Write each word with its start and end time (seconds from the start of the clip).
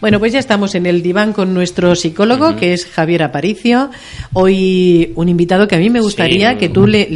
Bueno, 0.00 0.20
pues 0.20 0.32
ya 0.32 0.38
estamos 0.38 0.76
en 0.76 0.86
el 0.86 1.02
diván 1.02 1.32
con 1.32 1.52
nuestro 1.52 1.96
psicólogo, 1.96 2.54
que 2.54 2.72
es 2.72 2.86
Javier 2.86 3.24
Aparicio. 3.24 3.90
Hoy 4.32 5.12
un 5.16 5.28
invitado 5.28 5.66
que 5.66 5.74
a 5.74 5.78
mí 5.78 5.90
me 5.90 6.00
gustaría 6.00 6.56
que 6.56 6.68
tú 6.68 6.86
le, 6.86 7.08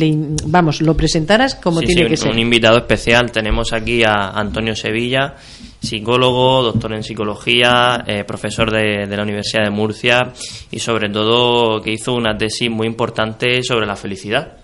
vamos, 0.47 0.83
lo 0.83 0.97
presentaras 0.97 1.55
como 1.55 1.81
tiene 1.81 2.07
que 2.09 2.17
ser. 2.17 2.33
Un 2.33 2.41
invitado 2.41 2.79
especial. 2.79 3.31
Tenemos 3.31 3.73
aquí 3.73 4.03
a 4.03 4.31
Antonio 4.31 4.75
Sevilla, 4.75 5.37
psicólogo, 5.81 6.63
doctor 6.65 6.93
en 6.95 7.05
psicología, 7.05 8.03
eh, 8.05 8.25
profesor 8.25 8.73
de, 8.73 9.07
de 9.07 9.17
la 9.17 9.23
Universidad 9.23 9.63
de 9.63 9.71
Murcia 9.71 10.33
y 10.71 10.81
sobre 10.81 11.09
todo 11.09 11.81
que 11.81 11.93
hizo 11.93 12.15
una 12.15 12.37
tesis 12.37 12.69
muy 12.69 12.89
importante 12.89 13.63
sobre 13.63 13.87
la 13.87 13.95
felicidad. 13.95 14.62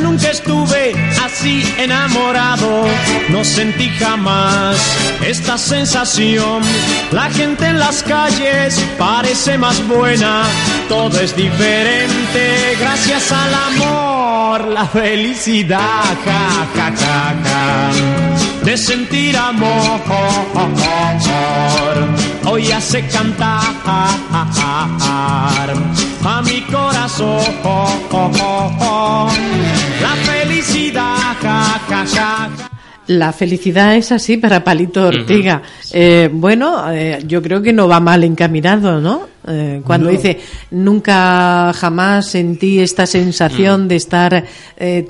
Nunca 0.00 0.30
estuve 0.30 0.94
así 1.24 1.62
enamorado, 1.78 2.84
no 3.30 3.44
sentí 3.44 3.88
jamás 3.90 4.76
esta 5.26 5.58
sensación. 5.58 6.62
La 7.10 7.30
gente 7.30 7.66
en 7.66 7.78
las 7.78 8.02
calles 8.02 8.78
parece 8.98 9.58
más 9.58 9.86
buena, 9.86 10.44
todo 10.88 11.18
es 11.20 11.36
diferente. 11.36 12.76
Gracias 12.80 13.32
al 13.32 13.54
amor, 13.54 14.68
la 14.68 14.86
felicidad, 14.86 16.16
ja, 16.24 16.66
de 18.64 18.76
sentir 18.76 19.36
amor. 19.36 20.00
Hoy 22.44 22.70
hace 22.70 23.06
cantar 23.08 23.62
a 26.24 26.42
mi 26.44 26.60
corazón 26.62 27.44
la 30.00 30.14
felicidad, 30.24 31.36
La 33.08 33.32
felicidad 33.32 33.96
es 33.96 34.12
así 34.12 34.36
para 34.36 34.62
Palito 34.62 35.08
Ortega. 35.08 35.62
Eh, 35.92 36.30
bueno, 36.32 36.90
eh, 36.92 37.22
yo 37.26 37.42
creo 37.42 37.60
que 37.60 37.72
no 37.72 37.88
va 37.88 37.98
mal 37.98 38.22
encaminado, 38.22 39.00
¿no? 39.00 39.28
Eh, 39.48 39.82
cuando 39.84 40.08
dice, 40.08 40.38
nunca 40.70 41.72
jamás 41.74 42.28
sentí 42.28 42.78
esta 42.78 43.06
sensación 43.06 43.88
de 43.88 43.96
estar 43.96 44.44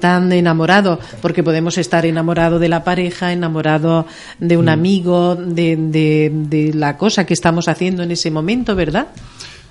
tan 0.01 0.33
enamorado, 0.33 0.99
porque 1.21 1.43
podemos 1.43 1.77
estar 1.77 2.07
enamorado 2.07 2.59
de 2.59 2.69
la 2.71 2.83
pareja, 2.83 3.33
enamorado 3.33 4.07
de 4.39 4.57
un 4.57 4.71
amigo, 4.71 5.37
de, 5.37 5.77
de, 5.77 6.73
la 6.75 6.97
cosa 6.97 7.27
que 7.27 7.35
estamos 7.35 7.69
haciendo 7.69 8.03
en 8.03 8.11
ese 8.11 8.31
momento, 8.31 8.75
¿verdad? 8.75 9.09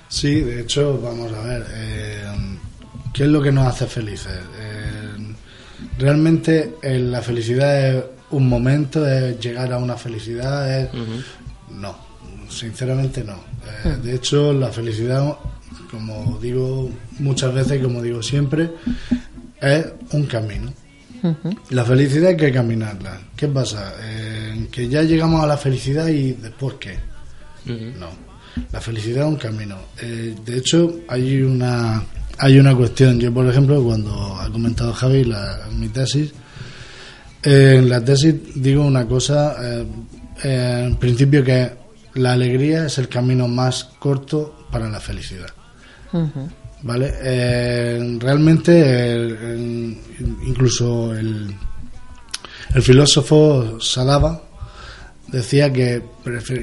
Sí, 0.08 0.40
de 0.40 0.60
hecho, 0.60 1.00
vamos 1.02 1.32
a 1.32 1.42
ver, 1.42 1.66
¿qué 3.12 3.24
es 3.24 3.28
lo 3.28 3.42
que 3.42 3.50
nos 3.50 3.66
hace 3.66 3.86
felices? 3.86 4.38
Realmente 6.02 6.74
eh, 6.82 6.98
la 6.98 7.22
felicidad 7.22 7.88
es 7.88 8.04
un 8.30 8.48
momento, 8.48 9.06
es 9.06 9.38
llegar 9.38 9.72
a 9.72 9.78
una 9.78 9.96
felicidad, 9.96 10.90
no, 11.70 11.96
sinceramente 12.48 13.22
no. 13.22 13.36
Eh, 13.84 13.96
de 14.02 14.16
hecho, 14.16 14.52
la 14.52 14.72
felicidad, 14.72 15.36
como 15.90 16.38
digo 16.42 16.90
muchas 17.20 17.54
veces 17.54 17.78
y 17.78 17.82
como 17.82 18.02
digo 18.02 18.20
siempre, 18.20 18.70
es 19.60 19.86
un 20.10 20.26
camino. 20.26 20.72
La 21.70 21.84
felicidad 21.84 22.30
hay 22.30 22.36
que 22.36 22.50
caminarla. 22.50 23.20
¿Qué 23.36 23.46
pasa? 23.46 23.94
Eh, 24.00 24.66
que 24.72 24.88
ya 24.88 25.02
llegamos 25.02 25.44
a 25.44 25.46
la 25.46 25.56
felicidad 25.56 26.08
y 26.08 26.32
después 26.32 26.74
qué. 26.80 26.98
No. 27.66 28.08
La 28.72 28.80
felicidad 28.80 29.26
es 29.26 29.28
un 29.28 29.36
camino. 29.36 29.76
de 30.00 30.58
hecho, 30.58 30.98
hay 31.06 31.42
una 31.42 32.02
hay 32.42 32.58
una 32.58 32.74
cuestión. 32.74 33.20
Yo, 33.20 33.32
por 33.32 33.46
ejemplo, 33.46 33.80
cuando 33.84 34.36
ha 34.40 34.50
comentado 34.50 34.92
Javi 34.92 35.22
la, 35.24 35.68
mi 35.78 35.88
tesis, 35.88 36.32
en 37.40 37.88
la 37.88 38.04
tesis 38.04 38.34
digo 38.56 38.84
una 38.84 39.06
cosa, 39.06 39.54
eh, 39.62 40.86
en 40.86 40.96
principio 40.96 41.44
que 41.44 41.70
la 42.14 42.32
alegría 42.32 42.86
es 42.86 42.98
el 42.98 43.08
camino 43.08 43.46
más 43.46 43.84
corto 43.84 44.66
para 44.72 44.90
la 44.90 44.98
felicidad. 44.98 45.50
¿Vale? 46.82 47.14
Eh, 47.22 48.18
realmente, 48.18 49.38
incluso 50.44 51.14
el, 51.14 51.54
el 52.74 52.82
filósofo 52.82 53.80
Salaba 53.80 54.42
decía 55.32 55.72
que, 55.72 56.02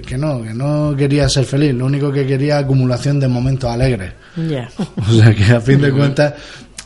que 0.06 0.18
no, 0.18 0.44
que 0.44 0.54
no 0.54 0.96
quería 0.96 1.28
ser 1.28 1.44
feliz, 1.44 1.74
lo 1.74 1.88
único 1.88 2.12
que 2.12 2.26
quería 2.26 2.60
acumulación 2.60 3.20
de 3.20 3.28
momentos 3.28 3.70
alegres. 3.70 4.14
O 4.38 5.12
sea 5.12 5.34
que 5.34 5.44
a 5.46 5.60
fin 5.60 5.82
de 5.82 5.92
cuentas, 5.92 6.36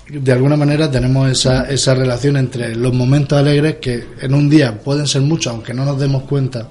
de 0.10 0.32
alguna 0.32 0.56
manera 0.56 0.90
tenemos 0.90 1.30
esa, 1.30 1.70
esa 1.70 1.94
relación 1.94 2.38
entre 2.38 2.76
los 2.76 2.94
momentos 2.94 3.38
alegres 3.38 3.76
que 3.76 4.06
en 4.22 4.34
un 4.34 4.50
día 4.50 4.80
pueden 4.80 5.06
ser 5.06 5.22
muchos, 5.22 5.54
aunque 5.54 5.74
no 5.74 5.84
nos 5.84 6.00
demos 6.00 6.24
cuenta, 6.24 6.68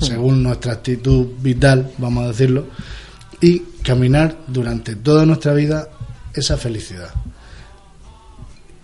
según 0.00 0.42
nuestra 0.42 0.72
actitud 0.72 1.26
vital, 1.40 1.92
vamos 1.98 2.24
a 2.24 2.28
decirlo, 2.28 2.66
y 3.40 3.60
caminar 3.82 4.38
durante 4.48 4.96
toda 4.96 5.26
nuestra 5.26 5.52
vida 5.52 5.88
esa 6.32 6.56
felicidad. 6.56 7.10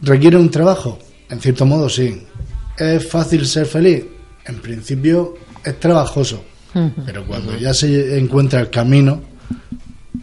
¿Requiere 0.02 0.36
un 0.36 0.50
trabajo? 0.50 0.98
En 1.30 1.40
cierto 1.40 1.64
modo 1.66 1.88
sí. 1.88 2.22
¿Es 2.78 3.06
fácil 3.08 3.46
ser 3.46 3.66
feliz? 3.66 4.04
En 4.46 4.60
principio 4.60 5.34
es 5.64 5.80
trabajoso, 5.80 6.44
pero 7.04 7.26
cuando 7.26 7.56
ya 7.58 7.74
se 7.74 8.18
encuentra 8.18 8.60
el 8.60 8.70
camino, 8.70 9.20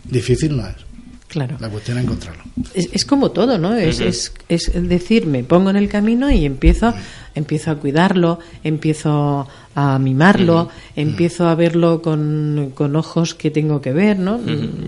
difícil 0.06 0.56
no 0.56 0.68
es. 0.68 0.88
Claro. 1.28 1.58
La 1.60 1.70
cuestión 1.70 1.98
es 1.98 2.06
encontrarlo. 2.06 2.44
Es, 2.74 3.04
como 3.04 3.32
todo, 3.32 3.58
¿no? 3.58 3.76
Es, 3.76 4.00
es, 4.00 4.34
es, 4.48 4.72
decir, 4.88 5.28
me 5.28 5.44
pongo 5.44 5.70
en 5.70 5.76
el 5.76 5.90
camino 5.90 6.32
y 6.32 6.46
empiezo, 6.46 6.94
empiezo 7.36 7.72
a 7.72 7.76
cuidarlo, 7.76 8.40
empiezo 8.64 9.46
a 9.76 10.00
mimarlo, 10.00 10.70
empiezo 10.96 11.48
a 11.48 11.54
verlo 11.54 12.02
con, 12.02 12.72
con, 12.74 12.96
ojos 12.96 13.36
que 13.36 13.52
tengo 13.52 13.82
que 13.82 13.92
ver, 13.92 14.18
¿no? 14.18 14.40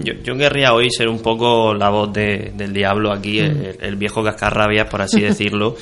yo, 0.04 0.14
yo, 0.24 0.36
querría 0.36 0.74
hoy 0.74 0.90
ser 0.90 1.10
un 1.10 1.20
poco 1.20 1.76
la 1.76 1.90
voz 1.90 2.12
de, 2.12 2.54
del 2.58 2.74
diablo 2.74 3.12
aquí, 3.12 3.38
el, 3.38 3.96
viejo 3.98 4.24
cascarrabias, 4.24 4.88
por 4.88 5.02
así 5.02 5.22
decirlo. 5.22 5.76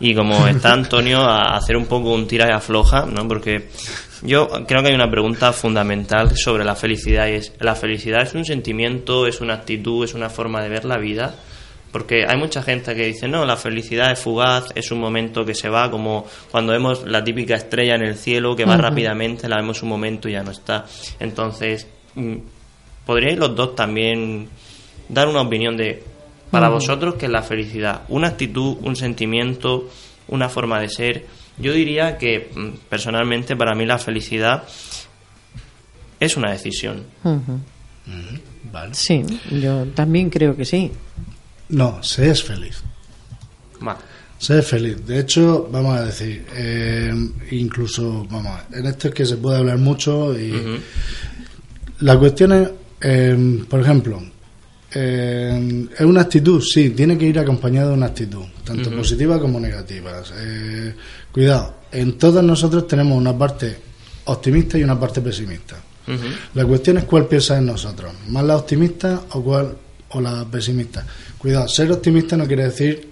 y 0.00 0.14
como 0.14 0.46
está 0.46 0.72
Antonio, 0.72 1.20
a 1.20 1.56
hacer 1.56 1.76
un 1.76 1.86
poco 1.86 2.14
un 2.14 2.26
tira 2.26 2.48
y 2.48 2.52
afloja, 2.52 3.04
¿no? 3.04 3.28
Porque 3.28 3.68
yo 4.24 4.48
creo 4.66 4.82
que 4.82 4.88
hay 4.88 4.94
una 4.94 5.10
pregunta 5.10 5.52
fundamental 5.52 6.34
sobre 6.36 6.64
la 6.64 6.74
felicidad 6.74 7.28
y 7.28 7.32
es, 7.32 7.52
¿la 7.60 7.74
felicidad 7.74 8.22
es 8.22 8.34
un 8.34 8.46
sentimiento, 8.46 9.26
es 9.26 9.42
una 9.42 9.54
actitud, 9.54 10.02
es 10.04 10.14
una 10.14 10.30
forma 10.30 10.62
de 10.62 10.70
ver 10.70 10.86
la 10.86 10.96
vida? 10.96 11.34
Porque 11.92 12.24
hay 12.26 12.38
mucha 12.38 12.62
gente 12.62 12.94
que 12.94 13.04
dice, 13.04 13.28
no, 13.28 13.44
la 13.44 13.56
felicidad 13.56 14.10
es 14.10 14.18
fugaz, 14.18 14.68
es 14.74 14.90
un 14.90 14.98
momento 14.98 15.44
que 15.44 15.54
se 15.54 15.68
va, 15.68 15.90
como 15.90 16.26
cuando 16.50 16.72
vemos 16.72 17.04
la 17.06 17.22
típica 17.22 17.54
estrella 17.54 17.94
en 17.94 18.02
el 18.02 18.16
cielo 18.16 18.56
que 18.56 18.64
va 18.64 18.76
rápidamente, 18.76 19.48
la 19.48 19.56
vemos 19.56 19.82
un 19.82 19.90
momento 19.90 20.28
y 20.28 20.32
ya 20.32 20.42
no 20.42 20.50
está. 20.50 20.86
Entonces, 21.20 21.86
mm, 22.14 22.36
¿podríais 23.04 23.38
los 23.38 23.54
dos 23.54 23.76
también 23.76 24.48
dar 25.08 25.28
una 25.28 25.42
opinión 25.42 25.76
de 25.76 26.02
Para 26.50 26.68
vosotros, 26.68 27.16
¿qué 27.16 27.26
es 27.26 27.32
la 27.32 27.42
felicidad? 27.42 28.02
¿Una 28.08 28.28
actitud, 28.28 28.78
un 28.82 28.96
sentimiento, 28.96 29.88
una 30.28 30.48
forma 30.48 30.80
de 30.80 30.88
ser? 30.88 31.26
Yo 31.58 31.72
diría 31.72 32.18
que 32.18 32.50
mm, 32.54 32.88
personalmente 32.88 33.56
para 33.56 33.74
mí 33.74 33.86
la 33.86 33.98
felicidad 33.98 34.64
es 36.20 36.36
una 36.36 36.52
decisión. 36.52 37.04
Vale. 38.72 38.94
Sí, 38.94 39.24
yo 39.50 39.86
también 39.94 40.30
creo 40.30 40.56
que 40.56 40.64
sí. 40.64 40.90
No, 41.68 42.02
se 42.02 42.30
es 42.30 42.42
feliz. 42.42 42.82
Va. 43.86 43.96
Se 44.38 44.58
es 44.58 44.66
feliz. 44.66 45.06
De 45.06 45.20
hecho, 45.20 45.68
vamos 45.70 45.96
a 45.96 46.04
decir, 46.04 46.44
eh, 46.54 47.12
incluso, 47.50 48.26
vamos, 48.30 48.46
a 48.46 48.68
ver, 48.68 48.80
en 48.80 48.86
esto 48.86 49.08
es 49.08 49.14
que 49.14 49.24
se 49.24 49.36
puede 49.36 49.58
hablar 49.58 49.78
mucho 49.78 50.38
y 50.38 50.80
la 52.00 52.18
cuestión 52.18 52.52
es, 52.52 52.70
eh, 53.00 53.64
por 53.68 53.80
ejemplo, 53.80 54.22
eh, 54.94 55.86
es 55.98 56.00
una 56.06 56.22
actitud, 56.22 56.62
sí, 56.62 56.90
tiene 56.90 57.18
que 57.18 57.26
ir 57.26 57.38
acompañada 57.38 57.88
de 57.88 57.94
una 57.94 58.06
actitud, 58.06 58.44
tanto 58.64 58.90
positiva 58.90 59.40
como 59.40 59.58
negativa. 59.58 60.22
Eh, 60.40 60.94
cuidado, 61.32 61.74
en 61.92 62.16
todos 62.18 62.42
nosotros 62.44 62.86
tenemos 62.86 63.18
una 63.18 63.36
parte 63.36 63.76
optimista 64.26 64.78
y 64.78 64.84
una 64.84 64.98
parte 64.98 65.20
pesimista. 65.20 65.76
La 66.54 66.66
cuestión 66.66 66.98
es 66.98 67.04
cuál 67.04 67.26
piensa 67.26 67.56
en 67.58 67.66
nosotros, 67.66 68.12
más 68.28 68.44
la 68.44 68.56
optimista 68.56 69.22
o 69.32 69.42
cuál 69.42 69.74
o 70.10 70.20
la 70.20 70.44
pesimista. 70.44 71.04
Cuidado, 71.38 71.66
ser 71.66 71.90
optimista 71.92 72.36
no 72.36 72.46
quiere 72.46 72.64
decir 72.64 73.08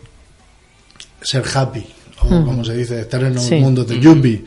ser 1.20 1.42
happy 1.54 1.84
o 2.20 2.28
como 2.44 2.64
se 2.64 2.76
dice, 2.76 3.00
estar 3.00 3.22
en 3.24 3.32
un 3.32 3.40
Sí. 3.40 3.54
mundo 3.56 3.84
de 3.84 3.98
yuppie. 3.98 4.44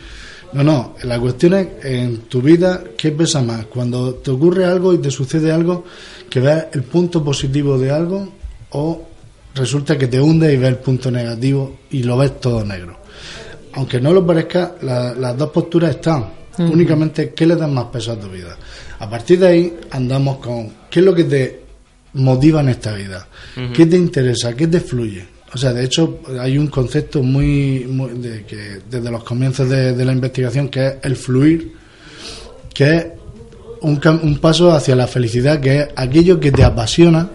No, 0.54 0.64
no, 0.64 0.96
la 1.04 1.20
cuestión 1.20 1.56
es 1.56 1.68
en 1.84 2.18
tu 2.30 2.42
vida 2.42 2.82
qué 2.98 3.12
pesa 3.12 3.42
más, 3.42 3.66
cuando 3.66 4.14
te 4.16 4.32
ocurre 4.32 4.64
algo 4.64 4.94
y 4.94 5.00
te 5.00 5.12
sucede 5.12 5.52
algo 5.52 5.84
que 6.36 6.42
veas 6.42 6.66
el 6.74 6.84
punto 6.84 7.24
positivo 7.24 7.78
de 7.80 7.92
algo 7.92 8.28
o 8.72 9.08
resulta 9.56 9.98
que 9.98 10.08
te 10.08 10.20
hunde 10.20 10.54
y 10.54 10.58
ves 10.58 10.68
el 10.68 10.80
punto 10.80 11.10
negativo 11.10 11.78
y 11.92 12.04
lo 12.04 12.18
ves 12.18 12.42
todo 12.42 12.66
negro. 12.66 12.98
Aunque 13.72 14.02
no 14.02 14.12
lo 14.12 14.28
parezca, 14.28 14.76
la- 14.82 15.14
las 15.14 15.38
dos 15.38 15.50
posturas 15.52 15.92
están. 15.92 16.26
Únicamente, 16.58 17.34
¿qué 17.34 17.46
le 17.46 17.56
das 17.56 17.70
más 17.72 17.86
peso 17.86 18.12
a 18.12 18.20
tu 18.20 18.28
vida? 18.28 18.58
A 19.00 19.10
partir 19.10 19.40
de 19.40 19.48
ahí 19.48 19.78
andamos 19.92 20.40
con 20.40 20.70
qué 20.90 21.00
es 21.00 21.06
lo 21.06 21.16
que 21.16 21.24
te 21.24 21.62
motiva 22.16 22.60
en 22.60 22.68
esta 22.68 22.94
vida, 22.94 23.26
qué 23.74 23.86
te 23.86 23.96
interesa, 23.96 24.54
qué 24.54 24.68
te 24.68 24.82
fluye. 24.82 25.26
O 25.54 25.58
sea, 25.58 25.72
de 25.72 25.86
hecho, 25.86 26.20
hay 26.38 26.58
un 26.58 26.68
concepto 26.68 27.24
muy, 27.24 27.86
muy 27.90 28.10
de 28.20 28.44
que 28.46 28.80
desde 28.92 29.10
los 29.10 29.24
comienzos 29.24 29.70
de, 29.70 29.94
de 29.94 30.04
la 30.04 30.12
investigación 30.12 30.68
que 30.68 30.86
es 30.86 30.94
el 31.02 31.16
fluir, 31.16 31.72
que 32.74 32.96
es 32.98 33.06
un, 33.82 34.00
un 34.24 34.38
paso 34.40 34.72
hacia 34.72 34.96
la 34.96 35.08
felicidad, 35.08 35.60
que 35.60 35.80
es 35.82 35.88
aquello 35.96 36.40
que 36.40 36.52
te 36.52 36.64
apasiona, 36.64 37.30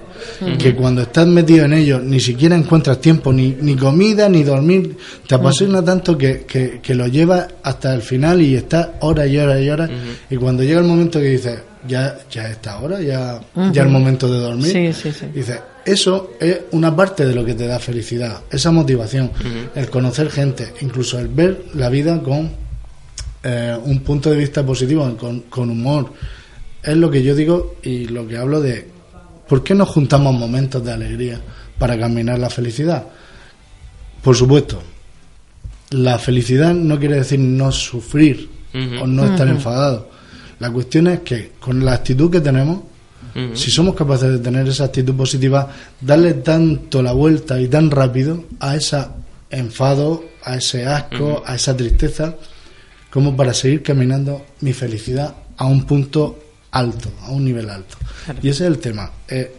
que 0.58 0.76
cuando 0.76 1.00
estás 1.02 1.26
metido 1.26 1.64
en 1.64 1.72
ello 1.72 1.98
ni 1.98 2.20
siquiera 2.20 2.54
encuentras 2.54 3.00
tiempo, 3.00 3.32
ni, 3.32 3.56
ni 3.60 3.74
comida, 3.74 4.28
ni 4.28 4.42
dormir, 4.42 4.96
te 5.26 5.34
apasiona 5.34 5.82
tanto 5.82 6.18
que, 6.18 6.42
que, 6.42 6.80
que 6.82 6.94
lo 6.94 7.06
llevas 7.06 7.46
hasta 7.62 7.94
el 7.94 8.02
final 8.02 8.42
y 8.42 8.54
estás 8.54 8.88
horas 9.00 9.28
y 9.28 9.38
horas 9.38 9.60
y 9.62 9.70
horas, 9.70 9.90
y 10.28 10.36
cuando 10.36 10.62
llega 10.62 10.80
el 10.80 10.86
momento 10.86 11.18
que 11.18 11.26
dices, 11.26 11.58
ya, 11.88 12.18
ya 12.30 12.44
es 12.44 12.50
esta 12.52 12.78
hora, 12.80 13.00
ya, 13.00 13.40
ya 13.56 13.70
es 13.70 13.76
el 13.78 13.88
momento 13.88 14.30
de 14.30 14.38
dormir, 14.40 14.66
Sí, 14.70 14.92
sí, 14.92 15.12
sí. 15.18 15.26
dices, 15.34 15.58
eso 15.86 16.32
es 16.38 16.60
una 16.72 16.94
parte 16.94 17.24
de 17.24 17.34
lo 17.34 17.42
que 17.42 17.54
te 17.54 17.66
da 17.66 17.78
felicidad, 17.78 18.40
esa 18.50 18.70
motivación, 18.70 19.30
el 19.74 19.88
conocer 19.88 20.28
gente, 20.30 20.74
incluso 20.82 21.18
el 21.18 21.28
ver 21.28 21.64
la 21.74 21.88
vida 21.88 22.20
con 22.22 22.50
eh, 23.42 23.76
un 23.84 24.00
punto 24.00 24.30
de 24.30 24.36
vista 24.36 24.64
positivo, 24.64 25.16
con, 25.16 25.40
con 25.42 25.70
humor. 25.70 26.12
Es 26.82 26.96
lo 26.96 27.10
que 27.10 27.22
yo 27.22 27.34
digo 27.34 27.76
y 27.82 28.06
lo 28.06 28.26
que 28.26 28.36
hablo 28.36 28.60
de 28.60 28.86
por 29.48 29.62
qué 29.64 29.74
nos 29.74 29.88
juntamos 29.88 30.34
momentos 30.34 30.84
de 30.84 30.92
alegría 30.92 31.40
para 31.78 31.98
caminar 31.98 32.38
la 32.38 32.50
felicidad. 32.50 33.04
Por 34.22 34.36
supuesto, 34.36 34.82
la 35.90 36.18
felicidad 36.18 36.72
no 36.74 36.98
quiere 36.98 37.16
decir 37.16 37.40
no 37.40 37.72
sufrir 37.72 38.48
o 39.02 39.06
no 39.06 39.24
estar 39.24 39.48
enfadado. 39.48 40.08
La 40.60 40.70
cuestión 40.70 41.08
es 41.08 41.20
que 41.20 41.52
con 41.58 41.84
la 41.84 41.94
actitud 41.94 42.30
que 42.30 42.40
tenemos, 42.40 42.80
si 43.54 43.70
somos 43.70 43.94
capaces 43.94 44.30
de 44.30 44.38
tener 44.38 44.68
esa 44.68 44.84
actitud 44.84 45.14
positiva, 45.14 45.68
darle 46.00 46.34
tanto 46.34 47.02
la 47.02 47.12
vuelta 47.12 47.60
y 47.60 47.68
tan 47.68 47.90
rápido 47.90 48.44
a 48.60 48.76
ese 48.76 48.98
enfado, 49.50 50.24
a 50.44 50.56
ese 50.56 50.86
asco, 50.86 51.42
a 51.44 51.54
esa 51.54 51.76
tristeza, 51.76 52.36
como 53.10 53.36
para 53.36 53.52
seguir 53.54 53.82
caminando 53.82 54.44
mi 54.60 54.72
felicidad 54.72 55.34
a 55.56 55.66
un 55.66 55.84
punto 55.84 56.38
alto, 56.72 57.10
a 57.22 57.30
un 57.32 57.44
nivel 57.44 57.68
alto. 57.68 57.96
Y 58.42 58.48
ese 58.48 58.64
es 58.64 58.68
el 58.70 58.78
tema. 58.78 59.10
Eh, 59.28 59.52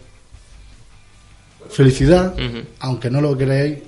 felicidad, 1.68 2.34
aunque 2.80 3.10
no 3.10 3.20
lo 3.20 3.36
creáis, 3.36 3.78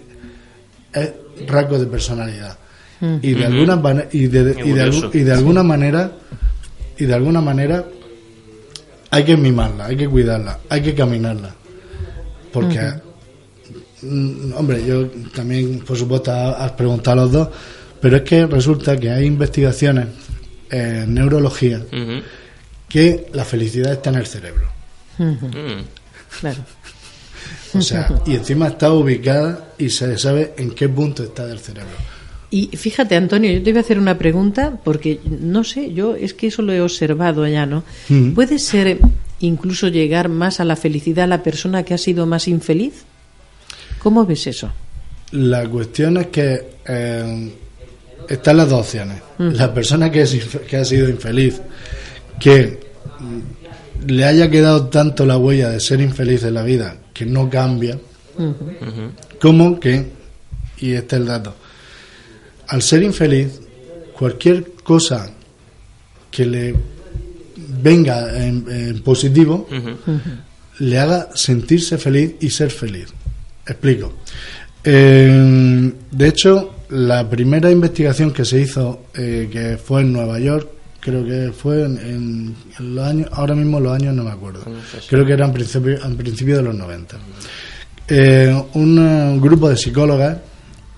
es 0.92 1.10
rasgo 1.46 1.78
de 1.78 1.86
personalidad. 1.86 2.56
Y 3.22 3.34
de 3.34 3.44
alguna 3.46 3.76
mane- 3.76 4.08
y 4.12 4.26
de, 4.28 4.40
y 4.64 4.72
de 4.72 4.80
y 5.12 5.22
de 5.24 5.32
alguna 5.32 5.62
manera 5.62 6.12
y 6.96 7.04
de 7.04 7.14
alguna 7.14 7.40
manera 7.40 7.84
hay 9.10 9.24
que 9.24 9.36
mimarla, 9.36 9.86
hay 9.86 9.96
que 9.96 10.08
cuidarla, 10.08 10.60
hay 10.68 10.80
que 10.82 10.94
caminarla. 10.94 11.54
Porque 12.52 12.78
mm, 14.02 14.52
hombre, 14.56 14.84
yo 14.86 15.06
también 15.34 15.80
por 15.80 15.96
supuesto 15.98 16.30
has 16.32 16.70
preguntado 16.72 17.20
a 17.20 17.24
los 17.24 17.32
dos, 17.32 17.48
pero 18.04 18.18
es 18.18 18.22
que 18.24 18.46
resulta 18.46 18.98
que 18.98 19.10
hay 19.10 19.24
investigaciones 19.24 20.08
en 20.70 21.14
neurología 21.14 21.80
que 22.86 23.28
la 23.32 23.46
felicidad 23.46 23.94
está 23.94 24.10
en 24.10 24.16
el 24.16 24.26
cerebro. 24.26 24.68
Mm. 25.16 25.34
Claro. 26.38 26.58
O 27.72 27.80
sea, 27.80 28.20
y 28.26 28.34
encima 28.34 28.68
está 28.68 28.92
ubicada 28.92 29.70
y 29.78 29.88
se 29.88 30.18
sabe 30.18 30.52
en 30.58 30.72
qué 30.72 30.86
punto 30.86 31.22
está 31.22 31.46
del 31.46 31.58
cerebro. 31.60 31.94
Y 32.50 32.76
fíjate, 32.76 33.16
Antonio, 33.16 33.50
yo 33.50 33.62
te 33.62 33.70
voy 33.72 33.78
a 33.78 33.80
hacer 33.80 33.98
una 33.98 34.18
pregunta 34.18 34.78
porque 34.84 35.20
no 35.24 35.64
sé, 35.64 35.94
yo 35.94 36.14
es 36.14 36.34
que 36.34 36.48
eso 36.48 36.60
lo 36.60 36.74
he 36.74 36.82
observado 36.82 37.48
ya, 37.48 37.64
¿no? 37.64 37.84
Mm. 38.10 38.32
¿Puede 38.32 38.58
ser 38.58 38.98
incluso 39.40 39.88
llegar 39.88 40.28
más 40.28 40.60
a 40.60 40.66
la 40.66 40.76
felicidad 40.76 41.26
la 41.26 41.42
persona 41.42 41.84
que 41.84 41.94
ha 41.94 41.98
sido 41.98 42.26
más 42.26 42.48
infeliz? 42.48 43.04
¿Cómo 43.98 44.26
ves 44.26 44.46
eso? 44.46 44.70
La 45.30 45.66
cuestión 45.66 46.18
es 46.18 46.26
que 46.26 46.74
eh, 46.86 47.54
están 48.28 48.56
las 48.56 48.68
dos 48.68 48.80
opciones. 48.80 49.20
La 49.38 49.72
persona 49.74 50.10
que, 50.10 50.22
es, 50.22 50.34
inf- 50.34 50.60
que 50.60 50.76
ha 50.76 50.84
sido 50.84 51.08
infeliz, 51.08 51.60
que 52.40 52.80
le 54.06 54.24
haya 54.24 54.50
quedado 54.50 54.88
tanto 54.88 55.24
la 55.26 55.36
huella 55.36 55.70
de 55.70 55.80
ser 55.80 56.00
infeliz 56.00 56.42
en 56.44 56.54
la 56.54 56.62
vida 56.62 56.96
que 57.12 57.24
no 57.26 57.48
cambia, 57.48 57.98
como 59.40 59.78
que, 59.80 60.06
y 60.78 60.92
este 60.92 61.16
es 61.16 61.20
el 61.22 61.26
dato, 61.28 61.54
al 62.68 62.82
ser 62.82 63.02
infeliz, 63.02 63.60
cualquier 64.18 64.72
cosa 64.82 65.30
que 66.30 66.46
le 66.46 66.74
venga 67.82 68.44
en, 68.44 68.64
en 68.68 69.02
positivo, 69.02 69.68
le 70.80 70.98
haga 70.98 71.28
sentirse 71.34 71.98
feliz 71.98 72.34
y 72.40 72.50
ser 72.50 72.70
feliz. 72.70 73.06
Explico. 73.66 74.14
Eh, 74.82 75.92
de 76.10 76.28
hecho, 76.28 76.73
la 76.90 77.28
primera 77.28 77.70
investigación 77.70 78.32
que 78.32 78.44
se 78.44 78.60
hizo, 78.60 79.04
eh, 79.14 79.48
que 79.50 79.76
fue 79.78 80.02
en 80.02 80.12
Nueva 80.12 80.38
York, 80.38 80.68
creo 81.00 81.24
que 81.24 81.52
fue 81.52 81.84
en, 81.84 81.98
en- 81.98 82.54
en 82.78 82.94
los 82.94 83.04
años, 83.06 83.28
ahora 83.32 83.54
mismo 83.54 83.78
los 83.80 83.92
años 83.92 84.14
no 84.14 84.24
me 84.24 84.30
acuerdo, 84.30 84.60
creo 85.08 85.24
que 85.26 85.32
era 85.32 85.46
en 85.46 85.52
principio, 85.52 86.02
en 86.04 86.16
principio 86.16 86.56
de 86.56 86.62
los 86.62 86.74
90. 86.74 87.16
Eh, 88.08 88.64
un 88.74 88.98
eh, 88.98 89.38
grupo 89.40 89.68
de 89.68 89.76
psicólogas 89.76 90.38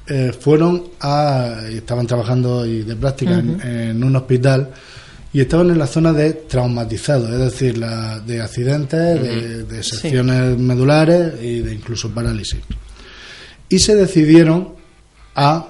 eh, 0.08 0.32
fueron 0.38 0.84
a, 1.00 1.60
estaban 1.70 2.06
trabajando 2.06 2.64
y 2.66 2.82
de 2.82 2.96
práctica 2.96 3.38
en, 3.38 3.60
en 3.60 4.04
un 4.04 4.14
hospital 4.16 4.70
y 5.32 5.40
estaban 5.40 5.70
en 5.70 5.78
la 5.78 5.86
zona 5.86 6.12
de 6.12 6.32
traumatizados, 6.32 7.28
es 7.30 7.38
decir, 7.38 7.76
la, 7.78 8.18
de 8.20 8.40
accidentes, 8.40 9.20
de, 9.22 9.64
de 9.64 9.82
secciones 9.82 10.56
medulares 10.58 11.34
y 11.42 11.60
de 11.60 11.74
incluso 11.74 12.10
parálisis. 12.10 12.60
Y 13.68 13.78
se 13.80 13.94
decidieron 13.96 14.74
a 15.34 15.66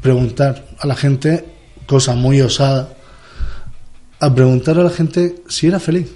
preguntar 0.00 0.66
a 0.78 0.86
la 0.86 0.94
gente 0.94 1.44
cosas 1.86 2.16
muy 2.16 2.40
osadas, 2.40 2.88
a 4.20 4.34
preguntar 4.34 4.78
a 4.78 4.82
la 4.84 4.90
gente 4.90 5.42
si 5.48 5.66
era 5.66 5.78
feliz. 5.80 6.08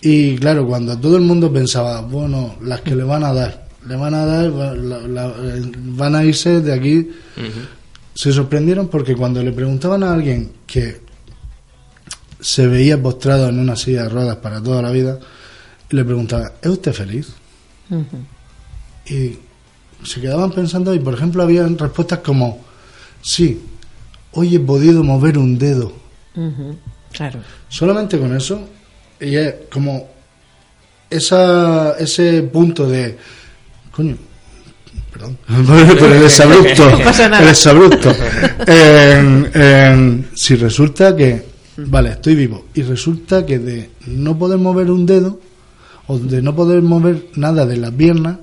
Y 0.00 0.36
claro, 0.36 0.66
cuando 0.66 0.96
todo 0.98 1.16
el 1.16 1.22
mundo 1.22 1.52
pensaba, 1.52 2.00
bueno, 2.02 2.56
las 2.62 2.80
que 2.82 2.94
le 2.94 3.02
van 3.04 3.24
a 3.24 3.32
dar, 3.32 3.66
le 3.86 3.96
van 3.96 4.14
a 4.14 4.24
dar, 4.26 4.46
la- 4.50 4.98
la- 5.00 5.26
eh, 5.28 5.72
van 5.76 6.14
a 6.14 6.24
irse 6.24 6.60
de 6.60 6.72
aquí, 6.72 7.10
se 8.14 8.32
sorprendieron 8.32 8.88
porque 8.88 9.16
cuando 9.16 9.42
le 9.42 9.52
preguntaban 9.52 10.02
a 10.02 10.12
alguien 10.12 10.52
que 10.66 11.00
se 12.40 12.66
veía 12.68 13.00
postrado 13.02 13.48
en 13.48 13.58
una 13.58 13.74
silla 13.76 14.04
de 14.04 14.08
ruedas 14.10 14.36
para 14.36 14.62
toda 14.62 14.82
la 14.82 14.90
vida, 14.90 15.18
le 15.90 16.04
preguntaban, 16.04 16.52
¿es 16.62 16.68
usted 16.70 16.92
feliz? 16.92 17.28
Y 19.06 19.38
se 20.04 20.20
quedaban 20.20 20.50
pensando 20.52 20.94
y, 20.94 20.98
por 20.98 21.14
ejemplo, 21.14 21.42
había 21.42 21.66
respuestas 21.66 22.20
como, 22.20 22.60
sí, 23.22 23.60
hoy 24.32 24.56
he 24.56 24.60
podido 24.60 25.02
mover 25.04 25.38
un 25.38 25.58
dedo. 25.58 25.92
Claro. 27.12 27.40
Solamente 27.68 28.18
con 28.18 28.36
eso, 28.36 28.60
y 29.20 29.34
es 29.36 29.54
como 29.72 30.08
esa, 31.10 31.92
ese 31.98 32.42
punto 32.42 32.88
de, 32.88 33.16
coño, 33.90 34.16
perdón, 35.12 35.38
pero 35.46 36.14
el 36.14 36.22
exabrupto, 36.24 36.90
No 36.90 36.98
pasa 37.04 37.28
nada. 37.28 37.42
el 37.42 37.48
en- 39.54 40.28
si 40.34 40.54
resulta 40.54 41.16
que, 41.16 41.44
vale, 41.78 42.10
estoy 42.10 42.34
vivo, 42.34 42.66
y 42.74 42.82
resulta 42.82 43.44
que 43.44 43.58
de 43.58 43.90
no 44.06 44.38
poder 44.38 44.58
mover 44.58 44.90
un 44.90 45.06
dedo, 45.06 45.40
o 46.06 46.18
de 46.18 46.40
no 46.40 46.54
poder 46.54 46.82
mover 46.82 47.26
nada 47.34 47.66
de 47.66 47.76
las 47.78 47.90
piernas, 47.92 48.38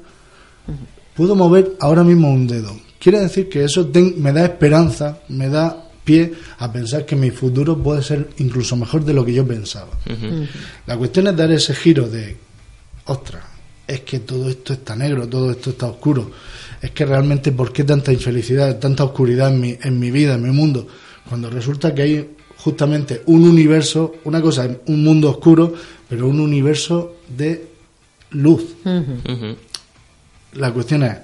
puedo 1.16 1.36
mover 1.36 1.74
ahora 1.80 2.04
mismo 2.04 2.30
un 2.32 2.48
dedo. 2.48 2.76
Quiere 3.00 3.20
decir 3.20 3.50
que 3.50 3.64
eso 3.64 3.88
ten- 3.88 4.16
me 4.18 4.32
da 4.34 4.44
esperanza, 4.46 5.20
me 5.30 5.48
da 5.50 5.82
pie 6.04 6.34
a 6.60 6.72
pensar 6.72 7.06
que 7.06 7.16
mi 7.16 7.32
futuro 7.32 7.78
puede 7.82 8.04
ser 8.04 8.30
incluso 8.38 8.76
mejor 8.76 9.04
de 9.06 9.14
lo 9.14 9.26
que 9.26 9.34
yo 9.34 9.46
pensaba. 9.46 9.90
La 10.86 10.98
cuestión 10.98 11.28
es 11.28 11.36
dar 11.36 11.52
ese 11.52 11.74
giro 11.74 12.08
de, 12.08 12.36
ostras, 13.06 13.44
es 13.88 14.02
que 14.02 14.20
todo 14.20 14.50
esto 14.50 14.74
está 14.74 14.96
negro, 14.96 15.28
todo 15.28 15.52
esto 15.52 15.72
está 15.72 15.88
oscuro. 15.88 16.32
Es 16.82 16.92
que 16.92 17.06
realmente, 17.06 17.52
¿por 17.52 17.72
qué 17.74 17.84
tanta 17.84 18.12
infelicidad, 18.14 18.78
tanta 18.80 19.04
oscuridad 19.04 19.52
en 19.54 19.60
mi, 19.60 19.78
en 19.82 20.00
mi 20.00 20.12
vida, 20.12 20.36
en 20.36 20.44
mi 20.44 20.52
mundo? 20.52 20.88
Cuando 21.28 21.50
resulta 21.50 21.94
que 21.94 22.02
hay 22.04 22.30
justamente 22.58 23.22
un 23.28 23.44
universo, 23.44 24.16
una 24.26 24.42
cosa, 24.42 24.66
es 24.66 24.78
un 24.88 25.04
mundo 25.04 25.30
oscuro, 25.30 25.74
pero 26.10 26.28
un 26.28 26.40
universo 26.40 27.16
de 27.36 27.68
luz. 28.32 28.76
La 30.56 30.72
cuestión 30.72 31.04
es 31.04 31.18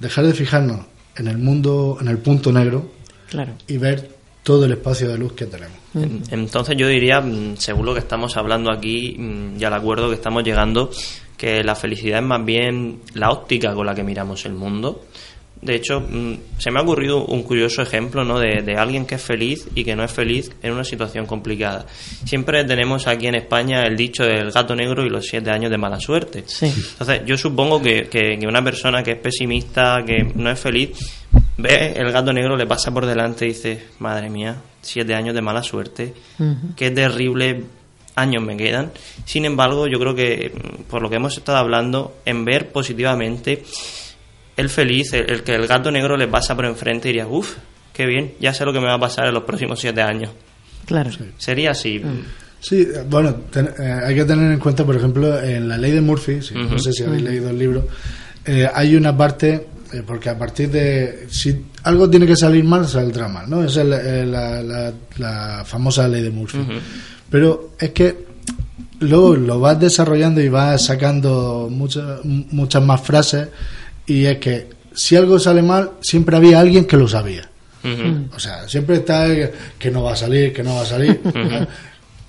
dejar 0.00 0.26
de 0.26 0.34
fijarnos 0.34 0.80
en 1.16 1.28
el 1.28 1.38
mundo, 1.38 1.98
en 2.00 2.08
el 2.08 2.18
punto 2.18 2.52
negro 2.52 2.90
Claro. 3.28 3.52
y 3.66 3.76
ver 3.78 4.10
todo 4.42 4.64
el 4.66 4.72
espacio 4.72 5.08
de 5.08 5.18
luz 5.18 5.32
que 5.32 5.46
tenemos. 5.46 5.76
En- 5.94 6.22
Entonces 6.30 6.76
yo 6.76 6.86
diría, 6.88 7.20
mm, 7.20 7.56
según 7.56 7.86
lo 7.86 7.94
que 7.94 8.00
estamos 8.00 8.36
hablando 8.36 8.70
aquí 8.70 9.16
mm, 9.18 9.56
y 9.60 9.64
al 9.64 9.72
acuerdo 9.74 10.08
que 10.08 10.14
estamos 10.14 10.44
llegando, 10.44 10.90
que 11.36 11.64
la 11.64 11.74
felicidad 11.74 12.20
es 12.20 12.24
más 12.24 12.44
bien 12.44 13.00
la 13.14 13.30
óptica 13.30 13.74
con 13.74 13.86
la 13.86 13.94
que 13.94 14.02
miramos 14.04 14.44
el 14.46 14.52
mundo. 14.54 15.04
De 15.62 15.74
hecho, 15.74 16.00
mm, 16.00 16.34
se 16.58 16.70
me 16.70 16.78
ha 16.78 16.82
ocurrido 16.82 17.24
un 17.24 17.42
curioso 17.42 17.82
ejemplo 17.82 18.24
¿no? 18.24 18.38
de, 18.38 18.62
de 18.62 18.76
alguien 18.76 19.06
que 19.06 19.14
es 19.16 19.22
feliz 19.22 19.66
y 19.74 19.84
que 19.84 19.96
no 19.96 20.04
es 20.04 20.12
feliz 20.12 20.50
en 20.62 20.72
una 20.72 20.84
situación 20.84 21.26
complicada. 21.26 21.86
Siempre 22.24 22.62
tenemos 22.64 23.06
aquí 23.06 23.26
en 23.26 23.34
España 23.36 23.82
el 23.84 23.96
dicho 23.96 24.22
del 24.24 24.50
gato 24.52 24.76
negro 24.76 25.04
y 25.04 25.08
los 25.08 25.26
siete 25.26 25.50
años 25.50 25.70
de 25.70 25.78
mala 25.78 25.98
suerte. 25.98 26.44
Sí. 26.46 26.66
Entonces, 26.66 27.22
yo 27.26 27.36
supongo 27.38 27.80
que, 27.82 28.08
que- 28.08 28.38
que 28.38 28.46
una 28.46 28.62
persona 28.62 29.02
que 29.02 29.12
es 29.12 29.18
pesimista, 29.18 30.04
que 30.06 30.30
no 30.34 30.50
es 30.50 30.60
feliz, 30.60 30.90
ve 31.56 31.94
el 31.96 32.12
gato 32.12 32.32
negro, 32.32 32.56
le 32.56 32.66
pasa 32.66 32.92
por 32.92 33.06
delante 33.06 33.46
y 33.46 33.48
dice, 33.48 33.86
madre 33.98 34.28
mía, 34.28 34.56
siete 34.82 35.14
años 35.14 35.34
de 35.34 35.40
mala 35.42 35.62
suerte, 35.62 36.12
qué 36.76 36.90
terrible 36.90 37.64
años 38.14 38.42
me 38.42 38.56
quedan. 38.56 38.92
Sin 39.24 39.44
embargo, 39.46 39.86
yo 39.88 39.98
creo 39.98 40.14
que, 40.14 40.52
mm, 40.54 40.82
por 40.84 41.02
lo 41.02 41.08
que 41.10 41.16
hemos 41.16 41.36
estado 41.36 41.58
hablando, 41.58 42.18
en 42.24 42.44
ver 42.44 42.70
positivamente, 42.70 43.64
el 44.56 44.68
feliz, 44.68 45.12
el, 45.12 45.30
el 45.30 45.42
que 45.42 45.54
el 45.54 45.66
gato 45.66 45.90
negro 45.90 46.16
le 46.16 46.28
pasa 46.28 46.54
por 46.54 46.64
enfrente 46.64 47.08
y 47.08 47.12
diría, 47.12 47.26
uff, 47.26 47.56
qué 47.92 48.06
bien, 48.06 48.32
ya 48.40 48.52
sé 48.54 48.64
lo 48.64 48.72
que 48.72 48.80
me 48.80 48.86
va 48.86 48.94
a 48.94 49.00
pasar 49.00 49.26
en 49.26 49.34
los 49.34 49.44
próximos 49.44 49.80
siete 49.80 50.02
años. 50.02 50.30
Claro. 50.86 51.10
Sería 51.38 51.72
así. 51.72 52.02
Sí, 52.60 52.82
eh, 52.82 53.04
bueno, 53.08 53.34
ten- 53.50 53.70
eh, 53.78 54.00
hay 54.06 54.14
que 54.14 54.24
tener 54.24 54.50
en 54.52 54.58
cuenta, 54.58 54.84
por 54.84 54.96
ejemplo, 54.96 55.40
en 55.42 55.68
la 55.68 55.76
ley 55.76 55.92
de 55.92 56.00
Murphy, 56.00 56.40
si- 56.42 56.54
no 56.54 56.78
sé 56.78 56.92
si 56.92 57.02
habéis 57.04 57.22
leído 57.22 57.50
el 57.50 57.58
libro, 57.58 57.86
eh, 58.44 58.68
hay 58.72 58.96
una 58.96 59.16
parte, 59.16 59.66
eh, 59.92 60.02
porque 60.06 60.30
a 60.30 60.38
partir 60.38 60.70
de, 60.70 61.26
si 61.30 61.64
algo 61.82 62.08
tiene 62.08 62.26
que 62.26 62.36
salir 62.36 62.64
mal, 62.64 62.86
saldrá 62.88 63.28
mal, 63.28 63.48
¿no? 63.48 63.62
Esa 63.62 63.82
es 63.82 63.86
la, 63.88 64.00
eh, 64.00 64.26
la- 64.26 64.62
la- 64.62 64.92
la 65.18 65.64
famosa 65.64 66.08
ley 66.08 66.22
de 66.22 66.30
Murphy. 66.30 66.58
Pero 67.30 67.72
es 67.78 67.90
que 67.90 68.26
luego 69.00 69.36
lo 69.36 69.60
vas 69.60 69.78
desarrollando 69.78 70.40
y 70.40 70.48
vas 70.48 70.84
sacando 70.86 71.68
muchas, 71.70 72.24
muchas 72.24 72.82
más 72.82 73.00
frases 73.00 73.48
y 74.06 74.24
es 74.26 74.38
que 74.38 74.68
si 74.94 75.16
algo 75.16 75.38
sale 75.38 75.62
mal, 75.62 75.92
siempre 76.00 76.36
había 76.36 76.60
alguien 76.60 76.84
que 76.86 76.96
lo 76.96 77.08
sabía. 77.08 77.48
O 78.34 78.38
sea, 78.40 78.68
siempre 78.68 78.96
está 78.96 79.26
el 79.26 79.50
que 79.78 79.90
no 79.92 80.02
va 80.02 80.14
a 80.14 80.16
salir, 80.16 80.52
que 80.52 80.62
no 80.64 80.74
va 80.74 80.82
a 80.82 80.86
salir. 80.86 81.20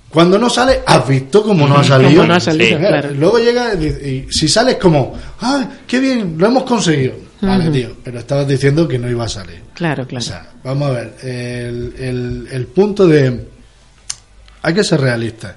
Cuando 0.08 0.38
no 0.38 0.48
sale, 0.48 0.80
has 0.86 1.06
visto 1.06 1.42
cómo 1.42 1.66
no 1.66 1.76
ha 1.78 1.84
salido. 1.84 2.10
Cómo 2.22 2.28
no 2.28 2.34
ha 2.34 2.40
salido, 2.40 2.78
Eh, 2.78 2.80
claro. 2.80 3.10
Luego 3.14 3.38
llega 3.38 3.74
y, 3.74 3.86
y 3.86 4.26
si 4.30 4.48
sales 4.48 4.76
como, 4.76 5.18
¡ay, 5.40 5.66
qué 5.86 5.98
bien! 6.00 6.36
Lo 6.38 6.46
hemos 6.46 6.62
conseguido. 6.62 7.14
Vale, 7.40 7.70
tío, 7.70 7.96
pero 8.02 8.18
estabas 8.20 8.48
diciendo 8.48 8.86
que 8.88 8.98
no 8.98 9.08
iba 9.10 9.24
a 9.24 9.28
salir. 9.28 9.60
Claro, 9.74 10.06
claro. 10.06 10.24
O 10.24 10.26
sea, 10.26 10.48
vamos 10.64 10.88
a 10.88 10.92
ver, 10.92 11.14
el, 11.22 11.94
el- 11.98 12.48
el 12.50 12.66
punto 12.68 13.06
de... 13.06 13.46
Hay 14.62 14.74
que 14.74 14.82
ser 14.84 15.00
realistas. 15.00 15.54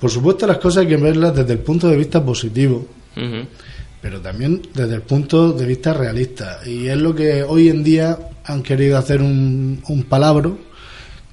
Por 0.00 0.10
supuesto, 0.10 0.46
las 0.46 0.58
cosas 0.58 0.82
hay 0.82 0.88
que 0.88 0.96
verlas 0.96 1.34
desde 1.34 1.52
el 1.52 1.60
punto 1.60 1.88
de 1.88 1.96
vista 1.96 2.22
positivo. 2.24 2.86
Pero 4.02 4.20
también 4.20 4.60
desde 4.74 4.96
el 4.96 5.02
punto 5.02 5.52
de 5.52 5.64
vista 5.64 5.94
realista. 5.94 6.60
Y 6.66 6.88
es 6.88 6.98
lo 6.98 7.14
que 7.14 7.42
hoy 7.44 7.68
en 7.70 7.82
día 7.82 8.18
han 8.44 8.62
querido 8.62 8.98
hacer 8.98 9.22
un, 9.22 9.80
un 9.88 10.02
palabro 10.02 10.58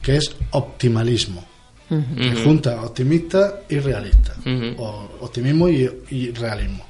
que 0.01 0.15
es 0.15 0.35
optimalismo. 0.51 1.45
Que 1.89 2.35
junta 2.43 2.83
optimista 2.83 3.61
y 3.67 3.79
realista. 3.79 4.35
O 4.77 5.09
optimismo 5.21 5.67
y, 5.67 5.89
y 6.11 6.31
realismo. 6.31 6.85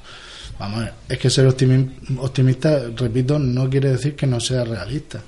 Vamos 0.58 0.80
a 0.80 0.82
ver, 0.82 0.92
es 1.08 1.18
que 1.18 1.30
ser 1.30 1.46
optimi- 1.48 1.90
optimista, 2.18 2.82
repito, 2.94 3.38
no 3.38 3.70
quiere 3.70 3.92
decir 3.92 4.14
que 4.14 4.26
no 4.26 4.38
sea 4.38 4.62
realista. 4.62 5.22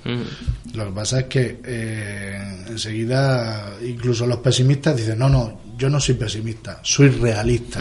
Lo 0.74 0.84
que 0.84 0.92
pasa 0.92 1.20
es 1.20 1.24
que 1.24 1.58
eh, 1.64 2.64
enseguida, 2.68 3.72
incluso 3.82 4.26
los 4.26 4.40
pesimistas 4.40 4.94
dicen, 4.94 5.18
no, 5.18 5.30
no, 5.30 5.60
yo 5.78 5.88
no 5.88 5.98
soy 5.98 6.16
pesimista, 6.16 6.80
soy 6.82 7.08
realista. 7.08 7.80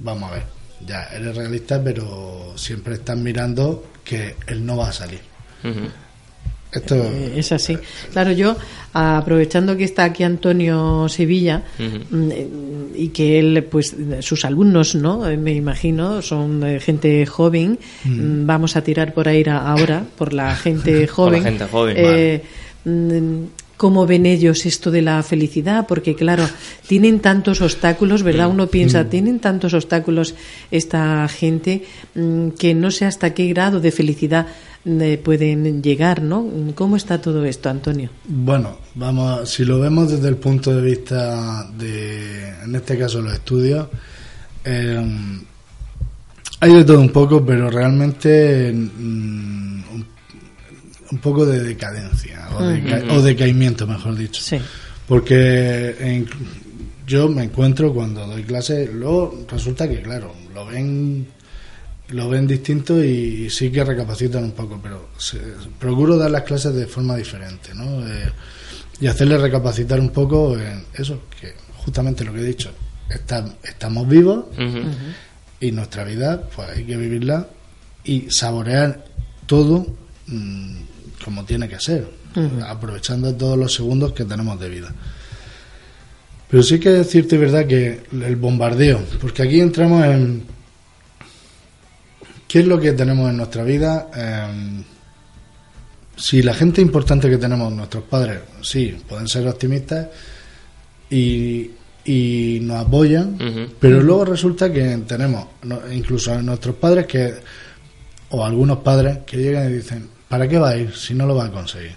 Vamos 0.00 0.28
a 0.28 0.34
ver, 0.34 0.42
ya 0.86 1.04
eres 1.14 1.36
realista, 1.36 1.82
pero 1.82 2.52
siempre 2.56 2.94
estás 2.94 3.16
mirando 3.16 3.84
que 4.04 4.36
él 4.46 4.64
no 4.64 4.76
va 4.78 4.88
a 4.88 4.92
salir. 4.92 5.20
Esto, 6.72 6.94
Eh, 6.94 7.34
Es 7.36 7.50
así. 7.52 7.76
Claro, 8.12 8.30
yo, 8.32 8.56
aprovechando 8.92 9.76
que 9.76 9.82
está 9.84 10.04
aquí 10.04 10.22
Antonio 10.22 11.08
Sevilla 11.08 11.64
mm, 11.78 12.30
y 12.94 13.08
que 13.08 13.40
él, 13.40 13.64
pues, 13.68 13.94
sus 14.20 14.44
alumnos, 14.44 14.94
¿no? 14.94 15.28
Eh, 15.28 15.36
Me 15.36 15.52
imagino, 15.52 16.22
son 16.22 16.62
gente 16.80 17.26
joven. 17.26 17.78
Mm, 18.04 18.46
Vamos 18.46 18.76
a 18.76 18.82
tirar 18.82 19.12
por 19.14 19.26
ahí 19.26 19.42
ahora, 19.48 20.04
por 20.16 20.32
la 20.32 20.54
gente 20.54 21.06
joven. 21.08 21.42
gente 21.42 21.66
joven, 21.66 21.96
Eh, 21.98 22.42
mm, 22.84 23.44
¿Cómo 23.82 24.06
ven 24.06 24.26
ellos 24.26 24.66
esto 24.66 24.90
de 24.90 25.00
la 25.00 25.22
felicidad? 25.22 25.86
Porque, 25.88 26.14
claro, 26.14 26.44
tienen 26.86 27.20
tantos 27.20 27.62
obstáculos, 27.62 28.22
¿verdad? 28.22 28.50
Uno 28.50 28.66
piensa, 28.66 29.08
tienen 29.08 29.38
tantos 29.40 29.72
obstáculos 29.72 30.34
esta 30.70 31.26
gente 31.28 31.84
mm, 32.14 32.48
que 32.60 32.74
no 32.74 32.90
sé 32.90 33.06
hasta 33.06 33.32
qué 33.32 33.48
grado 33.48 33.80
de 33.80 33.90
felicidad 33.90 34.46
eh, 34.84 35.18
pueden 35.24 35.82
llegar, 35.82 36.20
¿no? 36.20 36.46
¿Cómo 36.74 36.96
está 36.96 37.22
todo 37.22 37.44
esto, 37.46 37.70
Antonio? 37.70 38.10
bueno, 38.28 38.76
vamos, 38.96 39.26
a- 39.40 39.46
si 39.46 39.64
lo 39.64 39.80
vemos 39.80 40.10
desde 40.10 40.28
el 40.28 40.36
punto 40.36 40.74
de 40.76 40.82
vista 40.82 41.66
de, 41.78 42.48
en 42.64 42.74
este 42.74 42.98
caso, 42.98 43.22
los 43.22 43.32
estudios, 43.32 43.88
eh, 44.64 45.02
hay 46.60 46.72
de 46.74 46.84
todo 46.84 47.00
un 47.00 47.08
poco, 47.08 47.42
pero 47.46 47.70
realmente 47.70 48.72
mm, 48.74 49.69
un, 51.10 51.18
poco 51.18 51.44
de 51.46 51.60
decadencia 51.60 52.48
o, 52.56 52.62
deca- 52.62 53.12
o 53.12 53.22
decaimiento, 53.22 53.86
mejor 53.86 54.16
dicho. 54.16 54.40
Sí. 54.42 54.58
Porque 55.06 55.96
en- 55.98 56.26
yo 57.06 57.28
me 57.28 57.44
encuentro 57.44 57.92
cuando 57.92 58.26
doy 58.26 58.44
clase, 58.44 58.88
luego 58.92 59.44
resulta 59.50 59.88
que, 59.88 60.00
claro, 60.02 60.32
lo 60.54 60.66
ven 60.66 61.26
lo 62.10 62.28
ven 62.28 62.44
distinto 62.46 63.02
y 63.04 63.48
sí 63.50 63.70
que 63.70 63.84
recapacitan 63.84 64.42
un 64.42 64.50
poco, 64.52 64.80
pero 64.82 65.10
se- 65.16 65.38
procuro 65.78 66.16
dar 66.16 66.30
las 66.30 66.42
clases 66.42 66.74
de 66.74 66.86
forma 66.88 67.16
diferente, 67.16 67.72
¿no? 67.74 68.04
Eh, 68.06 68.32
y 69.00 69.06
hacerles 69.06 69.40
recapacitar 69.40 70.00
un 70.00 70.10
poco 70.10 70.58
en 70.58 70.84
eso, 70.94 71.22
que 71.40 71.54
justamente 71.76 72.24
lo 72.24 72.32
que 72.32 72.40
he 72.40 72.44
dicho, 72.44 72.72
está- 73.08 73.54
estamos 73.62 74.08
vivos 74.08 74.46
y 75.60 75.70
nuestra 75.72 76.02
vida 76.04 76.42
pues 76.54 76.68
hay 76.70 76.84
que 76.84 76.96
vivirla 76.96 77.46
y 78.04 78.28
saborear 78.30 79.04
todo 79.46 79.86
mm, 80.26 80.76
como 81.24 81.44
tiene 81.44 81.68
que 81.68 81.78
ser, 81.78 82.08
aprovechando 82.66 83.34
todos 83.34 83.58
los 83.58 83.74
segundos 83.74 84.12
que 84.12 84.24
tenemos 84.24 84.58
de 84.58 84.68
vida. 84.68 84.92
Pero 86.50 86.62
sí 86.62 86.80
que 86.80 86.90
decirte 86.90 87.38
verdad 87.38 87.66
que 87.66 88.00
el 88.12 88.36
bombardeo, 88.36 89.00
porque 89.20 89.42
aquí 89.42 89.60
entramos 89.60 90.04
en 90.04 90.44
qué 92.48 92.60
es 92.60 92.66
lo 92.66 92.80
que 92.80 92.92
tenemos 92.92 93.30
en 93.30 93.36
nuestra 93.36 93.62
vida. 93.62 94.08
Em, 94.14 94.82
si 96.16 96.42
la 96.42 96.52
gente 96.52 96.82
importante 96.82 97.30
que 97.30 97.38
tenemos, 97.38 97.72
nuestros 97.72 98.02
padres, 98.04 98.40
sí, 98.62 98.96
pueden 99.08 99.28
ser 99.28 99.46
optimistas 99.46 100.08
y, 101.08 101.70
y 102.04 102.58
nos 102.62 102.84
apoyan, 102.84 103.38
pero 103.78 104.02
luego 104.02 104.24
resulta 104.24 104.72
que 104.72 104.98
tenemos 105.06 105.46
incluso 105.92 106.32
a 106.32 106.42
nuestros 106.42 106.74
padres 106.74 107.06
que, 107.06 107.34
o 108.30 108.44
algunos 108.44 108.78
padres 108.78 109.18
que 109.24 109.36
llegan 109.36 109.70
y 109.70 109.76
dicen, 109.76 110.08
¿para 110.30 110.46
qué 110.48 110.58
va 110.58 110.70
a 110.70 110.76
ir 110.76 110.94
si 110.94 111.12
no 111.12 111.26
lo 111.26 111.34
va 111.34 111.46
a 111.46 111.50
conseguir? 111.50 111.96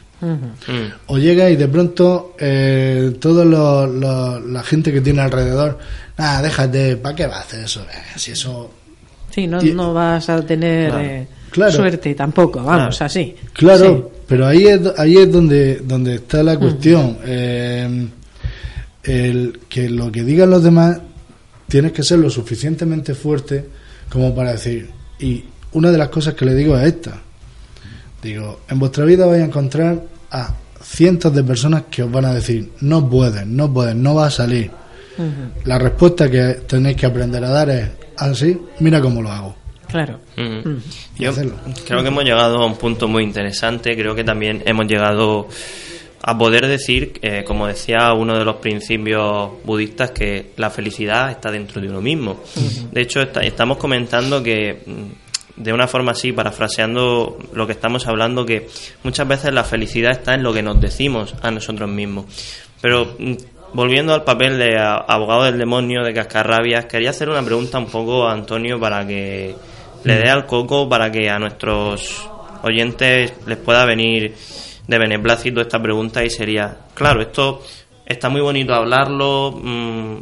O 1.07 1.17
llega 1.17 1.49
y 1.49 1.55
de 1.55 1.67
pronto 1.67 2.35
eh, 2.39 3.15
toda 3.19 3.45
la 3.45 4.63
gente 4.63 4.91
que 4.91 5.01
tiene 5.01 5.21
alrededor, 5.21 5.77
nada, 6.17 6.41
déjate, 6.41 6.97
¿para 6.97 7.15
qué 7.15 7.27
va 7.27 7.37
a 7.37 7.41
hacer 7.41 7.65
eso? 7.65 7.81
Eh, 7.81 8.01
si 8.15 8.31
eso... 8.31 8.71
Sí, 9.29 9.45
no, 9.45 9.61
no 9.61 9.93
vas 9.93 10.29
a 10.29 10.41
tener 10.41 10.93
eh, 10.95 11.27
suerte 11.69 12.15
tampoco, 12.15 12.63
vamos, 12.63 13.01
así. 13.01 13.35
Claro, 13.53 14.11
pero 14.27 14.47
ahí 14.47 14.65
es, 14.65 14.81
ahí 14.97 15.17
es 15.17 15.31
donde, 15.31 15.81
donde 15.83 16.15
está 16.15 16.41
la 16.41 16.57
cuestión. 16.57 17.17
el, 19.03 19.59
que 19.69 19.89
lo 19.89 20.11
que 20.11 20.23
digan 20.23 20.49
los 20.49 20.63
demás 20.63 20.99
tienes 21.67 21.91
que 21.91 22.01
ser 22.01 22.19
lo 22.19 22.29
suficientemente 22.29 23.13
fuerte 23.13 23.65
como 24.09 24.33
para 24.33 24.53
decir, 24.53 24.89
y 25.19 25.43
una 25.73 25.91
de 25.91 25.97
las 25.97 26.09
cosas 26.09 26.33
que 26.33 26.45
le 26.45 26.55
digo 26.55 26.77
es 26.77 26.87
esta, 26.87 27.21
digo, 28.23 28.61
en 28.69 28.79
vuestra 28.79 29.05
vida 29.05 29.25
vais 29.25 29.41
a 29.41 29.45
encontrar 29.45 30.01
a 30.31 30.53
cientos 30.81 31.33
de 31.33 31.43
personas 31.43 31.83
que 31.89 32.03
os 32.03 32.11
van 32.11 32.25
a 32.25 32.33
decir, 32.33 32.71
no 32.81 33.07
pueden, 33.09 33.55
no 33.55 33.71
pueden, 33.71 34.01
no 34.01 34.15
va 34.15 34.27
a 34.27 34.31
salir. 34.31 34.71
La 35.65 35.77
respuesta 35.77 36.29
que 36.29 36.61
tenéis 36.67 36.97
que 36.97 37.05
aprender 37.05 37.43
a 37.43 37.49
dar 37.49 37.69
es, 37.69 37.89
así, 38.17 38.57
ah, 38.59 38.75
mira 38.79 38.99
cómo 38.99 39.21
lo 39.21 39.31
hago. 39.31 39.55
Claro. 39.87 40.19
Yo 41.19 41.33
creo 41.85 42.01
que 42.01 42.07
hemos 42.07 42.23
llegado 42.23 42.57
a 42.57 42.65
un 42.65 42.77
punto 42.77 43.07
muy 43.07 43.23
interesante, 43.23 43.95
creo 43.95 44.15
que 44.15 44.23
también 44.23 44.63
hemos 44.65 44.87
llegado 44.87 45.47
a 46.25 46.37
poder 46.37 46.67
decir, 46.67 47.19
eh, 47.21 47.43
como 47.45 47.67
decía 47.67 48.13
uno 48.13 48.37
de 48.37 48.45
los 48.45 48.55
principios 48.55 49.51
budistas, 49.65 50.11
que 50.11 50.53
la 50.55 50.69
felicidad 50.69 51.29
está 51.29 51.51
dentro 51.51 51.81
de 51.81 51.89
uno 51.89 52.01
mismo. 52.01 52.41
De 52.91 53.01
hecho, 53.01 53.21
estamos 53.21 53.77
comentando 53.77 54.41
que, 54.41 54.83
mm, 54.85 55.32
de 55.55 55.73
una 55.73 55.87
forma 55.87 56.13
así, 56.13 56.31
parafraseando 56.31 57.37
lo 57.53 57.65
que 57.65 57.73
estamos 57.73 58.07
hablando, 58.07 58.45
que 58.45 58.67
muchas 59.03 59.27
veces 59.27 59.53
la 59.53 59.63
felicidad 59.63 60.11
está 60.11 60.33
en 60.33 60.43
lo 60.43 60.53
que 60.53 60.63
nos 60.63 60.79
decimos 60.81 61.35
a 61.41 61.51
nosotros 61.51 61.89
mismos. 61.89 62.25
Pero 62.81 63.15
mm, 63.17 63.33
volviendo 63.73 64.13
al 64.13 64.23
papel 64.23 64.57
de 64.57 64.77
abogado 64.79 65.43
del 65.43 65.57
demonio 65.57 66.03
de 66.03 66.13
Cascarrabias, 66.13 66.85
quería 66.85 67.11
hacer 67.11 67.29
una 67.29 67.43
pregunta 67.43 67.77
un 67.77 67.87
poco 67.87 68.27
a 68.27 68.33
Antonio 68.33 68.79
para 68.79 69.05
que 69.05 69.55
le 70.03 70.15
dé 70.15 70.29
al 70.29 70.45
coco, 70.45 70.89
para 70.89 71.11
que 71.11 71.29
a 71.29 71.39
nuestros 71.39 72.29
oyentes 72.63 73.33
les 73.45 73.57
pueda 73.57 73.85
venir 73.85 74.35
de 74.87 74.97
beneplácito 74.97 75.61
esta 75.61 75.81
pregunta 75.81 76.23
y 76.23 76.29
sería, 76.29 76.77
claro, 76.93 77.21
esto 77.21 77.61
está 78.05 78.29
muy 78.29 78.41
bonito 78.41 78.73
hablarlo, 78.73 79.59
mm, 79.61 80.17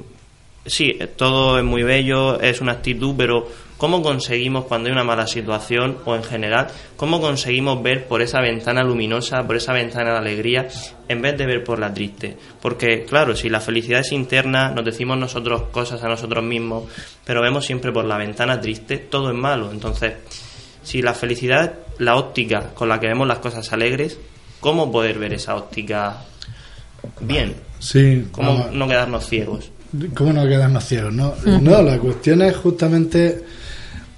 sí, 0.65 0.97
todo 1.15 1.57
es 1.57 1.63
muy 1.63 1.83
bello, 1.83 2.39
es 2.39 2.61
una 2.61 2.73
actitud, 2.73 3.15
pero 3.17 3.47
¿cómo 3.81 4.03
conseguimos 4.03 4.65
cuando 4.65 4.89
hay 4.89 4.93
una 4.93 5.03
mala 5.03 5.25
situación 5.25 5.97
o 6.05 6.15
en 6.15 6.23
general, 6.23 6.67
cómo 6.97 7.19
conseguimos 7.19 7.81
ver 7.81 8.05
por 8.05 8.21
esa 8.21 8.39
ventana 8.39 8.83
luminosa, 8.83 9.47
por 9.47 9.55
esa 9.55 9.73
ventana 9.73 10.11
de 10.11 10.17
alegría, 10.19 10.67
en 11.07 11.19
vez 11.19 11.35
de 11.35 11.47
ver 11.47 11.63
por 11.63 11.79
la 11.79 11.91
triste? 11.91 12.37
Porque, 12.61 13.05
claro, 13.05 13.35
si 13.35 13.49
la 13.49 13.59
felicidad 13.59 14.01
es 14.01 14.11
interna, 14.11 14.69
nos 14.69 14.85
decimos 14.85 15.17
nosotros 15.17 15.63
cosas 15.71 16.03
a 16.03 16.07
nosotros 16.07 16.43
mismos, 16.43 16.83
pero 17.25 17.41
vemos 17.41 17.65
siempre 17.65 17.91
por 17.91 18.05
la 18.05 18.19
ventana 18.19 18.61
triste, 18.61 18.97
todo 18.97 19.31
es 19.31 19.35
malo. 19.35 19.71
Entonces, 19.71 20.13
si 20.83 21.01
la 21.01 21.15
felicidad, 21.15 21.73
la 21.97 22.17
óptica 22.17 22.75
con 22.75 22.87
la 22.87 22.99
que 22.99 23.07
vemos 23.07 23.27
las 23.27 23.39
cosas 23.39 23.73
alegres, 23.73 24.19
cómo 24.59 24.91
poder 24.91 25.17
ver 25.17 25.33
esa 25.33 25.55
óptica 25.55 26.17
bien. 27.19 27.55
Sí. 27.79 28.27
Cómo 28.31 28.67
no 28.71 28.87
quedarnos 28.87 29.27
ciegos. 29.27 29.71
¿Cómo 30.13 30.33
no 30.33 30.47
quedarnos 30.47 30.85
ciegos? 30.85 31.11
No, 31.11 31.33
no 31.43 31.81
la 31.81 31.97
cuestión 31.97 32.43
es 32.43 32.55
justamente, 32.55 33.43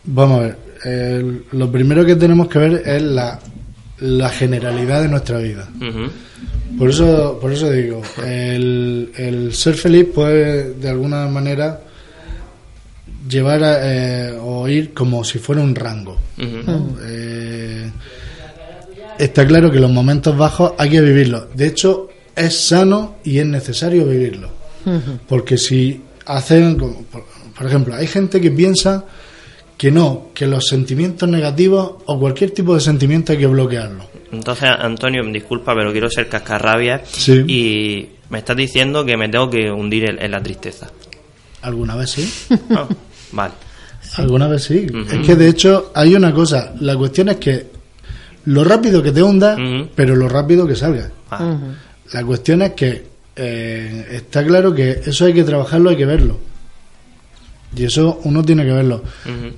vamos 0.06 0.40
a 0.40 0.44
ver, 0.44 1.44
lo 1.52 1.72
primero 1.72 2.06
que 2.06 2.16
tenemos 2.16 2.48
que 2.48 2.60
ver 2.60 2.84
es 2.86 3.02
la, 3.02 3.40
la 4.00 4.30
generalidad 4.30 5.02
de 5.02 5.08
nuestra 5.08 5.38
vida. 5.40 5.68
Por 6.78 6.90
eso, 6.90 7.38
por 7.40 7.54
eso 7.54 7.72
digo, 7.72 8.02
el, 8.26 9.12
el, 9.16 9.54
ser 9.54 9.76
feliz 9.76 10.08
puede 10.14 10.74
de 10.74 10.90
alguna 10.90 11.28
manera 11.28 11.82
llevar 13.30 13.62
eh, 13.64 14.38
o 14.42 14.68
ir 14.68 14.94
como 14.94 15.24
si 15.24 15.40
fuera 15.40 15.62
un 15.62 15.76
rango 15.76 16.18
está 19.18 19.46
claro 19.46 19.72
que 19.72 19.80
los 19.80 19.92
momentos 19.92 20.38
bajos 20.38 20.74
hay 20.78 20.90
que 20.90 21.02
vivirlos. 21.02 21.46
De 21.56 21.68
hecho, 21.68 22.10
es 22.36 22.68
sano 22.68 23.16
y 23.24 23.40
es 23.40 23.46
necesario 23.46 24.06
vivirlos. 24.06 24.52
Porque 25.28 25.58
si 25.58 26.02
hacen, 26.26 26.78
por 26.78 27.66
ejemplo, 27.66 27.96
hay 27.96 28.08
gente 28.08 28.42
que 28.42 28.52
piensa 28.52 29.06
que 29.78 29.92
no, 29.92 30.28
que 30.34 30.48
los 30.48 30.68
sentimientos 30.68 31.28
negativos 31.28 31.94
o 32.06 32.20
cualquier 32.20 32.52
tipo 32.52 32.76
de 32.76 32.82
sentimiento 32.82 33.32
hay 33.32 33.40
que 33.40 33.48
bloquearlo. 33.48 34.06
Entonces, 34.32 34.70
Antonio, 34.80 35.24
disculpa, 35.32 35.76
pero 35.76 35.92
quiero 35.92 36.10
ser 36.10 36.28
cascarrabia 36.28 37.04
y 37.48 38.08
me 38.30 38.40
estás 38.40 38.58
diciendo 38.58 39.06
que 39.06 39.16
me 39.16 39.30
tengo 39.30 39.50
que 39.50 39.72
hundir 39.72 40.10
en, 40.20 40.32
la 40.32 40.42
tristeza. 40.42 40.90
¿Alguna 41.62 41.96
vez 41.96 42.12
sí? 42.12 42.34
Ah, 42.72 42.88
vale. 43.32 43.54
Alguna 44.18 44.48
vez 44.48 44.64
sí. 44.64 44.88
Es 45.12 45.26
que 45.26 45.36
de 45.36 45.50
hecho 45.50 45.92
hay 45.94 46.16
una 46.16 46.34
cosa, 46.34 46.74
la 46.80 46.96
cuestión 46.96 47.30
es 47.30 47.38
que 47.38 47.68
lo 48.46 48.64
rápido 48.64 49.02
que 49.02 49.12
te 49.12 49.24
hunda, 49.24 49.58
pero 49.96 50.16
lo 50.16 50.28
rápido 50.28 50.68
que 50.68 50.76
salga. 50.76 51.12
Ah. 51.32 51.58
La 52.12 52.24
cuestión 52.24 52.62
es 52.62 52.72
que 52.74 53.14
eh, 53.36 54.08
está 54.12 54.46
claro 54.46 54.74
que 54.74 55.02
eso 55.06 55.26
hay 55.26 55.34
que 55.34 55.44
trabajarlo, 55.44 55.90
hay 55.90 55.98
que 55.98 56.06
verlo. 56.06 56.38
Y 57.76 57.86
eso 57.86 58.20
uno 58.24 58.44
tiene 58.44 58.64
que 58.64 58.72
verlo. 58.72 59.04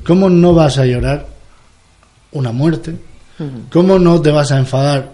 ¿Cómo 0.05 0.29
no 0.29 0.53
vas 0.53 0.77
a 0.77 0.85
llorar 0.85 1.27
una 2.31 2.51
muerte? 2.51 2.95
¿Cómo 3.71 3.99
no 3.99 4.21
te 4.21 4.31
vas 4.31 4.51
a 4.51 4.57
enfadar 4.57 5.11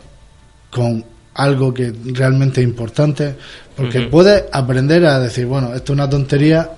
con 0.70 1.04
algo 1.34 1.74
que 1.74 1.94
realmente 2.14 2.62
es 2.62 2.68
importante? 2.68 3.36
Porque 3.76 4.02
puedes 4.02 4.44
aprender 4.52 5.06
a 5.06 5.20
decir, 5.20 5.46
bueno, 5.46 5.74
esto 5.74 5.94
es 5.94 5.98
una 5.98 6.10
tontería 6.10 6.70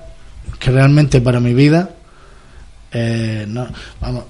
que 0.60 0.72
realmente 0.72 1.22
para 1.22 1.40
mi 1.40 1.54
vida 1.54 1.90
eh, 2.94 3.46
no, 3.48 3.68
vamos, 4.00 4.26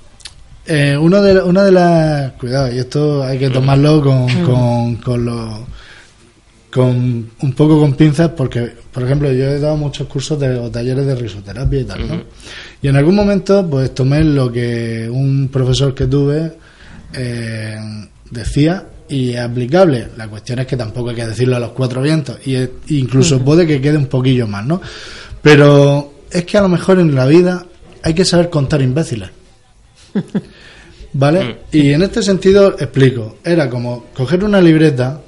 eh, 0.65 0.95
uno 0.97 1.21
de, 1.21 1.41
una 1.41 1.63
de 1.63 1.71
las. 1.71 2.31
Cuidado, 2.33 2.73
y 2.73 2.79
esto 2.79 3.21
hay 3.21 3.37
que 3.37 3.49
tomarlo 3.49 4.01
con, 4.01 4.27
con, 4.45 4.95
con, 4.95 5.65
con 6.73 7.29
un 7.39 7.53
poco 7.53 7.79
con 7.79 7.93
pinzas, 7.93 8.29
porque, 8.29 8.73
por 8.91 9.03
ejemplo, 9.03 9.31
yo 9.31 9.45
he 9.45 9.59
dado 9.59 9.77
muchos 9.77 10.07
cursos 10.07 10.39
de, 10.39 10.57
o 10.57 10.71
talleres 10.71 11.05
de 11.05 11.15
risoterapia 11.15 11.79
y 11.79 11.83
tal, 11.83 12.07
¿no? 12.07 12.23
Y 12.81 12.87
en 12.87 12.95
algún 12.95 13.15
momento, 13.15 13.67
pues 13.69 13.93
tomé 13.93 14.23
lo 14.23 14.51
que 14.51 15.07
un 15.09 15.49
profesor 15.49 15.93
que 15.93 16.07
tuve 16.07 16.53
eh, 17.13 17.77
decía 18.31 18.87
y 19.07 19.33
es 19.33 19.39
aplicable. 19.39 20.07
La 20.17 20.27
cuestión 20.27 20.59
es 20.59 20.67
que 20.67 20.75
tampoco 20.75 21.11
hay 21.11 21.15
que 21.15 21.27
decirlo 21.27 21.57
a 21.57 21.59
los 21.59 21.71
cuatro 21.73 22.01
vientos, 22.01 22.37
y 22.45 22.67
incluso 22.89 23.39
puede 23.43 23.67
que 23.67 23.79
quede 23.79 23.97
un 23.97 24.07
poquillo 24.07 24.47
más, 24.47 24.65
¿no? 24.65 24.81
Pero 25.43 26.13
es 26.31 26.43
que 26.45 26.57
a 26.57 26.61
lo 26.61 26.69
mejor 26.69 26.99
en 26.99 27.13
la 27.13 27.27
vida 27.27 27.65
hay 28.01 28.15
que 28.15 28.25
saber 28.25 28.49
contar 28.49 28.81
imbéciles. 28.81 29.29
¿Vale? 31.13 31.43
Mm. 31.43 31.55
Y 31.71 31.93
en 31.93 32.01
este 32.01 32.23
sentido 32.23 32.75
explico. 32.79 33.37
Era 33.43 33.69
como 33.69 34.05
coger 34.15 34.43
una 34.43 34.59
libreta. 34.59 35.21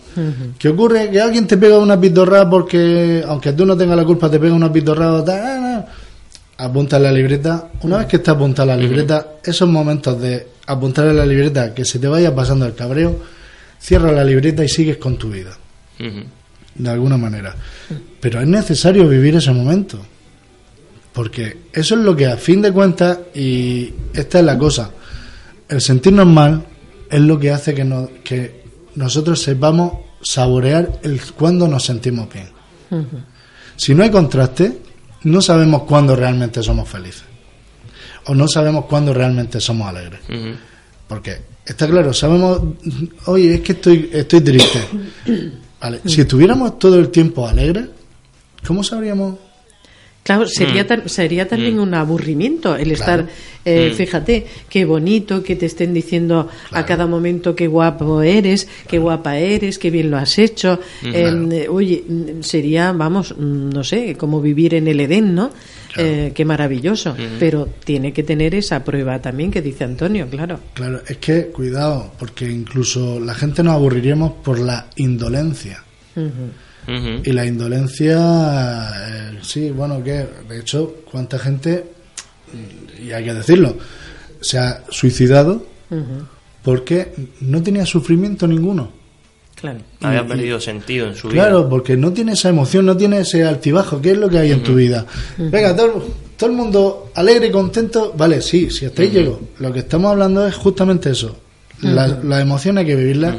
Que 0.57 0.69
ocurre? 0.69 1.09
Que 1.09 1.19
alguien 1.19 1.47
te 1.47 1.57
pega 1.57 1.77
una 1.77 1.99
pitorra 1.99 2.49
porque, 2.49 3.23
aunque 3.27 3.53
tú 3.53 3.65
no 3.65 3.75
tengas 3.75 3.97
la 3.97 4.05
culpa, 4.05 4.29
te 4.29 4.39
pega 4.39 4.53
una 4.53 4.71
pitorra. 4.71 5.23
Apunta 6.57 6.97
en 6.97 7.03
la 7.03 7.11
libreta. 7.11 7.69
Una 7.81 7.97
vez 7.97 8.07
que 8.07 8.15
está 8.17 8.31
apuntada 8.31 8.75
la 8.75 8.81
libreta, 8.81 9.27
esos 9.43 9.67
momentos 9.67 10.19
de 10.21 10.47
apuntar 10.67 11.07
en 11.07 11.17
la 11.17 11.25
libreta, 11.25 11.73
que 11.73 11.83
se 11.83 11.99
te 11.99 12.07
vaya 12.07 12.33
pasando 12.33 12.65
el 12.65 12.73
cabreo, 12.73 13.19
cierra 13.79 14.11
la 14.11 14.23
libreta 14.23 14.63
y 14.63 14.69
sigues 14.69 14.97
con 14.97 15.17
tu 15.17 15.29
vida. 15.29 15.57
De 16.75 16.89
alguna 16.89 17.17
manera. 17.17 17.55
Pero 18.19 18.41
es 18.41 18.47
necesario 18.47 19.07
vivir 19.07 19.35
ese 19.35 19.51
momento. 19.51 19.99
Porque 21.13 21.57
eso 21.71 21.95
es 21.95 22.01
lo 22.01 22.15
que 22.15 22.25
a 22.27 22.37
fin 22.37 22.61
de 22.61 22.71
cuentas, 22.71 23.19
y 23.33 23.93
esta 24.13 24.39
es 24.39 24.45
la 24.45 24.57
cosa, 24.57 24.91
el 25.69 25.79
sentirnos 25.79 26.27
mal 26.27 26.63
es 27.09 27.21
lo 27.21 27.39
que 27.39 27.51
hace 27.51 27.73
que, 27.73 28.09
que 28.23 28.64
nosotros 28.95 29.41
sepamos 29.41 29.93
saborear 30.21 30.99
el 31.03 31.21
cuando 31.33 31.67
nos 31.67 31.85
sentimos 31.85 32.27
bien. 32.31 32.49
Si 33.75 33.93
no 33.93 34.03
hay 34.03 34.09
contraste, 34.09 34.81
no 35.23 35.41
sabemos 35.41 35.83
cuándo 35.83 36.15
realmente 36.15 36.63
somos 36.63 36.87
felices. 36.87 37.23
O 38.27 38.33
no 38.33 38.47
sabemos 38.47 38.85
cuándo 38.85 39.13
realmente 39.13 39.59
somos 39.59 39.87
alegres. 39.87 40.21
Porque 41.07 41.37
está 41.65 41.87
claro, 41.87 42.13
sabemos, 42.13 42.61
oye, 43.25 43.55
es 43.55 43.61
que 43.61 43.73
estoy, 43.73 44.09
estoy 44.11 44.41
triste. 44.41 44.79
Si 46.05 46.21
estuviéramos 46.21 46.79
todo 46.79 46.97
el 46.97 47.09
tiempo 47.09 47.47
alegres, 47.47 47.85
¿cómo 48.65 48.83
sabríamos 48.83 49.35
Claro, 50.25 50.47
sería, 50.47 50.83
Mm. 50.85 51.07
sería 51.07 51.47
también 51.47 51.77
Mm. 51.77 51.81
un 51.81 51.93
aburrimiento 51.93 52.75
el 52.75 52.93
Claro. 52.93 53.21
estar, 53.21 53.25
eh, 53.63 53.91
Mm. 53.91 53.95
fíjate, 53.95 54.47
qué 54.67 54.83
bonito 54.83 55.43
que 55.43 55.55
te 55.55 55.67
estén 55.67 55.93
diciendo 55.93 56.49
a 56.71 56.83
cada 56.83 57.05
momento 57.05 57.55
qué 57.55 57.67
guapo 57.67 58.23
eres, 58.23 58.67
qué 58.87 58.97
guapa 58.97 59.37
eres, 59.37 59.77
qué 59.77 59.91
bien 59.91 60.09
lo 60.09 60.17
has 60.17 60.39
hecho. 60.39 60.79
Claro. 61.01 61.51
Eh, 61.51 61.67
oye, 61.69 62.03
sería, 62.39 62.91
vamos, 62.91 63.37
no 63.37 63.83
sé, 63.83 64.15
como 64.17 64.41
vivir 64.41 64.73
en 64.73 64.87
el 64.87 64.99
Edén, 64.99 65.35
¿no? 65.35 65.51
Claro. 65.93 66.09
Eh, 66.09 66.31
qué 66.33 66.43
maravilloso. 66.43 67.15
Pero 67.39 67.69
tiene 67.83 68.11
que 68.11 68.23
tener 68.23 68.55
esa 68.55 68.83
prueba 68.83 69.21
también 69.21 69.51
que 69.51 69.61
dice 69.61 69.83
Antonio, 69.83 70.27
claro. 70.27 70.59
Claro, 70.73 71.01
es 71.07 71.17
que 71.17 71.45
cuidado, 71.53 72.11
porque 72.17 72.49
incluso 72.49 73.19
la 73.19 73.35
gente 73.35 73.61
nos 73.61 73.75
aburriríamos 73.75 74.31
por 74.43 74.57
la 74.57 74.87
indolencia. 74.95 75.83
Y 76.87 77.31
la 77.31 77.45
indolencia, 77.45 78.17
eh, 79.07 79.39
sí, 79.41 79.71
bueno, 79.71 80.03
que 80.03 80.27
de 80.47 80.59
hecho, 80.59 80.97
cuánta 81.11 81.39
gente, 81.39 81.83
y 83.03 83.11
hay 83.11 83.23
que 83.23 83.33
decirlo, 83.33 83.75
se 84.41 84.59
ha 84.59 84.83
suicidado 84.89 85.65
porque 86.63 87.11
no 87.41 87.61
tenía 87.63 87.85
sufrimiento 87.85 88.47
ninguno. 88.47 88.91
Claro. 89.55 89.79
Había 90.01 90.21
y- 90.21 90.27
perdido 90.27 90.59
sentido 90.59 91.07
en 91.07 91.15
su 91.15 91.29
Claro, 91.29 91.59
vida. 91.61 91.69
porque 91.69 91.95
no 91.97 92.11
tiene 92.11 92.33
esa 92.33 92.49
emoción, 92.49 92.85
no 92.85 92.95
tiene 92.97 93.19
ese 93.19 93.43
altibajo. 93.43 94.01
¿Qué 94.01 94.11
es 94.11 94.17
lo 94.17 94.29
que 94.29 94.37
hay 94.39 94.51
en 94.51 94.61
tu 94.63 94.75
vida? 94.75 95.05
Venga, 95.37 95.75
todo, 95.75 96.05
todo 96.37 96.49
el 96.49 96.55
mundo 96.55 97.11
alegre 97.15 97.47
y 97.47 97.51
contento. 97.51 98.13
Vale, 98.17 98.41
sí, 98.41 98.69
si 98.69 98.85
estáis 98.85 99.11
llego. 99.13 99.39
Lo 99.59 99.71
que 99.71 99.79
estamos 99.79 100.11
hablando 100.11 100.45
es 100.45 100.55
justamente 100.55 101.09
eso. 101.11 101.37
La- 101.81 102.07
Las 102.07 102.41
emociones 102.41 102.81
hay 102.81 102.87
que 102.87 102.95
vivirlas. 102.95 103.35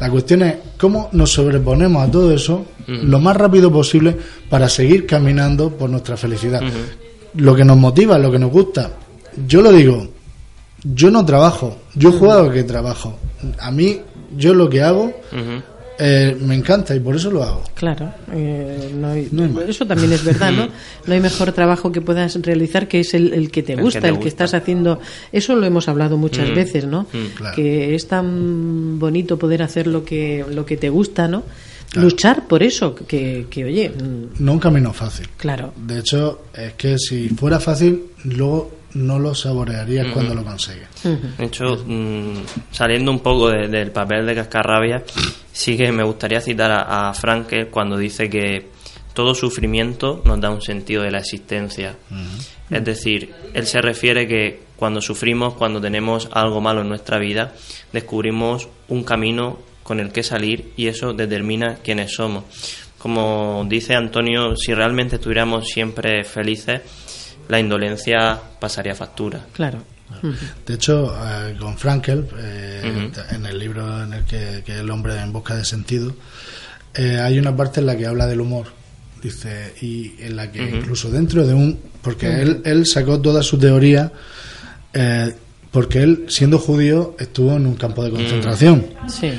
La 0.00 0.10
cuestión 0.10 0.42
es 0.42 0.54
cómo 0.78 1.08
nos 1.12 1.32
sobreponemos 1.32 2.06
a 2.06 2.10
todo 2.10 2.32
eso 2.32 2.66
lo 2.86 3.18
más 3.20 3.36
rápido 3.36 3.72
posible 3.72 4.16
para 4.48 4.68
seguir 4.68 5.06
caminando 5.06 5.70
por 5.70 5.90
nuestra 5.90 6.16
felicidad. 6.16 6.60
Lo 7.34 7.54
que 7.54 7.64
nos 7.64 7.76
motiva, 7.76 8.18
lo 8.18 8.30
que 8.30 8.38
nos 8.38 8.50
gusta. 8.50 8.90
Yo 9.46 9.60
lo 9.62 9.72
digo, 9.72 10.08
yo 10.84 11.10
no 11.10 11.24
trabajo, 11.24 11.78
yo 11.94 12.12
juego 12.12 12.50
que 12.50 12.62
trabajo. 12.64 13.18
A 13.60 13.70
mí, 13.70 14.00
yo 14.36 14.54
lo 14.54 14.68
que 14.68 14.82
hago. 14.82 15.12
Eh, 15.98 16.36
me 16.40 16.54
encanta 16.54 16.94
y 16.94 17.00
por 17.00 17.16
eso 17.16 17.30
lo 17.30 17.42
hago. 17.42 17.62
Claro, 17.74 18.12
eh, 18.32 18.90
no 18.96 19.08
hay- 19.08 19.28
No 19.32 19.42
hay 19.60 19.70
eso 19.70 19.86
también 19.86 20.12
es 20.12 20.24
verdad, 20.24 20.52
¿no? 20.52 20.68
No 21.06 21.14
hay 21.14 21.20
mejor 21.20 21.52
trabajo 21.52 21.90
que 21.92 22.00
puedas 22.00 22.34
realizar 22.42 22.88
que 22.88 23.00
es 23.00 23.14
el, 23.14 23.32
el 23.32 23.50
que 23.50 23.62
te 23.62 23.72
El 23.72 23.78
que 23.78 23.84
gusta, 23.84 24.00
te 24.00 24.08
el 24.08 24.14
que, 24.14 24.24
gusta. 24.24 24.28
estás 24.44 24.54
haciendo. 24.54 25.00
Eso 25.32 25.54
lo 25.56 25.64
hemos 25.66 25.88
hablado 25.88 26.16
muchas 26.16 26.50
Mm, 26.50 26.54
veces, 26.54 26.86
¿no? 26.86 27.02
mm, 27.12 27.26
claro. 27.36 27.56
Que 27.56 27.94
es 27.94 28.08
tan 28.08 28.98
bonito 28.98 29.38
poder 29.38 29.62
hacer 29.62 29.86
lo 29.86 30.04
que 30.04 30.44
lo 30.50 30.64
que 30.66 30.76
te 30.76 30.88
gusta, 30.88 31.28
¿no? 31.28 31.44
Claro. 31.90 32.08
Luchar 32.08 32.46
por 32.48 32.62
eso, 32.62 32.94
que, 32.94 33.46
que 33.48 33.64
oye, 33.64 33.92
No 34.38 34.52
un 34.52 34.58
camino 34.58 34.92
fácil. 34.92 35.28
claro, 35.36 35.72
De 35.76 36.00
hecho, 36.00 36.42
es 36.52 36.72
que 36.74 36.98
si 36.98 37.28
fuera 37.30 37.60
fácil, 37.60 38.02
luego 38.24 38.70
no 38.96 39.18
lo 39.18 39.34
saborearías 39.34 40.06
cuando 40.12 40.34
lo 40.34 40.44
consigues. 40.44 40.88
De 41.38 41.44
hecho, 41.44 41.84
mm, 41.86 42.42
saliendo 42.72 43.10
un 43.10 43.20
poco 43.20 43.50
de- 43.50 43.68
del 43.68 43.90
papel 43.92 44.26
de 44.26 44.34
Cascarrabia, 44.34 45.04
sí 45.52 45.76
que 45.76 45.92
me 45.92 46.02
gustaría 46.02 46.40
citar 46.40 46.70
a, 46.70 47.08
a 47.10 47.14
Frankel 47.14 47.68
cuando 47.68 47.96
dice 47.96 48.28
que 48.30 48.68
todo 49.14 49.34
sufrimiento 49.34 50.20
nos 50.24 50.40
da 50.40 50.50
un 50.50 50.60
sentido 50.60 51.02
de 51.02 51.10
la 51.10 51.18
existencia. 51.18 51.96
Es 52.70 52.84
decir, 52.84 53.32
él 53.54 53.66
se 53.66 53.80
refiere 53.80 54.26
que 54.26 54.60
cuando 54.76 55.00
sufrimos, 55.00 55.54
cuando 55.54 55.80
tenemos 55.80 56.28
algo 56.32 56.60
malo 56.60 56.82
en 56.82 56.88
nuestra 56.88 57.18
vida, 57.18 57.54
descubrimos 57.92 58.68
un 58.88 59.04
camino 59.04 59.58
con 59.82 60.00
el 60.00 60.12
que 60.12 60.22
salir 60.22 60.72
y 60.76 60.88
eso 60.88 61.12
determina 61.14 61.76
quiénes 61.82 62.12
somos. 62.14 62.44
Como 62.98 63.64
dice 63.68 63.94
Antonio, 63.94 64.56
si 64.56 64.74
realmente 64.74 65.16
estuviéramos 65.16 65.66
siempre 65.68 66.24
felices, 66.24 66.80
la 67.48 67.58
indolencia 67.60 68.38
pasaría 68.60 68.94
factura. 68.94 69.40
claro. 69.52 69.78
De 70.66 70.74
hecho, 70.74 71.14
eh, 71.14 71.56
con 71.58 71.76
Frankel, 71.76 72.26
eh, 72.38 73.10
en 73.32 73.44
el 73.44 73.58
libro 73.58 74.02
en 74.04 74.12
el 74.14 74.24
que, 74.24 74.62
que 74.64 74.78
el 74.78 74.88
hombre 74.90 75.20
en 75.20 75.32
busca 75.32 75.54
de 75.56 75.64
sentido, 75.64 76.14
eh, 76.94 77.18
hay 77.18 77.38
una 77.38 77.54
parte 77.54 77.80
en 77.80 77.86
la 77.86 77.96
que 77.96 78.06
habla 78.06 78.26
del 78.26 78.40
humor. 78.40 78.66
Dice, 79.22 79.74
y 79.82 80.14
en 80.20 80.36
la 80.36 80.50
que 80.52 80.62
incluso 80.62 81.10
dentro 81.10 81.46
de 81.46 81.52
un. 81.54 81.78
Porque 82.02 82.40
él, 82.40 82.62
él 82.64 82.86
sacó 82.86 83.20
toda 83.20 83.42
su 83.42 83.58
teoría. 83.58 84.10
eh, 84.94 85.34
porque 85.72 86.02
él, 86.02 86.24
siendo 86.28 86.58
judío, 86.58 87.16
estuvo 87.18 87.54
en 87.56 87.66
un 87.66 87.74
campo 87.74 88.02
de 88.02 88.10
concentración. 88.10 88.86
Sí, 89.08 89.32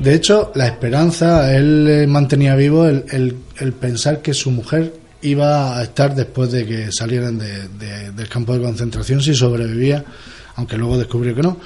De 0.00 0.14
hecho, 0.14 0.50
la 0.56 0.66
esperanza, 0.66 1.54
él 1.54 2.06
mantenía 2.08 2.56
vivo 2.56 2.86
el, 2.88 3.04
el- 3.12 3.36
el 3.60 3.72
pensar 3.74 4.20
que 4.22 4.34
su 4.34 4.50
mujer 4.50 4.92
iba 5.24 5.78
a 5.78 5.82
estar 5.82 6.14
después 6.14 6.50
de 6.52 6.64
que 6.66 6.92
salieran 6.92 7.38
de- 7.38 7.68
de- 7.68 8.12
del 8.12 8.28
campo 8.28 8.54
de 8.54 8.60
concentración, 8.62 9.20
si 9.20 9.34
sobrevivía, 9.34 10.04
aunque 10.56 10.76
luego 10.76 10.96
descubrió 10.98 11.34
que 11.34 11.42
no. 11.42 11.56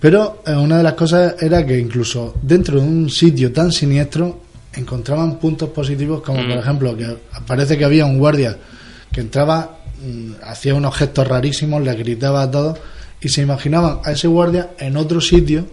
Pero 0.00 0.42
eh, 0.46 0.52
una 0.54 0.78
de 0.78 0.82
las 0.82 0.94
cosas 0.94 1.34
era 1.40 1.64
que 1.66 1.78
incluso 1.78 2.34
dentro 2.42 2.80
de 2.80 2.86
un 2.86 3.10
sitio 3.10 3.52
tan 3.52 3.70
siniestro 3.72 4.40
encontraban 4.72 5.38
puntos 5.38 5.68
positivos, 5.70 6.22
como 6.22 6.38
por 6.48 6.56
ejemplo 6.58 6.96
que 6.96 7.16
parece 7.46 7.76
que 7.76 7.84
había 7.84 8.06
un 8.06 8.18
guardia 8.18 8.56
que 9.12 9.20
entraba, 9.20 9.78
mm, 10.02 10.32
hacía 10.44 10.74
unos 10.74 10.96
gestos 10.96 11.26
rarísimos, 11.26 11.82
le 11.82 11.92
gritaba 11.94 12.42
a 12.42 12.50
todos 12.50 12.78
y 13.20 13.28
se 13.28 13.42
imaginaban 13.42 13.98
a 14.04 14.12
ese 14.12 14.28
guardia 14.28 14.70
en 14.78 14.96
otro 14.96 15.20
sitio 15.20 15.66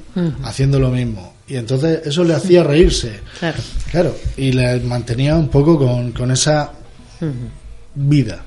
haciendo 0.44 0.80
lo 0.80 0.90
mismo. 0.90 1.36
Y 1.48 1.56
entonces 1.56 2.02
eso 2.06 2.26
le 2.26 2.34
hacía 2.34 2.62
reírse. 2.64 3.22
claro. 3.40 3.58
Claro, 3.92 4.16
y 4.36 4.52
le 4.52 4.82
mantenía 4.82 5.36
un 5.38 5.48
poco 5.48 5.78
con, 5.78 6.12
con 6.12 6.30
esa 6.32 6.74
vida. 7.96 8.44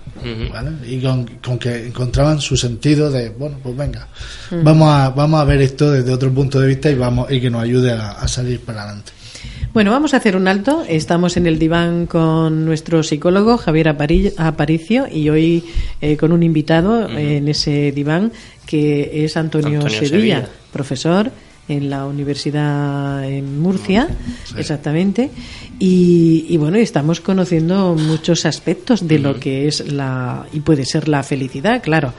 Y 0.86 1.00
con, 1.00 1.24
con 1.42 1.58
que 1.58 1.86
encontraban 1.88 2.40
su 2.40 2.56
sentido 2.56 3.10
de, 3.10 3.30
bueno, 3.30 3.58
pues 3.62 3.76
venga, 3.76 4.08
vamos, 4.50 4.88
a, 4.90 5.10
vamos 5.10 5.40
a 5.40 5.44
ver 5.44 5.60
esto 5.62 5.90
desde 5.90 6.12
otro 6.12 6.32
punto 6.32 6.60
de 6.60 6.68
vista 6.68 6.90
y 6.90 6.94
vamos 6.94 7.30
y 7.30 7.40
que 7.40 7.50
nos 7.50 7.62
ayude 7.62 7.92
a, 7.92 8.10
a 8.12 8.28
salir 8.28 8.60
para 8.60 8.82
adelante. 8.82 9.12
Bueno, 9.72 9.92
vamos 9.92 10.14
a 10.14 10.18
hacer 10.18 10.36
un 10.36 10.48
alto. 10.48 10.84
Estamos 10.88 11.36
en 11.36 11.46
el 11.46 11.58
diván 11.58 12.06
con 12.06 12.64
nuestro 12.64 13.02
psicólogo 13.02 13.56
Javier 13.56 13.86
Apari- 13.96 14.34
Aparicio 14.36 15.06
y 15.10 15.28
hoy 15.30 15.64
eh, 16.00 16.16
con 16.16 16.32
un 16.32 16.42
invitado 16.42 17.08
en 17.08 17.48
ese 17.48 17.92
diván 17.92 18.32
que 18.66 19.24
es 19.24 19.36
Antonio, 19.36 19.78
Antonio 19.78 19.98
Sevilla, 19.98 20.36
Sevilla. 20.36 20.48
profesor 20.72 21.30
en 21.70 21.88
la 21.88 22.04
Universidad 22.04 23.24
en 23.24 23.60
Murcia, 23.60 24.08
exactamente. 24.56 25.30
Y, 25.78 26.46
y 26.48 26.56
bueno, 26.56 26.76
estamos 26.76 27.20
conociendo 27.20 27.94
muchos 27.94 28.44
aspectos 28.44 29.06
de 29.06 29.18
lo 29.18 29.38
que 29.38 29.68
es 29.68 29.90
la 29.92 30.46
y 30.52 30.60
puede 30.60 30.84
ser 30.84 31.08
la 31.08 31.22
felicidad, 31.22 31.82
claro. 31.82 32.12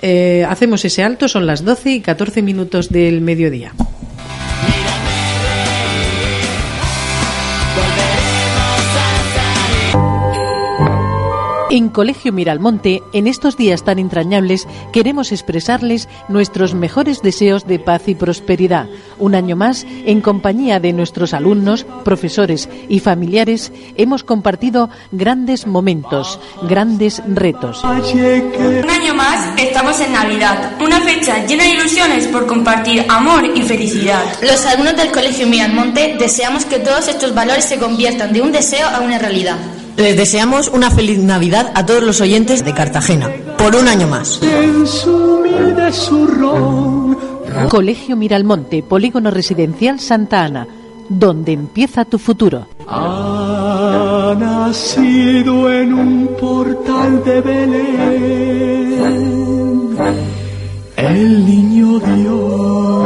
Eh, 0.00 0.44
hacemos 0.48 0.84
ese 0.84 1.02
alto, 1.02 1.28
son 1.28 1.46
las 1.46 1.64
12 1.64 1.92
y 1.92 2.00
14 2.00 2.42
minutos 2.42 2.90
del 2.90 3.20
mediodía. 3.20 3.72
En 11.74 11.88
Colegio 11.88 12.32
Miralmonte, 12.32 13.02
en 13.12 13.26
estos 13.26 13.56
días 13.56 13.82
tan 13.82 13.98
entrañables, 13.98 14.68
queremos 14.92 15.32
expresarles 15.32 16.08
nuestros 16.28 16.72
mejores 16.72 17.20
deseos 17.20 17.66
de 17.66 17.80
paz 17.80 18.02
y 18.06 18.14
prosperidad. 18.14 18.86
Un 19.18 19.34
año 19.34 19.56
más, 19.56 19.84
en 20.06 20.20
compañía 20.20 20.78
de 20.78 20.92
nuestros 20.92 21.34
alumnos, 21.34 21.84
profesores 22.04 22.68
y 22.88 23.00
familiares, 23.00 23.72
hemos 23.96 24.22
compartido 24.22 24.88
grandes 25.10 25.66
momentos, 25.66 26.38
grandes 26.62 27.20
retos. 27.26 27.82
Un 27.82 28.88
año 28.88 29.14
más 29.16 29.60
estamos 29.60 29.98
en 29.98 30.12
Navidad, 30.12 30.74
una 30.80 31.00
fecha 31.00 31.44
llena 31.44 31.64
de 31.64 31.70
ilusiones 31.70 32.28
por 32.28 32.46
compartir 32.46 33.04
amor 33.08 33.50
y 33.52 33.62
felicidad. 33.62 34.22
Los 34.42 34.64
alumnos 34.64 34.96
del 34.96 35.10
Colegio 35.10 35.48
Miralmonte 35.48 36.14
deseamos 36.20 36.66
que 36.66 36.78
todos 36.78 37.08
estos 37.08 37.34
valores 37.34 37.64
se 37.64 37.80
conviertan 37.80 38.32
de 38.32 38.42
un 38.42 38.52
deseo 38.52 38.86
a 38.86 39.00
una 39.00 39.18
realidad. 39.18 39.58
Les 39.96 40.16
deseamos 40.16 40.68
una 40.68 40.90
feliz 40.90 41.18
Navidad 41.18 41.72
a 41.74 41.86
todos 41.86 42.02
los 42.02 42.20
oyentes 42.20 42.64
de 42.64 42.74
Cartagena, 42.74 43.30
por 43.56 43.76
un 43.76 43.86
año 43.88 44.08
más. 44.08 44.40
Colegio 47.68 48.16
Miralmonte, 48.16 48.82
Polígono 48.82 49.30
Residencial 49.30 50.00
Santa 50.00 50.44
Ana, 50.44 50.66
donde 51.08 51.52
empieza 51.52 52.04
tu 52.04 52.18
futuro. 52.18 52.66
Ha 52.88 54.34
nacido 54.38 55.72
en 55.72 55.94
un 55.94 56.28
portal 56.40 57.22
de 57.24 57.40
Belén 57.40 58.94
el 60.96 61.46
niño 61.46 61.98
Dios. 61.98 63.03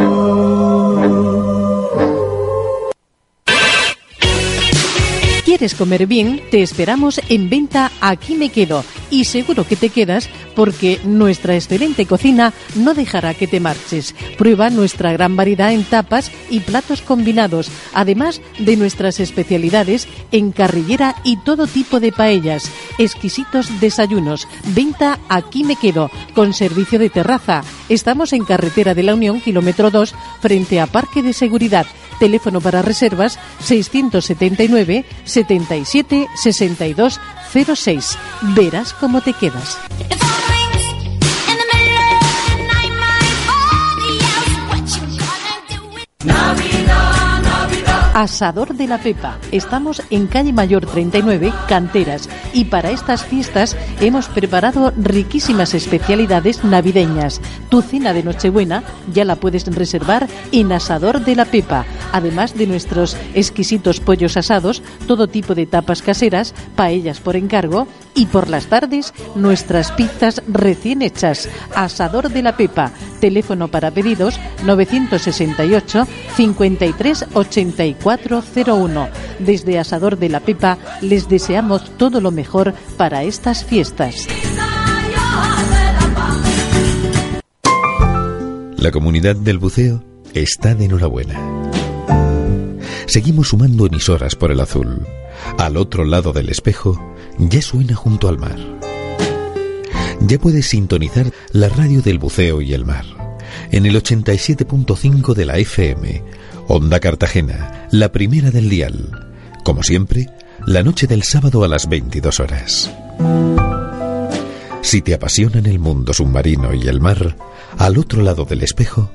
¿Quieres 5.58 5.74
comer 5.74 6.06
bien, 6.06 6.40
te 6.52 6.62
esperamos 6.62 7.20
en 7.28 7.50
venta 7.50 7.90
Aquí 8.00 8.36
me 8.36 8.48
quedo 8.48 8.84
y 9.10 9.24
seguro 9.24 9.66
que 9.66 9.74
te 9.74 9.88
quedas 9.88 10.28
porque 10.54 11.00
nuestra 11.02 11.56
excelente 11.56 12.06
cocina 12.06 12.52
no 12.76 12.94
dejará 12.94 13.34
que 13.34 13.48
te 13.48 13.58
marches. 13.58 14.14
Prueba 14.36 14.70
nuestra 14.70 15.12
gran 15.12 15.34
variedad 15.34 15.72
en 15.72 15.82
tapas 15.82 16.30
y 16.48 16.60
platos 16.60 17.02
combinados, 17.02 17.72
además 17.92 18.40
de 18.60 18.76
nuestras 18.76 19.18
especialidades 19.18 20.06
en 20.30 20.52
carrillera 20.52 21.16
y 21.24 21.38
todo 21.38 21.66
tipo 21.66 21.98
de 21.98 22.12
paellas, 22.12 22.70
exquisitos 22.98 23.80
desayunos. 23.80 24.46
Venta 24.76 25.18
Aquí 25.28 25.64
me 25.64 25.74
quedo 25.74 26.08
con 26.36 26.54
servicio 26.54 27.00
de 27.00 27.10
terraza. 27.10 27.64
Estamos 27.88 28.32
en 28.32 28.44
carretera 28.44 28.94
de 28.94 29.02
la 29.02 29.14
Unión, 29.14 29.40
kilómetro 29.40 29.90
2, 29.90 30.14
frente 30.40 30.80
a 30.80 30.86
Parque 30.86 31.20
de 31.20 31.32
Seguridad. 31.32 31.86
Teléfono 32.18 32.60
para 32.60 32.82
reservas 32.82 33.38
679 33.60 35.04
77 35.24 36.28
62 36.34 37.20
06. 37.74 38.18
Verás 38.54 38.92
cómo 38.92 39.20
te 39.20 39.32
quedas. 39.32 39.78
Asador 48.18 48.74
de 48.74 48.88
la 48.88 48.98
Pepa. 48.98 49.38
Estamos 49.52 50.02
en 50.10 50.26
calle 50.26 50.52
Mayor 50.52 50.84
39, 50.84 51.52
Canteras, 51.68 52.28
y 52.52 52.64
para 52.64 52.90
estas 52.90 53.24
fiestas 53.24 53.76
hemos 54.00 54.26
preparado 54.26 54.92
riquísimas 54.96 55.72
especialidades 55.72 56.64
navideñas. 56.64 57.40
Tu 57.68 57.80
cena 57.80 58.12
de 58.12 58.24
Nochebuena 58.24 58.82
ya 59.14 59.24
la 59.24 59.36
puedes 59.36 59.66
reservar 59.72 60.26
en 60.50 60.72
Asador 60.72 61.24
de 61.24 61.36
la 61.36 61.44
Pepa, 61.44 61.86
además 62.10 62.58
de 62.58 62.66
nuestros 62.66 63.16
exquisitos 63.34 64.00
pollos 64.00 64.36
asados, 64.36 64.82
todo 65.06 65.28
tipo 65.28 65.54
de 65.54 65.66
tapas 65.66 66.02
caseras, 66.02 66.56
paellas 66.74 67.20
por 67.20 67.36
encargo 67.36 67.86
y 68.16 68.26
por 68.26 68.50
las 68.50 68.66
tardes 68.66 69.14
nuestras 69.36 69.92
pizzas 69.92 70.42
recién 70.48 71.02
hechas. 71.02 71.48
Asador 71.72 72.30
de 72.30 72.42
la 72.42 72.56
Pepa. 72.56 72.90
Teléfono 73.18 73.68
para 73.68 73.90
pedidos 73.90 74.38
968 74.64 76.06
53 76.36 77.26
8401. 77.34 79.08
Desde 79.38 79.78
Asador 79.78 80.18
de 80.18 80.28
la 80.28 80.40
Pepa 80.40 80.78
les 81.00 81.28
deseamos 81.28 81.90
todo 81.96 82.20
lo 82.20 82.30
mejor 82.30 82.74
para 82.96 83.22
estas 83.22 83.64
fiestas. 83.64 84.26
La 88.76 88.90
comunidad 88.92 89.36
del 89.36 89.58
buceo 89.58 90.04
está 90.34 90.74
de 90.74 90.84
enhorabuena. 90.84 91.58
Seguimos 93.06 93.48
sumando 93.48 93.86
emisoras 93.86 94.36
por 94.36 94.52
el 94.52 94.60
azul. 94.60 95.06
Al 95.56 95.76
otro 95.76 96.04
lado 96.04 96.32
del 96.32 96.48
espejo 96.50 97.00
ya 97.38 97.62
suena 97.62 97.94
junto 97.94 98.28
al 98.28 98.38
mar. 98.38 98.77
Ya 100.20 100.38
puedes 100.38 100.66
sintonizar 100.66 101.32
la 101.52 101.68
radio 101.68 102.02
del 102.02 102.18
buceo 102.18 102.60
y 102.60 102.74
el 102.74 102.84
mar 102.84 103.04
en 103.70 103.86
el 103.86 103.96
87.5 103.96 105.34
de 105.34 105.44
la 105.44 105.58
FM, 105.58 106.22
Onda 106.68 107.00
Cartagena, 107.00 107.88
la 107.90 108.12
primera 108.12 108.50
del 108.50 108.68
dial. 108.68 109.28
Como 109.64 109.82
siempre, 109.82 110.28
la 110.66 110.82
noche 110.82 111.06
del 111.06 111.22
sábado 111.22 111.64
a 111.64 111.68
las 111.68 111.88
22 111.88 112.40
horas. 112.40 112.90
Si 114.82 115.02
te 115.02 115.14
apasionan 115.14 115.66
el 115.66 115.78
mundo 115.78 116.14
submarino 116.14 116.72
y 116.72 116.88
el 116.88 117.00
mar, 117.00 117.36
al 117.76 117.98
otro 117.98 118.22
lado 118.22 118.44
del 118.44 118.62
espejo, 118.62 119.10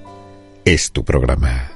es 0.66 0.92
tu 0.92 1.04
programa. 1.04 1.72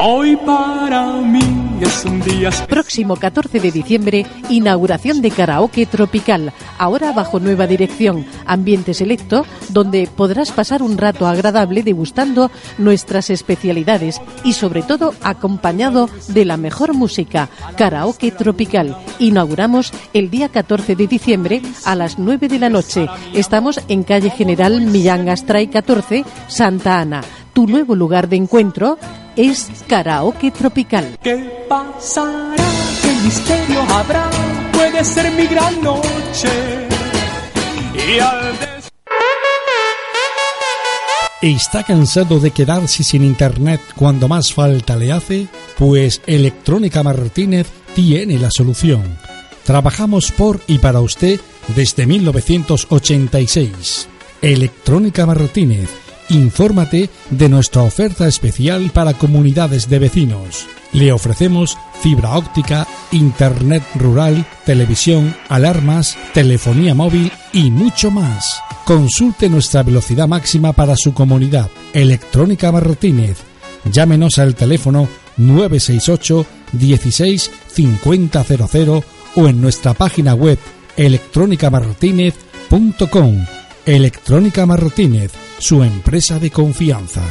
Hoy 0.00 0.36
para 0.46 1.12
mí 1.22 1.47
Próximo 2.68 3.16
14 3.16 3.60
de 3.60 3.70
diciembre, 3.70 4.26
inauguración 4.48 5.22
de 5.22 5.30
Karaoke 5.30 5.86
Tropical, 5.86 6.52
ahora 6.76 7.12
bajo 7.12 7.38
nueva 7.38 7.66
dirección, 7.66 8.26
ambiente 8.46 8.94
selecto, 8.94 9.46
donde 9.68 10.08
podrás 10.08 10.50
pasar 10.50 10.82
un 10.82 10.98
rato 10.98 11.26
agradable 11.26 11.82
degustando 11.82 12.50
nuestras 12.78 13.30
especialidades 13.30 14.20
y 14.42 14.54
sobre 14.54 14.82
todo 14.82 15.14
acompañado 15.22 16.10
de 16.28 16.44
la 16.44 16.56
mejor 16.56 16.94
música, 16.94 17.48
Karaoke 17.76 18.32
Tropical. 18.32 18.96
Inauguramos 19.20 19.92
el 20.14 20.30
día 20.30 20.48
14 20.48 20.96
de 20.96 21.06
diciembre 21.06 21.62
a 21.84 21.94
las 21.94 22.18
9 22.18 22.48
de 22.48 22.58
la 22.58 22.70
noche. 22.70 23.06
Estamos 23.34 23.80
en 23.88 24.02
calle 24.02 24.30
General 24.30 24.80
Millán 24.80 25.28
Astray 25.28 25.68
14, 25.68 26.24
Santa 26.48 26.98
Ana. 26.98 27.22
Tu 27.52 27.66
nuevo 27.66 27.94
lugar 27.94 28.28
de 28.28 28.36
encuentro 28.36 28.98
es 29.38 29.68
Karaoke 29.86 30.50
Tropical. 30.50 31.16
¿Qué 31.22 31.64
pasará? 31.68 32.56
¿Qué 33.02 33.12
misterio 33.24 33.80
habrá? 33.88 34.28
Puede 34.72 35.04
ser 35.04 35.30
mi 35.32 35.46
gran 35.46 35.80
noche. 35.82 36.48
Y 37.94 38.18
al 38.18 38.58
des- 38.58 38.68
¿Está 41.40 41.84
cansado 41.84 42.40
de 42.40 42.50
quedarse 42.50 43.04
sin 43.04 43.22
internet 43.22 43.80
cuando 43.94 44.26
más 44.26 44.52
falta 44.52 44.96
le 44.96 45.12
hace? 45.12 45.46
Pues 45.78 46.20
Electrónica 46.26 47.04
Martínez 47.04 47.68
tiene 47.94 48.38
la 48.38 48.50
solución. 48.50 49.16
Trabajamos 49.64 50.32
por 50.32 50.60
y 50.66 50.78
para 50.78 51.00
usted 51.00 51.38
desde 51.76 52.06
1986. 52.06 54.08
Electrónica 54.42 55.26
Martínez. 55.26 55.88
Infórmate 56.30 57.10
de 57.30 57.48
nuestra 57.48 57.82
oferta 57.82 58.28
especial 58.28 58.90
para 58.92 59.14
comunidades 59.14 59.88
de 59.88 59.98
vecinos. 59.98 60.66
Le 60.92 61.10
ofrecemos 61.12 61.78
fibra 62.02 62.36
óptica, 62.36 62.86
internet 63.12 63.82
rural, 63.94 64.44
televisión, 64.64 65.34
alarmas, 65.48 66.18
telefonía 66.34 66.94
móvil 66.94 67.32
y 67.52 67.70
mucho 67.70 68.10
más. 68.10 68.60
Consulte 68.84 69.48
nuestra 69.48 69.82
velocidad 69.82 70.28
máxima 70.28 70.72
para 70.72 70.96
su 70.96 71.14
comunidad. 71.14 71.70
Electrónica 71.92 72.72
Martínez. 72.72 73.38
Llámenos 73.90 74.38
al 74.38 74.54
teléfono 74.54 75.08
968 75.38 76.46
16 76.72 77.50
5000 77.68 79.02
o 79.36 79.48
en 79.48 79.60
nuestra 79.60 79.94
página 79.94 80.34
web 80.34 80.58
electrónicamartínez.com. 80.96 83.57
Electrónica 83.88 84.66
Martínez, 84.66 85.32
su 85.58 85.82
empresa 85.82 86.38
de 86.38 86.50
confianza. 86.50 87.22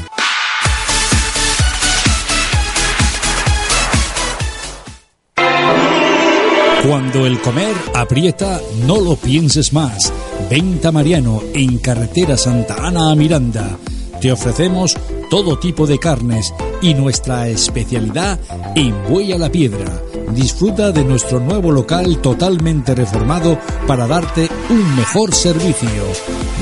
Cuando 6.84 7.28
el 7.28 7.39
comer 7.41 7.76
aprieta, 7.93 8.60
no 8.88 9.00
lo 9.00 9.15
pienses 9.17 9.72
más. 9.72 10.12
Venta 10.50 10.91
Mariano 10.91 11.43
en 11.54 11.78
carretera 11.78 12.36
Santa 12.36 12.76
Ana 12.88 13.12
a 13.12 13.15
Miranda. 13.15 13.78
Te 14.21 14.32
ofrecemos 14.32 14.95
todo 15.30 15.60
tipo 15.60 15.86
de 15.86 15.99
carnes 15.99 16.53
y 16.82 16.93
nuestra 16.93 17.47
especialidad 17.47 18.39
en 18.75 18.95
buey 19.08 19.32
a 19.32 19.38
la 19.38 19.51
piedra. 19.51 20.01
Disfruta 20.32 20.91
de 20.91 21.03
nuestro 21.03 21.39
nuevo 21.39 21.71
local 21.71 22.17
totalmente 22.21 22.95
reformado 22.95 23.58
para 23.86 24.08
darte 24.08 24.49
un 24.69 24.95
mejor 24.95 25.34
servicio. 25.34 25.89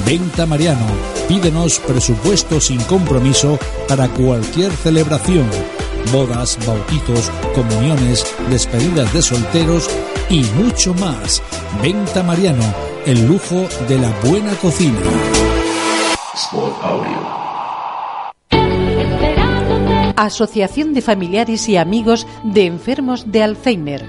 Venta 0.05 0.45
Mariano. 0.45 0.85
Pídenos 1.27 1.79
presupuesto 1.79 2.59
sin 2.59 2.81
compromiso 2.83 3.57
para 3.87 4.07
cualquier 4.09 4.71
celebración. 4.71 5.49
Bodas, 6.11 6.57
bautizos, 6.65 7.31
comuniones, 7.55 8.25
despedidas 8.49 9.11
de 9.13 9.21
solteros 9.21 9.89
y 10.29 10.43
mucho 10.61 10.93
más. 10.95 11.41
Venta 11.81 12.21
Mariano. 12.21 12.63
El 13.05 13.25
lujo 13.27 13.67
de 13.87 13.97
la 13.97 14.11
buena 14.23 14.53
cocina. 14.55 14.99
Asociación 20.15 20.93
de 20.93 21.01
Familiares 21.01 21.67
y 21.67 21.78
Amigos 21.78 22.25
de 22.43 22.65
Enfermos 22.65 23.32
de 23.32 23.43
Alzheimer. 23.43 24.06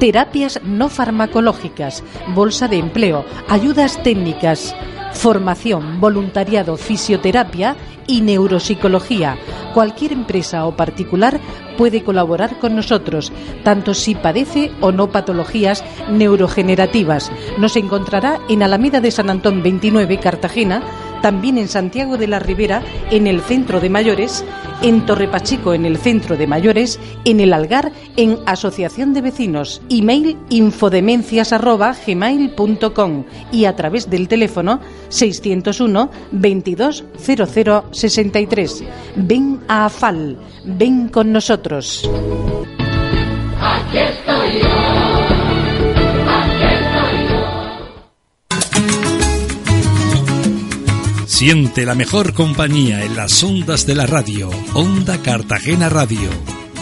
Terapias 0.00 0.60
no 0.62 0.88
farmacológicas, 0.88 2.04
bolsa 2.34 2.68
de 2.68 2.76
empleo, 2.78 3.24
ayudas 3.48 4.02
técnicas, 4.02 4.74
formación, 5.12 6.00
voluntariado, 6.00 6.76
fisioterapia 6.76 7.76
y 8.06 8.20
neuropsicología. 8.20 9.38
Cualquier 9.74 10.12
empresa 10.12 10.66
o 10.66 10.76
particular 10.76 11.40
puede 11.76 12.02
colaborar 12.02 12.58
con 12.58 12.74
nosotros, 12.74 13.32
tanto 13.62 13.94
si 13.94 14.14
padece 14.14 14.72
o 14.80 14.92
no 14.92 15.10
patologías 15.10 15.84
neurogenerativas. 16.10 17.30
Nos 17.58 17.76
encontrará 17.76 18.40
en 18.48 18.62
Alameda 18.62 19.00
de 19.00 19.10
San 19.10 19.30
Antón 19.30 19.62
29, 19.62 20.18
Cartagena, 20.18 20.82
también 21.26 21.58
en 21.58 21.66
Santiago 21.66 22.16
de 22.18 22.28
la 22.28 22.38
Ribera, 22.38 22.84
en 23.10 23.26
el 23.26 23.40
Centro 23.40 23.80
de 23.80 23.90
Mayores, 23.90 24.44
en 24.80 25.04
Torrepachico, 25.06 25.74
en 25.74 25.84
el 25.84 25.98
Centro 25.98 26.36
de 26.36 26.46
Mayores, 26.46 27.00
en 27.24 27.40
el 27.40 27.52
Algar, 27.52 27.90
en 28.16 28.38
Asociación 28.46 29.12
de 29.12 29.22
Vecinos, 29.22 29.82
email 29.90 30.38
infodemencias.gmail.com 30.50 33.24
y 33.50 33.64
a 33.64 33.74
través 33.74 34.08
del 34.08 34.28
teléfono 34.28 34.78
601 35.08 36.10
22 36.30 37.04
63. 37.90 38.84
Ven 39.16 39.58
a 39.66 39.86
AFAL, 39.86 40.38
ven 40.64 41.08
con 41.08 41.32
nosotros. 41.32 42.08
Aquí 43.60 43.98
estoy 43.98 44.60
yo. 44.62 45.15
Siente 51.36 51.84
la 51.84 51.94
mejor 51.94 52.32
compañía 52.32 53.04
en 53.04 53.14
las 53.14 53.44
ondas 53.44 53.84
de 53.84 53.94
la 53.94 54.06
radio. 54.06 54.48
Onda 54.72 55.20
Cartagena 55.20 55.90
Radio. 55.90 56.30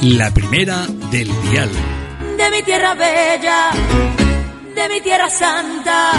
La 0.01 0.33
primera 0.33 0.87
del 1.11 1.27
dial. 1.51 1.69
De 2.39 2.51
mi 2.53 2.63
tierra 2.63 2.95
bella, 2.95 3.73
de 4.77 4.89
mi 4.89 5.01
tierra 5.01 5.29
santa 5.29 6.13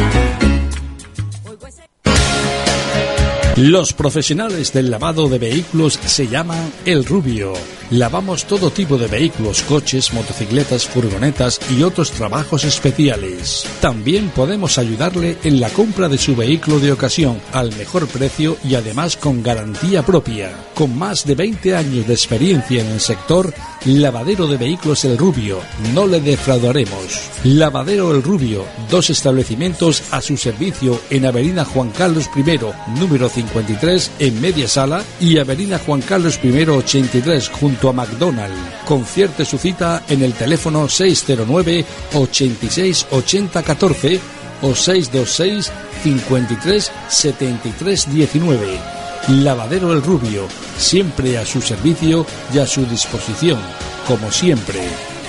Los 3.55 3.93
profesionales 3.93 4.73
del 4.73 4.91
lavado 4.91 5.29
de 5.29 5.39
vehículos 5.39 5.93
se 5.93 6.27
llaman 6.27 6.73
El 6.83 7.05
Rubio. 7.05 7.53
Lavamos 7.91 8.45
todo 8.45 8.69
tipo 8.69 8.97
de 8.97 9.07
vehículos, 9.07 9.61
coches, 9.63 10.13
motocicletas, 10.13 10.85
furgonetas 10.85 11.59
y 11.71 11.83
otros 11.83 12.11
trabajos 12.11 12.65
especiales. 12.65 13.65
También 13.79 14.29
podemos 14.29 14.77
ayudarle 14.77 15.37
en 15.43 15.61
la 15.61 15.69
compra 15.69 16.09
de 16.09 16.17
su 16.17 16.35
vehículo 16.35 16.79
de 16.79 16.91
ocasión 16.91 17.39
al 17.53 17.75
mejor 17.77 18.07
precio 18.07 18.57
y 18.63 18.75
además 18.75 19.15
con 19.15 19.41
garantía 19.41 20.03
propia. 20.03 20.51
Con 20.73 20.97
más 20.97 21.25
de 21.25 21.35
20 21.35 21.75
años 21.75 22.07
de 22.07 22.13
experiencia 22.13 22.81
en 22.81 22.87
el 22.87 22.99
sector, 22.99 23.53
Lavadero 23.85 24.47
de 24.47 24.57
Vehículos 24.57 25.05
El 25.05 25.17
Rubio. 25.17 25.59
No 25.93 26.07
le 26.07 26.19
defraudaremos. 26.19 27.29
Lavadero 27.43 28.13
El 28.13 28.21
Rubio. 28.21 28.65
Dos 28.89 29.09
establecimientos 29.09 30.03
a 30.11 30.21
su 30.21 30.35
servicio 30.35 30.99
en 31.09 31.25
Avenida 31.25 31.63
Juan 31.63 31.91
Carlos 31.91 32.29
I, 32.35 32.99
número 32.99 33.29
5 33.29 33.45
53 33.45 34.11
en 34.19 34.41
Media 34.41 34.67
Sala 34.67 35.03
y 35.19 35.37
Avenida 35.37 35.79
Juan 35.79 36.01
Carlos 36.01 36.39
I 36.43 36.49
83 36.49 37.49
junto 37.49 37.84
a 37.89 37.93
McDonald's. 37.93 38.57
Concierte 38.85 39.45
su 39.45 39.57
cita 39.57 40.03
en 40.09 40.21
el 40.23 40.33
teléfono 40.33 40.87
609 40.87 41.85
86 42.13 43.07
80 43.11 43.63
14 43.63 44.19
o 44.61 44.75
626 44.75 45.71
53 46.03 46.91
73 47.07 48.13
19. 48.13 48.79
Lavadero 49.27 49.91
El 49.91 50.03
Rubio, 50.03 50.47
siempre 50.77 51.37
a 51.37 51.45
su 51.45 51.61
servicio 51.61 52.25
y 52.53 52.59
a 52.59 52.67
su 52.67 52.85
disposición, 52.85 53.59
como 54.07 54.31
siempre. 54.31 54.81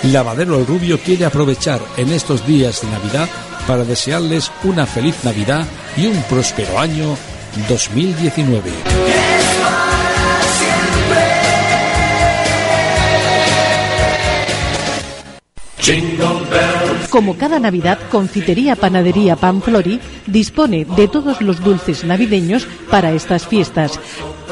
Lavadero 0.04 0.58
El 0.58 0.66
Rubio 0.66 1.00
quiere 1.00 1.24
aprovechar 1.24 1.80
en 1.96 2.12
estos 2.12 2.46
días 2.46 2.82
de 2.82 2.90
Navidad 2.90 3.28
para 3.66 3.84
desearles 3.84 4.50
una 4.64 4.86
feliz 4.86 5.16
Navidad 5.24 5.66
y 5.96 6.06
un 6.06 6.22
próspero 6.24 6.78
año 6.78 7.16
2019. 7.68 9.35
Como 17.10 17.36
cada 17.36 17.60
Navidad, 17.60 17.98
Confitería 18.10 18.74
Panadería 18.74 19.36
Panflori 19.36 20.00
dispone 20.26 20.84
de 20.84 21.06
todos 21.06 21.40
los 21.40 21.62
dulces 21.62 22.04
navideños 22.04 22.66
para 22.90 23.12
estas 23.12 23.46
fiestas. 23.46 24.00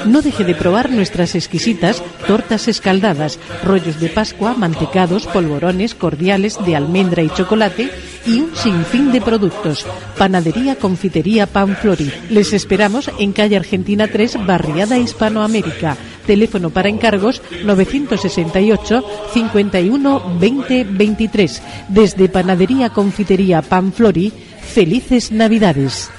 No 0.06 0.22
deje 0.22 0.44
de 0.44 0.54
probar 0.54 0.90
nuestras 0.90 1.34
exquisitas 1.34 2.02
tortas 2.28 2.68
escaldadas, 2.68 3.40
rollos 3.64 3.98
de 3.98 4.10
Pascua, 4.10 4.54
mantecados, 4.54 5.26
polvorones, 5.26 5.94
cordiales 5.94 6.56
de 6.64 6.76
almendra 6.76 7.22
y 7.22 7.30
chocolate 7.30 7.90
y 8.26 8.40
un 8.40 8.54
sinfín 8.54 9.10
de 9.10 9.20
productos. 9.20 9.84
Panadería 10.16 10.76
Confitería 10.76 11.46
Panflori. 11.46 12.12
Les 12.30 12.52
esperamos 12.52 13.10
en 13.18 13.32
calle 13.32 13.56
Argentina 13.56 14.06
3, 14.06 14.46
Barriada 14.46 14.98
Hispanoamérica. 14.98 15.96
Teléfono 16.24 16.70
para 16.70 16.88
encargos 16.88 17.42
968 17.64 19.04
51 19.32 20.38
20 20.38 20.84
23. 20.84 21.62
Desde 21.88 22.28
Panadería 22.28 22.90
Confitería 22.90 23.62
Panflori, 23.62 24.32
felices 24.60 25.32
Navidades. 25.32 26.10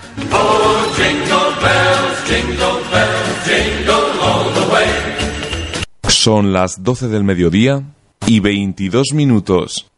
Son 6.08 6.54
las 6.54 6.82
12 6.84 7.08
del 7.08 7.24
mediodía 7.24 7.84
y 8.26 8.40
22 8.40 9.14
minutos. 9.14 9.92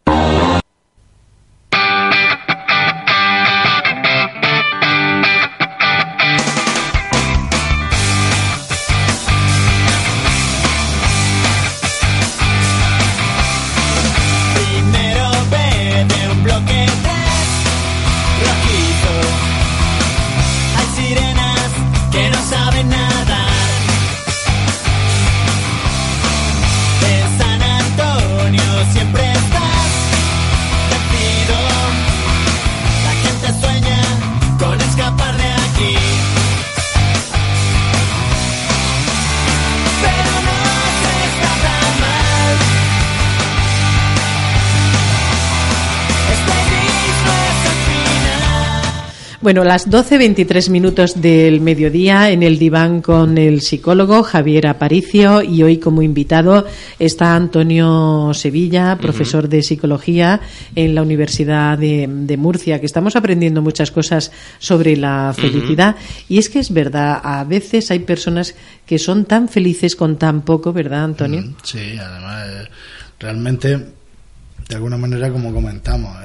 Bueno, 49.47 49.63
las 49.63 49.89
12.23 49.89 50.69
minutos 50.69 51.21
del 51.21 51.61
mediodía 51.61 52.31
en 52.31 52.43
el 52.43 52.59
diván 52.59 53.01
con 53.01 53.37
el 53.37 53.61
psicólogo 53.61 54.21
Javier 54.21 54.67
Aparicio 54.67 55.41
y 55.41 55.63
hoy 55.63 55.77
como 55.77 56.01
invitado 56.01 56.67
está 56.99 57.33
Antonio 57.33 58.31
Sevilla, 58.33 58.97
profesor 58.97 59.47
de 59.47 59.63
psicología 59.63 60.41
en 60.75 60.93
la 60.93 61.01
Universidad 61.01 61.77
de, 61.77 62.35
Murcia, 62.37 62.81
que 62.81 62.87
estamos 62.87 63.15
aprendiendo 63.15 63.61
muchas 63.61 63.89
cosas 63.89 64.33
sobre 64.59 64.97
la 64.97 65.33
felicidad. 65.33 65.95
Y 66.27 66.39
es 66.39 66.49
que 66.49 66.59
es 66.59 66.73
verdad, 66.73 67.21
a 67.23 67.45
veces 67.45 67.89
hay 67.89 67.99
personas 67.99 68.53
que 68.85 68.99
son 68.99 69.23
tan 69.23 69.47
felices 69.47 69.95
con 69.95 70.17
tan 70.17 70.41
poco, 70.41 70.73
¿verdad, 70.73 71.05
Antonio? 71.05 71.55
Sí, 71.63 71.97
además, 71.97 72.47
eh, 72.49 72.69
realmente, 73.17 73.77
de 73.77 74.75
alguna 74.75 74.97
manera, 74.97 75.31
como 75.31 75.53
comentamos, 75.53 76.17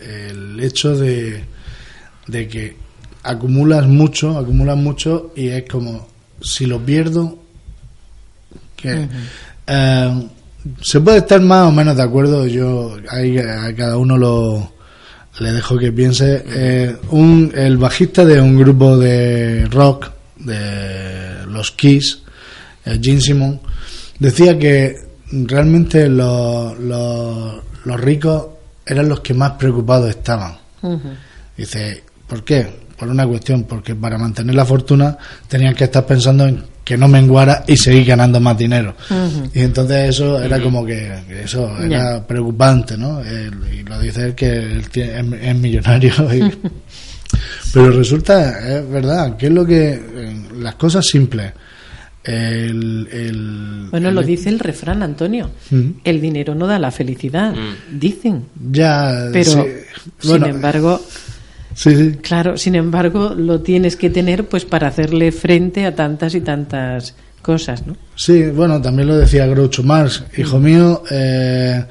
el 0.00 0.58
hecho 0.58 0.96
de 0.96 1.54
de 2.26 2.48
que 2.48 2.76
acumulas 3.22 3.86
mucho, 3.86 4.38
acumulas 4.38 4.76
mucho 4.76 5.32
y 5.36 5.48
es 5.48 5.64
como, 5.68 6.08
si 6.40 6.66
lo 6.66 6.80
pierdo, 6.84 7.38
que 8.76 9.08
eh, 9.66 10.28
se 10.82 11.00
puede 11.00 11.18
estar 11.18 11.40
más 11.40 11.68
o 11.68 11.72
menos 11.72 11.96
de 11.96 12.02
acuerdo, 12.02 12.46
yo 12.46 12.96
ahí 13.10 13.38
a 13.38 13.74
cada 13.74 13.96
uno 13.96 14.16
lo 14.16 14.76
le 15.40 15.52
dejo 15.52 15.78
que 15.78 15.92
piense. 15.92 16.44
Eh, 16.46 16.96
un, 17.10 17.52
el 17.54 17.76
bajista 17.76 18.24
de 18.24 18.40
un 18.40 18.58
grupo 18.58 18.96
de 18.96 19.66
rock, 19.66 20.10
de 20.36 21.46
los 21.48 21.72
Kiss, 21.72 22.22
eh, 22.84 22.98
Gene 23.00 23.20
Simon, 23.20 23.60
decía 24.18 24.58
que 24.58 24.96
realmente 25.30 26.08
los, 26.08 26.78
los, 26.78 28.00
ricos 28.00 28.46
eran 28.84 29.08
los 29.08 29.20
que 29.20 29.34
más 29.34 29.52
preocupados 29.52 30.10
estaban. 30.10 30.56
Dice, 31.56 32.04
¿Por 32.26 32.44
qué? 32.44 32.66
Por 32.96 33.08
una 33.08 33.26
cuestión, 33.26 33.64
porque 33.64 33.94
para 33.94 34.18
mantener 34.18 34.54
la 34.54 34.64
fortuna 34.64 35.16
tenían 35.48 35.74
que 35.74 35.84
estar 35.84 36.06
pensando 36.06 36.46
en 36.46 36.62
que 36.86 36.96
no 36.96 37.08
menguara 37.08 37.64
y 37.66 37.76
seguir 37.76 38.04
ganando 38.06 38.40
más 38.40 38.56
dinero. 38.56 38.94
Y 39.52 39.60
entonces 39.60 40.10
eso 40.10 40.40
era 40.40 40.60
como 40.60 40.86
que, 40.86 41.12
eso 41.42 41.76
era 41.82 42.24
preocupante, 42.24 42.96
¿no? 42.96 43.20
y 43.22 43.82
lo 43.82 43.98
dice 43.98 44.26
él 44.26 44.34
que 44.36 44.52
él 44.52 44.84
es, 44.94 45.56
millonario. 45.56 46.12
pero 47.74 47.90
resulta, 47.90 48.78
es 48.78 48.88
verdad, 48.88 49.36
que 49.36 49.46
es 49.46 49.52
lo 49.52 49.66
que. 49.66 50.00
las 50.58 50.76
cosas 50.76 51.04
simples. 51.04 51.52
El, 52.22 53.88
bueno, 53.90 54.10
lo 54.10 54.22
dice 54.22 54.48
el 54.48 54.58
refrán, 54.58 55.02
Antonio. 55.02 55.50
El 56.04 56.20
dinero 56.20 56.54
no 56.54 56.68
da 56.68 56.78
la 56.78 56.92
felicidad, 56.92 57.52
dicen. 57.90 58.46
Ya, 58.70 59.28
pero 59.32 59.66
sin 60.20 60.44
embargo 60.44 61.00
Sí, 61.76 61.94
sí. 61.94 62.18
Claro, 62.22 62.56
sin 62.56 62.74
embargo, 62.74 63.34
lo 63.36 63.60
tienes 63.60 63.96
que 63.96 64.08
tener 64.08 64.46
pues 64.46 64.64
para 64.64 64.88
hacerle 64.88 65.30
frente 65.30 65.84
a 65.84 65.94
tantas 65.94 66.34
y 66.34 66.40
tantas 66.40 67.14
cosas, 67.42 67.86
¿no? 67.86 67.94
Sí, 68.16 68.44
bueno, 68.46 68.80
también 68.80 69.08
lo 69.08 69.16
decía 69.16 69.46
Groucho 69.46 69.82
Marx. 69.82 70.24
Hijo 70.38 70.58
mío, 70.58 71.02
eh, 71.10 71.84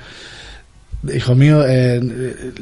hijo 1.13 1.35
mío, 1.35 1.63
eh, 1.67 2.01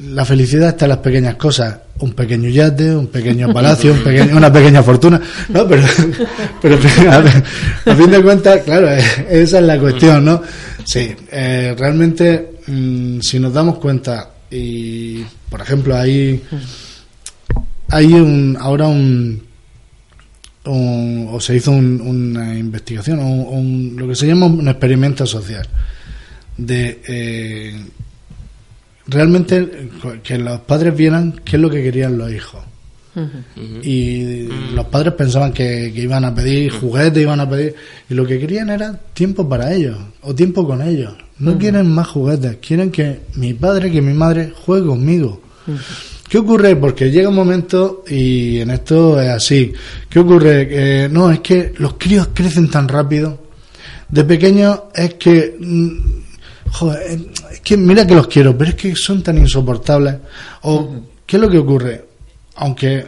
la 0.09 0.25
felicidad 0.25 0.69
está 0.69 0.83
en 0.83 0.89
las 0.89 0.97
pequeñas 0.97 1.35
cosas. 1.35 1.77
Un 1.99 2.11
pequeño 2.11 2.49
yate, 2.49 2.93
un 2.93 3.07
pequeño 3.07 3.53
palacio, 3.53 3.93
un 3.93 4.03
pequeño, 4.03 4.35
una 4.35 4.51
pequeña 4.51 4.83
fortuna. 4.83 5.21
No, 5.47 5.65
pero, 5.65 5.83
pero 6.61 6.77
a, 7.09 7.91
a 7.91 7.95
fin 7.95 8.11
de 8.11 8.21
cuentas, 8.21 8.61
claro, 8.63 8.91
eh, 8.91 9.01
esa 9.29 9.59
es 9.59 9.65
la 9.65 9.79
cuestión, 9.79 10.25
¿no? 10.25 10.41
Sí, 10.83 11.15
eh, 11.31 11.73
realmente, 11.77 12.57
mm, 12.67 13.19
si 13.21 13.39
nos 13.39 13.53
damos 13.53 13.77
cuenta, 13.77 14.29
y 14.51 15.23
por 15.49 15.61
ejemplo, 15.61 15.95
hay, 15.95 16.41
hay 17.95 18.13
un, 18.13 18.57
ahora 18.59 18.87
un, 18.87 19.41
un- 20.65 21.27
o 21.31 21.39
se 21.39 21.55
hizo 21.55 21.71
un- 21.71 22.01
una 22.01 22.57
investigación, 22.57 23.19
o 23.19 23.27
un- 23.27 23.47
un- 23.59 23.95
lo 23.97 24.07
que 24.07 24.15
se 24.15 24.27
llama 24.27 24.45
un 24.47 24.67
experimento 24.67 25.25
social, 25.25 25.67
de 26.57 27.01
eh, 27.07 27.81
realmente 29.07 29.89
que 30.23 30.37
los 30.37 30.59
padres 30.61 30.95
vieran 30.95 31.41
qué 31.43 31.55
es 31.57 31.61
lo 31.61 31.69
que 31.69 31.83
querían 31.83 32.17
los 32.17 32.31
hijos. 32.31 32.63
Y 33.83 34.47
los 34.73 34.85
padres 34.87 35.13
pensaban 35.13 35.53
que, 35.53 35.91
que 35.93 36.01
iban 36.01 36.25
a 36.25 36.33
pedir 36.33 36.71
juguetes, 36.71 37.21
iban 37.21 37.39
a 37.39 37.47
pedir. 37.47 37.75
Y 38.09 38.15
lo 38.15 38.25
que 38.25 38.39
querían 38.39 38.71
era 38.71 38.97
tiempo 39.13 39.47
para 39.47 39.71
ellos, 39.71 39.97
o 40.23 40.33
tiempo 40.33 40.65
con 40.65 40.81
ellos. 40.81 41.13
No 41.37 41.51
quieren 41.59 41.91
más 41.91 42.07
juguetes, 42.07 42.57
quieren 42.57 42.89
que 42.89 43.19
mi 43.35 43.53
padre, 43.53 43.91
que 43.91 44.01
mi 44.01 44.13
madre 44.13 44.51
juegue 44.65 44.87
conmigo. 44.87 45.41
¿Qué 46.33 46.39
ocurre? 46.39 46.75
Porque 46.75 47.11
llega 47.11 47.29
un 47.29 47.35
momento, 47.35 48.03
y 48.07 48.59
en 48.59 48.71
esto 48.71 49.21
es 49.21 49.29
así. 49.29 49.71
¿Qué 50.09 50.17
ocurre? 50.17 50.67
Que, 50.67 51.07
no, 51.07 51.29
es 51.29 51.41
que 51.41 51.75
los 51.77 51.93
críos 51.93 52.29
crecen 52.33 52.71
tan 52.71 52.87
rápido. 52.87 53.37
De 54.09 54.23
pequeños 54.23 54.79
es 54.95 55.13
que. 55.13 55.55
mm, 55.59 55.91
Joder, 56.71 57.01
eh, 57.07 57.31
es 57.51 57.59
que 57.59 57.77
mira 57.77 58.07
que 58.07 58.15
los 58.15 58.25
quiero, 58.25 58.57
pero 58.57 58.71
es 58.71 58.75
que 58.75 58.95
son 58.95 59.21
tan 59.21 59.37
insoportables. 59.37 60.15
O, 60.63 61.03
¿qué 61.23 61.35
es 61.35 61.41
lo 61.43 61.47
que 61.51 61.59
ocurre? 61.59 62.03
Aunque, 62.55 63.05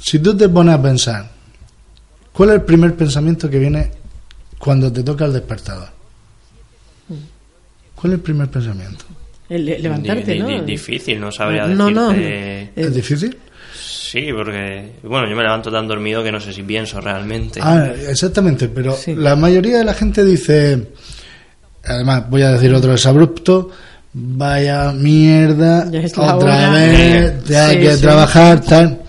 si 0.00 0.20
tú 0.20 0.36
te 0.36 0.48
pones 0.48 0.76
a 0.76 0.80
pensar, 0.80 1.28
¿cuál 2.32 2.50
es 2.50 2.54
el 2.54 2.62
primer 2.62 2.94
pensamiento 2.94 3.50
que 3.50 3.58
viene 3.58 3.90
cuando 4.60 4.92
te 4.92 5.02
toca 5.02 5.24
el 5.24 5.32
despertador? 5.32 5.88
¿Cuál 7.96 8.12
es 8.12 8.18
el 8.18 8.22
primer 8.22 8.48
pensamiento? 8.48 9.05
El 9.48 9.64
levantarte, 9.64 10.32
Di- 10.32 10.38
¿no? 10.40 10.46
di- 10.48 10.60
difícil, 10.62 11.20
no 11.20 11.30
sabría 11.30 11.66
No, 11.66 11.90
no. 11.90 12.08
decirte. 12.10 12.70
¿Es 12.76 12.94
difícil? 12.94 13.36
Sí, 13.78 14.28
porque, 14.34 14.92
bueno, 15.02 15.28
yo 15.28 15.36
me 15.36 15.42
levanto 15.42 15.70
tan 15.70 15.86
dormido 15.86 16.22
que 16.24 16.32
no 16.32 16.40
sé 16.40 16.52
si 16.52 16.62
pienso 16.62 17.00
realmente. 17.00 17.60
Ah, 17.62 17.88
exactamente, 18.08 18.68
pero 18.68 18.96
la 19.08 19.36
mayoría 19.36 19.78
de 19.78 19.84
la 19.84 19.94
gente 19.94 20.24
dice, 20.24 20.88
además 21.84 22.28
voy 22.30 22.42
a 22.42 22.52
decir 22.52 22.72
otro 22.72 22.92
desabrupto, 22.92 23.70
vaya 24.12 24.92
mierda, 24.92 25.90
Ya 25.90 26.00
es 26.00 26.16
la 26.16 26.36
otra 26.36 26.54
hora. 26.56 26.70
vez, 26.70 27.44
ya 27.44 27.66
hay 27.68 27.80
que 27.80 27.94
sí. 27.96 28.00
trabajar, 28.02 28.62
tal. 28.62 29.00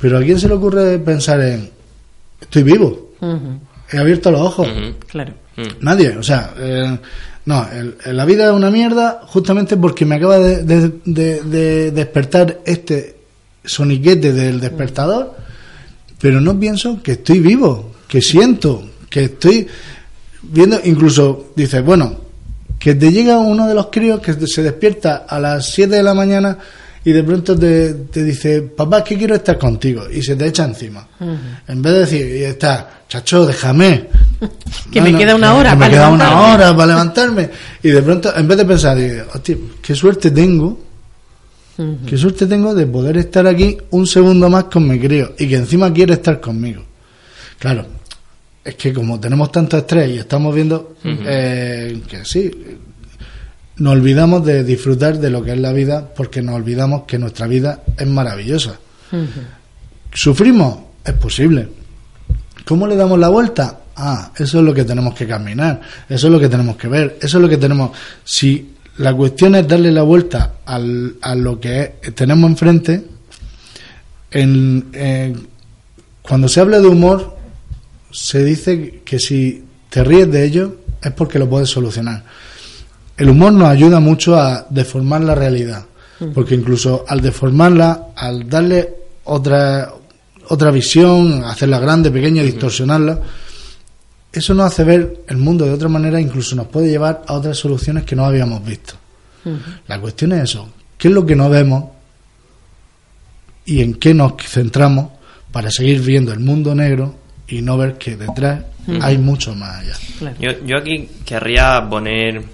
Pero 0.00 0.18
¿a 0.18 0.22
quién 0.22 0.38
se 0.38 0.48
le 0.48 0.54
ocurre 0.54 0.98
pensar 0.98 1.40
en, 1.40 1.70
estoy 2.40 2.62
vivo, 2.64 3.12
he 3.92 3.98
abierto 3.98 4.30
los 4.30 4.40
ojos? 4.40 4.68
Claro. 5.08 5.32
Nadie, 5.80 6.16
o 6.18 6.22
sea, 6.22 6.52
eh, 6.58 6.98
no, 7.46 7.66
el- 7.72 7.96
el- 8.04 8.16
la 8.16 8.24
vida 8.24 8.46
es 8.46 8.52
una 8.52 8.70
mierda 8.70 9.22
justamente 9.26 9.76
porque 9.76 10.04
me 10.04 10.16
acaba 10.16 10.38
de, 10.38 10.62
de- 10.62 10.92
de- 11.04 11.40
de 11.42 11.90
despertar 11.90 12.60
este 12.64 13.16
soniquete 13.64 14.32
del 14.32 14.60
despertador, 14.60 15.34
pero 16.20 16.40
no 16.40 16.58
pienso 16.58 17.02
que 17.02 17.12
estoy 17.12 17.40
vivo, 17.40 17.92
que 18.08 18.20
siento, 18.20 18.82
que 19.10 19.24
estoy 19.24 19.66
viendo, 20.42 20.80
incluso 20.84 21.52
dices, 21.56 21.84
bueno, 21.84 22.20
que 22.78 22.94
te 22.96 23.12
llega 23.12 23.38
uno 23.38 23.68
de 23.68 23.74
los 23.74 23.86
críos 23.86 24.20
que 24.20 24.32
se 24.46 24.62
despierta 24.62 25.24
a 25.28 25.38
las 25.38 25.66
7 25.70 25.94
de 25.96 26.02
la 26.02 26.14
mañana 26.14 26.58
y 27.04 27.12
de 27.12 27.22
pronto 27.24 27.56
te, 27.58 27.94
te 27.94 28.22
dice, 28.24 28.62
papá, 28.62 29.02
que 29.04 29.16
quiero 29.16 29.34
estar 29.34 29.58
contigo, 29.58 30.04
y 30.10 30.22
se 30.22 30.34
te 30.36 30.46
echa 30.46 30.64
encima. 30.64 31.06
En 31.68 31.82
vez 31.82 31.92
de 31.92 31.98
decir, 32.00 32.26
y 32.36 32.44
está, 32.44 33.02
chacho, 33.08 33.46
déjame. 33.46 34.06
Que 34.90 35.00
me 35.00 35.16
queda 35.16 35.34
una 35.34 35.54
hora 35.54 35.70
que 35.70 35.76
me 35.76 35.90
para 35.90 36.08
una 36.10 36.24
levantarme. 36.24 36.54
hora 36.54 36.76
para 36.76 36.86
levantarme. 36.86 37.50
Y 37.82 37.88
de 37.90 38.02
pronto, 38.02 38.36
en 38.36 38.48
vez 38.48 38.58
de 38.58 38.64
pensar, 38.64 38.96
digo, 38.96 39.24
hostia, 39.34 39.56
qué 39.80 39.94
suerte 39.94 40.30
tengo, 40.30 40.80
qué 42.06 42.16
suerte 42.18 42.46
tengo 42.46 42.74
de 42.74 42.86
poder 42.86 43.16
estar 43.16 43.46
aquí 43.46 43.78
un 43.90 44.06
segundo 44.06 44.48
más 44.50 44.64
con 44.64 44.86
mi 44.88 44.98
crío 44.98 45.32
y 45.38 45.48
que 45.48 45.56
encima 45.56 45.92
quiere 45.92 46.14
estar 46.14 46.40
conmigo. 46.40 46.82
Claro, 47.58 47.86
es 48.64 48.74
que 48.74 48.92
como 48.92 49.18
tenemos 49.18 49.50
tanto 49.52 49.76
estrés 49.78 50.10
y 50.10 50.18
estamos 50.18 50.54
viendo 50.54 50.96
eh, 51.04 52.00
que 52.08 52.24
sí, 52.24 52.50
nos 53.76 53.92
olvidamos 53.94 54.44
de 54.44 54.64
disfrutar 54.64 55.18
de 55.18 55.30
lo 55.30 55.42
que 55.42 55.52
es 55.52 55.58
la 55.58 55.72
vida 55.72 56.12
porque 56.14 56.42
nos 56.42 56.56
olvidamos 56.56 57.04
que 57.04 57.18
nuestra 57.18 57.46
vida 57.46 57.82
es 57.96 58.06
maravillosa. 58.06 58.78
¿Sufrimos? 60.12 60.78
Es 61.04 61.14
posible. 61.14 61.68
¿Cómo 62.64 62.86
le 62.86 62.96
damos 62.96 63.18
la 63.18 63.28
vuelta? 63.28 63.78
Ah, 63.96 64.32
eso 64.36 64.58
es 64.58 64.64
lo 64.64 64.72
que 64.74 64.84
tenemos 64.84 65.14
que 65.14 65.26
caminar, 65.26 65.80
eso 66.08 66.26
es 66.28 66.32
lo 66.32 66.40
que 66.40 66.48
tenemos 66.48 66.76
que 66.76 66.88
ver, 66.88 67.18
eso 67.20 67.38
es 67.38 67.42
lo 67.42 67.48
que 67.48 67.58
tenemos... 67.58 67.90
Si 68.24 68.70
la 68.98 69.14
cuestión 69.14 69.54
es 69.54 69.66
darle 69.68 69.90
la 69.92 70.02
vuelta 70.02 70.54
al- 70.64 71.16
a 71.20 71.34
lo 71.34 71.58
que 71.60 71.94
es- 72.02 72.14
tenemos 72.14 72.50
enfrente, 72.50 73.04
en, 74.30 74.88
en- 74.92 75.46
cuando 76.22 76.48
se 76.48 76.60
habla 76.60 76.78
de 76.80 76.86
humor, 76.86 77.36
se 78.10 78.44
dice 78.44 79.02
que 79.04 79.18
si 79.18 79.64
te 79.90 80.04
ríes 80.04 80.30
de 80.30 80.44
ello 80.44 80.76
es 81.02 81.10
porque 81.12 81.38
lo 81.38 81.48
puedes 81.48 81.68
solucionar. 81.68 82.24
El 83.16 83.28
humor 83.28 83.52
nos 83.52 83.68
ayuda 83.68 84.00
mucho 84.00 84.36
a 84.38 84.66
deformar 84.70 85.20
la 85.22 85.34
realidad, 85.34 85.84
porque 86.34 86.54
incluso 86.54 87.04
al 87.08 87.20
deformarla, 87.20 88.08
al 88.16 88.48
darle 88.48 88.88
otra 89.24 89.92
otra 90.48 90.70
visión, 90.70 91.44
hacerla 91.44 91.78
grande, 91.78 92.10
pequeña, 92.10 92.42
distorsionarla, 92.42 93.18
eso 94.32 94.54
nos 94.54 94.66
hace 94.66 94.84
ver 94.84 95.24
el 95.28 95.36
mundo 95.36 95.64
de 95.64 95.72
otra 95.72 95.88
manera, 95.88 96.20
incluso 96.20 96.56
nos 96.56 96.66
puede 96.68 96.88
llevar 96.88 97.22
a 97.26 97.34
otras 97.34 97.58
soluciones 97.58 98.04
que 98.04 98.16
no 98.16 98.24
habíamos 98.24 98.64
visto. 98.64 98.94
La 99.88 100.00
cuestión 100.00 100.32
es 100.32 100.44
eso, 100.44 100.68
¿qué 100.96 101.08
es 101.08 101.14
lo 101.14 101.26
que 101.26 101.34
no 101.34 101.50
vemos 101.50 101.84
y 103.64 103.82
en 103.82 103.94
qué 103.94 104.14
nos 104.14 104.34
centramos 104.42 105.10
para 105.50 105.70
seguir 105.70 106.00
viendo 106.00 106.32
el 106.32 106.40
mundo 106.40 106.74
negro 106.74 107.16
y 107.48 107.60
no 107.60 107.76
ver 107.76 107.98
que 107.98 108.16
detrás 108.16 108.64
hay 109.00 109.18
mucho 109.18 109.54
más 109.54 109.80
allá? 109.80 110.34
Yo, 110.38 110.64
yo 110.64 110.78
aquí 110.78 111.08
querría 111.24 111.84
poner 111.90 112.44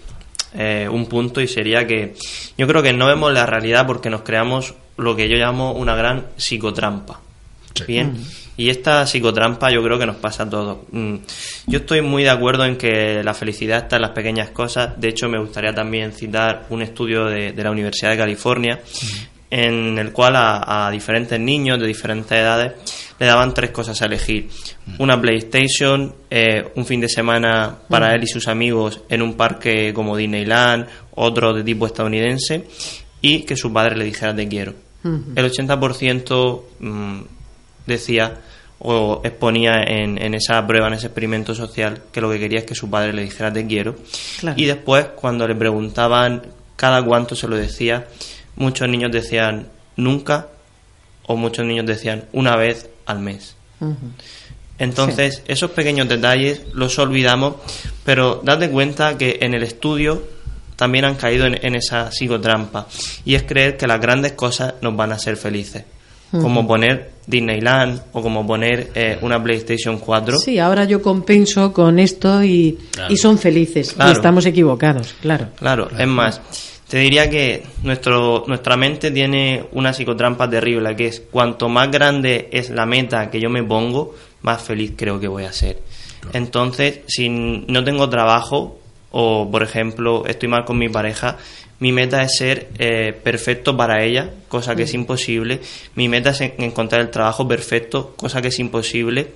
eh, 0.55 0.89
un 0.91 1.07
punto 1.07 1.43
y 1.43 1.47
sería 1.47 1.87
que 1.87 2.15
yo 2.57 2.67
creo 2.67 2.83
que 2.83 2.95
no 2.95 3.07
vemos 3.07 3.33
la 3.33 3.45
realidad 3.45 3.87
porque 3.87 4.09
nos 4.09 4.23
creamos 4.23 4.75
lo 4.97 5.15
que 5.15 5.29
yo 5.29 5.37
llamo 5.37 5.73
una 5.73 5.95
gran 5.95 6.27
psicotrampa. 6.37 7.21
Bien. 7.87 8.17
Y 8.59 8.69
esta 8.71 9.07
psicotrampa 9.07 9.71
yo 9.71 9.83
creo 9.83 9.99
que 9.99 10.05
nos 10.05 10.17
pasa 10.17 10.43
a 10.43 10.51
todos. 10.51 10.79
Mm, 10.91 11.15
Yo 11.69 11.79
estoy 11.79 12.03
muy 12.03 12.25
de 12.25 12.31
acuerdo 12.31 12.65
en 12.67 12.77
que 12.77 13.23
la 13.23 13.33
felicidad 13.33 13.79
está 13.85 13.97
en 13.97 14.03
las 14.03 14.11
pequeñas 14.11 14.51
cosas. 14.51 15.01
De 15.01 15.09
hecho, 15.09 15.29
me 15.29 15.39
gustaría 15.39 15.73
también 15.73 16.13
citar 16.13 16.67
un 16.69 16.83
estudio 16.83 17.25
de, 17.27 17.53
de 17.53 17.63
la 17.65 17.71
Universidad 17.71 18.11
de 18.11 18.17
California 18.19 18.81
en 19.51 19.97
el 19.97 20.13
cual 20.13 20.37
a, 20.37 20.87
a 20.87 20.91
diferentes 20.91 21.41
niños 21.41 21.81
de 21.81 21.87
diferentes 21.87 22.33
edades 22.33 22.73
le 23.19 23.27
daban 23.27 23.55
tres 23.55 23.71
cosas 23.71 24.03
a 24.03 24.07
elegir. 24.07 24.49
Una 24.99 25.21
PlayStation, 25.21 26.15
eh, 26.29 26.71
un 26.75 26.85
fin 26.85 27.01
de 27.01 27.09
semana 27.09 27.77
para 27.89 28.15
él 28.15 28.25
y 28.25 28.27
sus 28.27 28.47
amigos 28.49 29.03
en 29.09 29.23
un 29.23 29.35
parque 29.35 29.93
como 29.95 30.17
Disneyland, 30.17 30.87
otro 31.15 31.55
de 31.55 31.65
tipo 31.65 31.87
estadounidense, 31.87 32.67
y 33.21 33.41
que 33.43 33.57
su 33.57 33.73
padre 33.73 33.97
le 33.97 34.05
dijera 34.05 34.35
te 34.35 34.47
quiero. 34.49 34.75
El 35.05 35.51
80% 35.51 36.61
mm, 36.81 37.21
decía 37.89 38.39
o 38.79 39.21
exponía 39.25 39.83
en, 39.83 40.23
en 40.23 40.35
esa 40.35 40.65
prueba, 40.65 40.87
en 40.87 40.95
ese 40.95 41.07
experimento 41.07 41.55
social, 41.55 42.01
que 42.13 42.21
lo 42.21 42.31
que 42.31 42.39
quería 42.39 42.61
es 42.61 42.65
que 42.65 42.77
su 42.77 42.89
padre 42.89 43.13
le 43.13 43.23
dijera 43.23 43.53
te 43.53 43.67
quiero. 43.67 43.97
Claro. 44.39 44.57
Y 44.61 44.67
después, 44.67 45.07
cuando 45.17 45.49
le 45.49 45.57
preguntaban 45.57 46.43
cada 46.77 47.03
cuánto 47.03 47.35
se 47.35 47.49
lo 47.49 47.57
decía, 47.57 48.07
muchos 48.55 48.89
niños 48.89 49.11
decían 49.11 49.67
nunca 49.97 50.47
o 51.27 51.37
muchos 51.37 51.67
niños 51.67 51.87
decían 51.87 52.25
una 52.33 52.57
vez 52.57 52.89
al 53.05 53.19
mes. 53.19 53.57
Entonces, 54.79 55.43
esos 55.47 55.73
pequeños 55.73 56.09
detalles 56.09 56.63
los 56.73 56.99
olvidamos, 56.99 57.57
pero 58.05 58.41
date 58.45 58.71
cuenta 58.71 59.19
que 59.19 59.39
en 59.43 59.55
el 59.55 59.63
estudio 59.63 60.23
también 60.77 61.05
han 61.05 61.17
caído 61.17 61.47
en, 61.47 61.59
en 61.67 61.75
esa 61.75 62.13
psicotrampa 62.13 62.87
y 63.25 63.35
es 63.35 63.43
creer 63.43 63.77
que 63.77 63.89
las 63.89 64.01
grandes 64.01 64.33
cosas 64.33 64.75
nos 64.81 64.95
van 64.95 65.11
a 65.11 65.17
hacer 65.17 65.37
felices, 65.37 65.85
como 66.31 66.67
poner 66.67 67.11
Disneyland 67.27 68.03
o 68.13 68.23
como 68.23 68.47
poner 68.47 68.91
eh, 68.95 69.19
una 69.23 69.43
PlayStation 69.43 69.99
4. 69.99 70.39
Sí, 70.39 70.59
ahora 70.59 70.85
yo 70.85 71.01
compenso 71.03 71.73
con 71.73 71.99
esto 71.99 72.43
y, 72.43 72.79
Claro. 72.93 73.13
y 73.13 73.17
son 73.17 73.39
felices. 73.39 73.93
Claro. 73.93 74.11
Y 74.11 74.15
estamos 74.15 74.47
equivocados, 74.47 75.15
claro. 75.21 75.49
Claro, 75.57 75.89
es 75.99 76.07
más, 76.07 76.41
Te 76.89 76.99
diría 76.99 77.29
que 77.29 77.65
nuestro, 77.83 78.45
nuestra 78.47 78.75
mente 78.79 79.11
tiene 79.11 79.65
una 79.73 79.93
psicotrampa 79.93 80.49
terrible, 80.49 80.97
que 80.97 81.07
es 81.09 81.21
cuanto 81.31 81.69
más 81.69 81.91
grande 81.91 82.49
es 82.51 82.71
la 82.71 82.87
meta 82.87 83.31
que 83.31 83.41
yo 83.41 83.51
me 83.51 83.63
pongo, 83.63 84.15
más 84.41 84.63
feliz 84.63 84.93
creo 84.97 85.21
que 85.21 85.29
voy 85.29 85.45
a 85.45 85.53
ser. 85.53 85.79
Entonces, 86.33 87.01
si 87.07 87.29
no 87.29 87.85
tengo 87.85 88.09
trabajo 88.09 88.79
o, 89.11 89.51
por 89.51 89.63
ejemplo, 89.63 90.25
estoy 90.27 90.49
mal 90.49 90.65
con 90.65 90.79
mi 90.79 90.89
pareja, 90.89 91.37
mi 91.81 91.93
meta 91.93 92.23
es 92.23 92.37
ser 92.37 92.69
eh, 92.79 93.13
perfecto 93.13 93.77
para 93.77 94.03
ella, 94.03 94.31
cosa 94.49 94.75
que 94.75 94.83
es 94.83 94.95
imposible. 94.95 95.61
Mi 95.95 96.09
meta 96.09 96.31
es 96.31 96.41
encontrar 96.41 97.01
el 97.01 97.11
trabajo 97.11 97.47
perfecto, 97.47 98.15
cosa 98.17 98.43
que 98.43 98.49
es 98.49 98.59
imposible. 98.59 99.33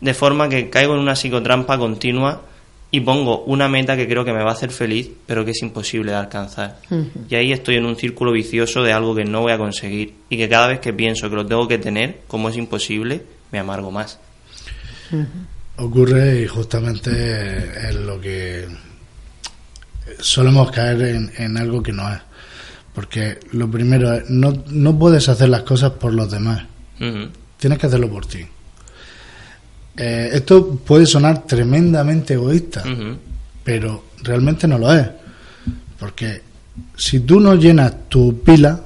De 0.00 0.14
forma 0.14 0.48
que 0.48 0.68
caigo 0.68 0.94
en 0.94 1.00
una 1.00 1.16
psicotrampa 1.16 1.78
continua 1.78 2.42
y 2.90 3.00
pongo 3.00 3.44
una 3.44 3.68
meta 3.68 3.96
que 3.96 4.06
creo 4.06 4.22
que 4.22 4.34
me 4.34 4.42
va 4.42 4.50
a 4.50 4.52
hacer 4.52 4.70
feliz, 4.70 5.10
pero 5.24 5.46
que 5.46 5.52
es 5.52 5.62
imposible 5.62 6.12
de 6.12 6.18
alcanzar. 6.18 6.78
Y 7.28 7.34
ahí 7.34 7.52
estoy 7.52 7.76
en 7.76 7.86
un 7.86 7.96
círculo 7.96 8.32
vicioso 8.32 8.82
de 8.82 8.92
algo 8.92 9.14
que 9.14 9.24
no 9.24 9.40
voy 9.40 9.52
a 9.52 9.58
conseguir 9.58 10.12
y 10.28 10.36
que 10.36 10.48
cada 10.50 10.66
vez 10.66 10.80
que 10.80 10.92
pienso 10.92 11.30
que 11.30 11.36
lo 11.36 11.46
tengo 11.46 11.66
que 11.66 11.78
tener, 11.78 12.20
como 12.26 12.50
es 12.50 12.56
imposible, 12.58 13.22
me 13.50 13.60
amargo 13.60 13.90
más. 13.90 14.18
Ocurre 15.78 16.42
y 16.42 16.46
justamente 16.46 17.10
es 17.88 17.94
lo 17.94 18.20
que 18.20 18.66
solemos 20.18 20.70
caer 20.70 21.30
en, 21.36 21.56
algo 21.56 21.82
que 21.82 21.92
no 21.92 22.12
es. 22.12 22.20
Porque 22.94 23.38
lo 23.52 23.70
primero 23.70 24.12
es, 24.12 24.28
no, 24.28 24.64
no 24.68 24.98
puedes 24.98 25.28
hacer 25.28 25.48
las 25.48 25.62
cosas 25.62 25.92
por 25.92 26.12
los 26.12 26.30
demás. 26.30 26.64
Tienes 27.56 27.78
que 27.78 27.86
hacerlo 27.86 28.08
por 28.08 28.26
ti. 28.26 28.46
Eh, 29.96 30.30
esto 30.32 30.76
puede 30.76 31.06
sonar 31.06 31.44
tremendamente 31.46 32.34
egoísta, 32.34 32.84
pero 33.64 34.04
realmente 34.22 34.68
no 34.68 34.78
lo 34.78 34.92
es. 34.92 35.08
Porque 35.98 36.42
si 36.96 37.20
tú 37.20 37.40
no 37.40 37.54
llenas 37.54 38.08
tu 38.08 38.42
pila, 38.42 38.80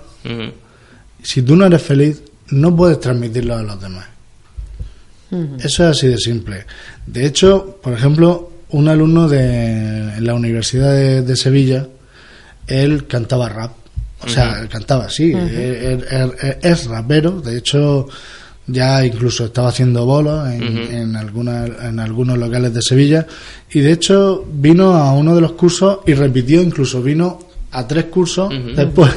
si 1.22 1.42
tú 1.42 1.56
no 1.56 1.66
eres 1.66 1.82
feliz, 1.82 2.22
no 2.50 2.74
puedes 2.74 3.00
transmitirlo 3.00 3.56
a 3.56 3.62
los 3.62 3.80
demás. 3.80 4.06
Eso 5.58 5.84
es 5.84 5.96
así 5.96 6.06
de 6.06 6.18
simple. 6.18 6.64
De 7.06 7.26
hecho, 7.26 7.78
por 7.82 7.92
ejemplo, 7.92 8.52
un 8.70 8.88
alumno 8.88 9.28
de 9.28 10.20
la 10.20 10.34
Universidad 10.34 10.92
de, 11.22 11.36
Sevilla, 11.36 11.86
él 12.66 13.06
cantaba 13.06 13.48
rap. 13.48 13.72
O 14.22 14.28
sea, 14.28 14.66
cantaba, 14.68 15.08
sí, 15.08 15.32
es 15.34 16.86
rapero. 16.86 17.40
De 17.40 17.58
hecho, 17.58 18.08
ya 18.66 19.04
incluso 19.04 19.46
estaba 19.46 19.68
haciendo 19.68 20.04
bolos 20.04 20.48
en, 20.48 20.62
en, 20.78 21.16
en 21.16 22.00
algunos 22.00 22.38
locales 22.38 22.74
de 22.74 22.82
Sevilla. 22.82 23.26
Y 23.70 23.80
de 23.80 23.92
hecho, 23.92 24.44
vino 24.52 24.94
a 24.94 25.12
uno 25.12 25.34
de 25.34 25.40
los 25.40 25.52
cursos 25.52 26.00
y 26.06 26.14
repitió, 26.14 26.62
incluso 26.62 27.02
vino 27.02 27.38
a 27.70 27.86
tres 27.86 28.06
cursos 28.06 28.52
después 28.74 29.12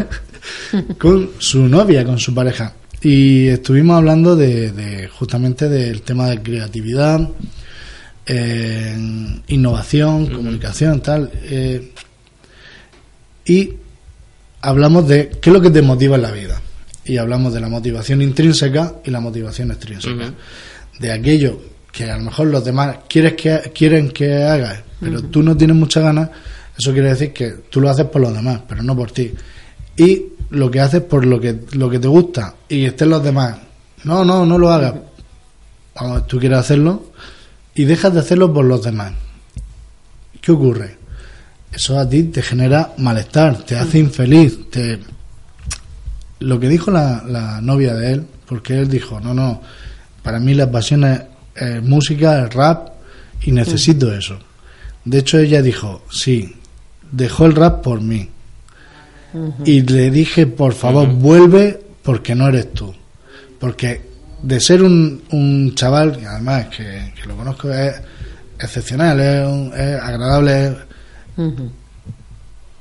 con 0.97 1.32
su 1.39 1.68
novia, 1.68 2.06
con 2.06 2.20
su 2.20 2.34
pareja. 2.34 2.74
Y 3.02 3.47
estuvimos 3.47 3.97
hablando 3.97 4.36
de, 4.36 5.10
justamente 5.18 5.70
del 5.70 6.02
tema 6.02 6.28
de 6.28 6.41
creatividad, 6.41 7.30
innovación, 9.47 10.27
comunicación, 10.27 11.01
tal. 11.01 11.32
Eh, 11.43 11.91
y 13.45 13.73
hablamos 14.61 15.07
de 15.07 15.30
qué 15.41 15.49
es 15.49 15.53
lo 15.53 15.61
que 15.61 15.71
te 15.71 15.82
motiva 15.82 16.15
en 16.15 16.21
la 16.21 16.32
vida. 16.32 16.61
Y 17.05 17.17
hablamos 17.17 17.53
de 17.53 17.59
la 17.59 17.69
motivación 17.69 18.21
intrínseca 18.21 18.95
y 19.03 19.09
la 19.09 19.19
motivación 19.19 19.71
extrínseca. 19.71 20.32
De 20.99 21.11
aquello 21.11 21.59
que 21.91 22.09
a 22.09 22.17
lo 22.17 22.25
mejor 22.25 22.47
los 22.47 22.63
demás 22.63 22.97
quieres 23.07 23.34
que, 23.34 23.71
quieren 23.73 24.11
que 24.11 24.43
hagas, 24.43 24.84
pero 24.99 25.23
tú 25.23 25.41
no 25.41 25.57
tienes 25.57 25.75
mucha 25.75 26.01
ganas, 26.01 26.30
eso 26.77 26.93
quiere 26.93 27.09
decir 27.09 27.34
que 27.34 27.49
tú 27.69 27.82
lo 27.82 27.89
haces 27.89 28.05
por 28.05 28.21
los 28.21 28.34
demás, 28.34 28.61
pero 28.67 28.84
no 28.84 28.95
por 28.95 29.11
ti. 29.11 29.34
Y 29.97 30.25
lo 30.51 30.69
que 30.69 30.80
haces 30.80 31.01
por 31.01 31.25
lo 31.25 31.39
que, 31.39 31.61
lo 31.71 31.89
que 31.89 31.99
te 31.99 32.07
gusta 32.07 32.55
y 32.67 32.86
estén 32.86 33.09
los 33.09 33.23
demás. 33.23 33.57
No, 34.03 34.23
no, 34.23 34.45
no 34.45 34.57
lo 34.57 34.71
hagas. 34.71 34.93
Cuando 35.93 36.23
tú 36.23 36.39
quieres 36.39 36.59
hacerlo, 36.59 37.11
y 37.80 37.86
dejas 37.86 38.13
de 38.13 38.19
hacerlo 38.19 38.53
por 38.53 38.65
los 38.65 38.84
demás. 38.84 39.13
¿Qué 40.41 40.51
ocurre? 40.51 40.97
Eso 41.71 41.97
a 41.97 42.09
ti 42.09 42.23
te 42.23 42.41
genera 42.41 42.91
malestar, 42.97 43.59
te 43.59 43.77
hace 43.77 43.99
infeliz. 43.99 44.69
Te... 44.69 44.99
Lo 46.39 46.59
que 46.59 46.67
dijo 46.67 46.91
la, 46.91 47.61
novia 47.61 47.93
de 47.93 48.11
él, 48.11 48.25
porque 48.45 48.77
él 48.77 48.89
dijo, 48.89 49.21
no, 49.21 49.34
no, 49.34 49.61
para 50.21 50.41
mí 50.41 50.55
la 50.55 50.69
pasión 50.69 51.05
es, 51.05 51.82
música, 51.82 52.43
es 52.43 52.53
rap 52.53 52.89
y 53.43 53.53
necesito 53.53 54.13
eso. 54.13 54.38
De 55.05 55.19
hecho 55.19 55.39
ella 55.39 55.61
dijo, 55.61 56.03
sí, 56.11 56.53
dejó 57.09 57.45
el 57.45 57.55
rap 57.55 57.82
por 57.82 58.01
mí. 58.01 58.27
Y 59.63 59.84
le 59.84 60.11
dije, 60.11 60.47
por 60.47 60.73
favor, 60.73 61.07
vuelve 61.07 61.80
porque 62.03 62.36
no 62.36 62.49
eres 62.49 62.73
tú. 62.73 62.93
Porque 63.57 64.09
de 64.42 64.60
ser 64.60 64.84
un, 64.84 65.22
un 65.32 65.74
chaval, 65.76 66.20
y 66.22 66.26
además 66.26 66.68
que, 66.68 67.12
lo 67.28 67.36
conozco, 67.36 67.72
es 67.72 67.96
excepcional, 68.60 69.20
es, 69.20 70.02
agradable. 70.02 70.76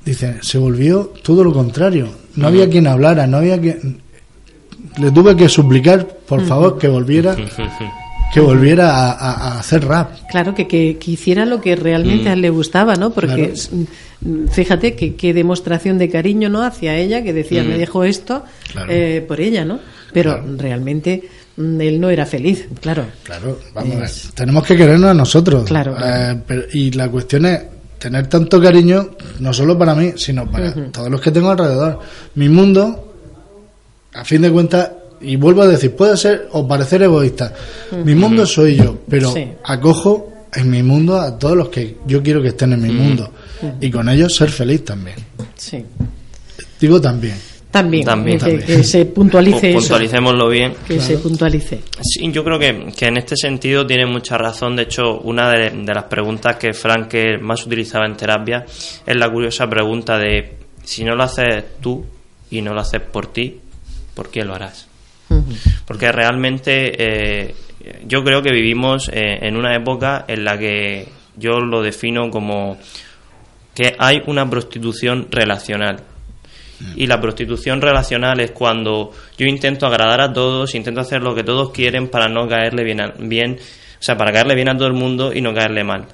Dice, 0.03 0.37
se 0.41 0.57
volvió 0.57 1.13
todo 1.23 1.43
lo 1.43 1.53
contrario. 1.53 2.09
No 2.35 2.47
había 2.47 2.69
quien 2.69 2.87
hablara, 2.87 3.27
no 3.27 3.37
había 3.37 3.59
quien. 3.59 4.01
Le 4.97 5.11
tuve 5.11 5.35
que 5.35 5.49
suplicar, 5.49 6.07
por 6.07 6.45
favor, 6.45 6.77
que 6.77 6.87
volviera. 6.87 7.35
que 8.33 8.39
volviera 8.39 9.11
a, 9.11 9.59
hacer 9.59 9.85
rap. 9.85 10.11
Claro, 10.29 10.53
que, 10.53 10.67
que, 10.67 10.97
hiciera 11.05 11.45
lo 11.45 11.61
que 11.61 11.75
realmente 11.75 12.29
a 12.29 12.33
él 12.33 12.41
le 12.41 12.49
gustaba, 12.49 12.95
¿no? 12.95 13.11
Porque 13.11 13.53
fíjate 14.51 14.95
que 14.95 15.15
qué 15.15 15.33
demostración 15.33 15.97
de 15.97 16.09
cariño, 16.09 16.49
¿no? 16.49 16.63
Hacia 16.63 16.95
ella, 16.95 17.23
que 17.23 17.33
decía, 17.33 17.63
me 17.63 17.77
dejo 17.77 18.03
esto 18.03 18.43
eh, 18.87 19.23
por 19.27 19.41
ella, 19.41 19.65
¿no? 19.65 19.79
Pero 20.11 20.43
realmente 20.57 21.23
Mm, 21.23 21.38
él 21.59 21.99
no 21.99 22.09
era 22.09 22.25
feliz, 22.25 22.67
claro. 22.79 23.05
Claro, 23.23 23.59
vamos 23.73 24.31
Tenemos 24.33 24.65
que 24.65 24.77
querernos 24.77 25.11
a 25.11 25.13
nosotros. 25.13 25.65
Claro. 25.65 25.95
Eh, 26.01 26.41
y 26.73 26.91
la 26.91 27.09
cuestión 27.09 27.45
es 27.45 27.61
tener 27.97 28.27
tanto 28.27 28.61
cariño, 28.61 29.09
no 29.39 29.51
solo 29.51 29.77
para 29.77 29.93
mí, 29.93 30.13
sino 30.15 30.49
para 30.49 30.73
todos 30.91 31.09
los 31.09 31.19
que 31.19 31.31
tengo 31.31 31.51
alrededor. 31.51 31.99
Mi 32.35 32.47
mundo, 32.47 33.13
a 34.13 34.23
fin 34.23 34.41
de 34.41 34.51
cuentas, 34.51 34.89
y 35.19 35.35
vuelvo 35.35 35.63
a 35.63 35.67
decir, 35.67 35.93
puede 35.95 36.15
ser 36.15 36.47
o 36.53 36.65
parecer 36.65 37.03
egoísta. 37.03 37.53
Mi 38.05 38.15
mundo 38.15 38.45
soy 38.45 38.77
yo, 38.77 38.97
pero 39.09 39.33
acojo 39.65 40.31
en 40.55 40.69
mi 40.69 40.81
mundo 40.81 41.19
a 41.19 41.37
todos 41.37 41.57
los 41.57 41.69
que 41.69 41.97
yo 42.07 42.23
quiero 42.23 42.41
que 42.41 42.49
estén 42.49 42.71
en 42.71 42.81
mi 42.81 42.91
mundo. 42.91 43.29
Y 43.81 43.91
con 43.91 44.07
ellos 44.07 44.33
ser 44.33 44.49
feliz 44.49 44.85
también. 44.85 45.17
Sí. 45.57 45.83
Digo 46.79 47.01
también. 47.01 47.35
También, 47.71 48.39
Que, 48.39 48.83
se 48.83 49.05
puntualice 49.05 49.73
Puntualicémoslo 49.73 50.49
bien. 50.49 50.73
Que 50.87 50.99
se 50.99 51.19
puntualice. 51.19 51.81
Sí, 52.01 52.31
yo 52.31 52.43
creo 52.43 52.57
que, 52.57 52.91
que, 52.97 53.05
en 53.05 53.17
este 53.17 53.35
sentido 53.35 53.85
tiene 53.85 54.07
mucha 54.07 54.37
razón. 54.39 54.75
De 54.75 54.83
hecho, 54.83 55.19
una 55.19 55.51
de, 55.51 55.71
las 55.93 56.05
preguntas 56.05 56.55
que 56.55 56.73
Frank 56.73 57.13
más 57.41 57.65
utilizaba 57.65 58.07
en 58.07 58.17
terapia 58.17 58.65
es 59.05 59.15
la 59.15 59.29
curiosa 59.29 59.69
pregunta 59.69 60.17
de 60.17 60.57
si 60.83 61.03
no 61.03 61.15
lo 61.15 61.23
haces 61.23 61.79
tú 61.79 62.03
y 62.49 62.61
no 62.61 62.73
lo 62.73 62.81
haces 62.81 63.01
por 63.01 63.31
ti, 63.31 63.59
¿por 64.15 64.31
qué 64.31 64.43
lo 64.43 64.55
harás? 64.55 64.87
Porque 65.85 66.11
realmente 66.11 66.95
eh, 66.97 67.55
yo 68.07 68.23
creo 68.23 68.41
que 68.41 68.51
vivimos 68.51 69.09
eh, 69.13 69.37
en 69.41 69.55
una 69.55 69.75
época 69.75 70.25
en 70.27 70.43
la 70.43 70.57
que 70.57 71.07
yo 71.37 71.59
lo 71.59 71.83
defino 71.83 72.31
como 72.31 72.79
que 73.75 73.95
hay 73.99 74.23
una 74.25 74.49
prostitución 74.49 75.27
relacional 75.29 76.01
y 76.95 77.07
la 77.07 77.19
prostitución 77.19 77.81
relacional 77.81 78.39
es 78.39 78.51
cuando 78.51 79.11
yo 79.37 79.45
intento 79.45 79.85
agradar 79.85 80.21
a 80.21 80.31
todos, 80.31 80.75
intento 80.75 81.01
hacer 81.01 81.21
lo 81.21 81.35
que 81.35 81.43
todos 81.43 81.71
quieren 81.71 82.07
para 82.07 82.29
no 82.29 82.47
caerle 82.47 82.83
bien, 82.83 82.99
bien 83.19 83.57
o 83.99 84.01
sea, 84.03 84.17
para 84.17 84.31
caerle 84.31 84.55
bien 84.55 84.69
a 84.69 84.77
todo 84.77 84.87
el 84.87 84.93
mundo 84.93 85.33
y 85.33 85.41
no 85.41 85.53
caerle 85.53 85.83
mal. 85.83 86.05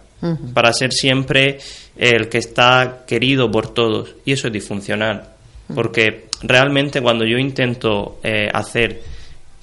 Para 0.56 0.74
ser 0.74 0.92
siempre 0.92 1.60
el 1.96 2.30
que 2.30 2.40
está 2.40 3.04
querido 3.06 3.52
por 3.52 3.76
todos. 3.76 4.16
Y 4.26 4.32
eso 4.32 4.48
es 4.48 4.54
disfuncional. 4.54 5.30
Porque 5.74 6.30
realmente 6.42 7.00
cuando 7.00 7.26
yo 7.26 7.38
intento 7.38 8.20
eh, 8.24 8.50
hacer 8.52 9.04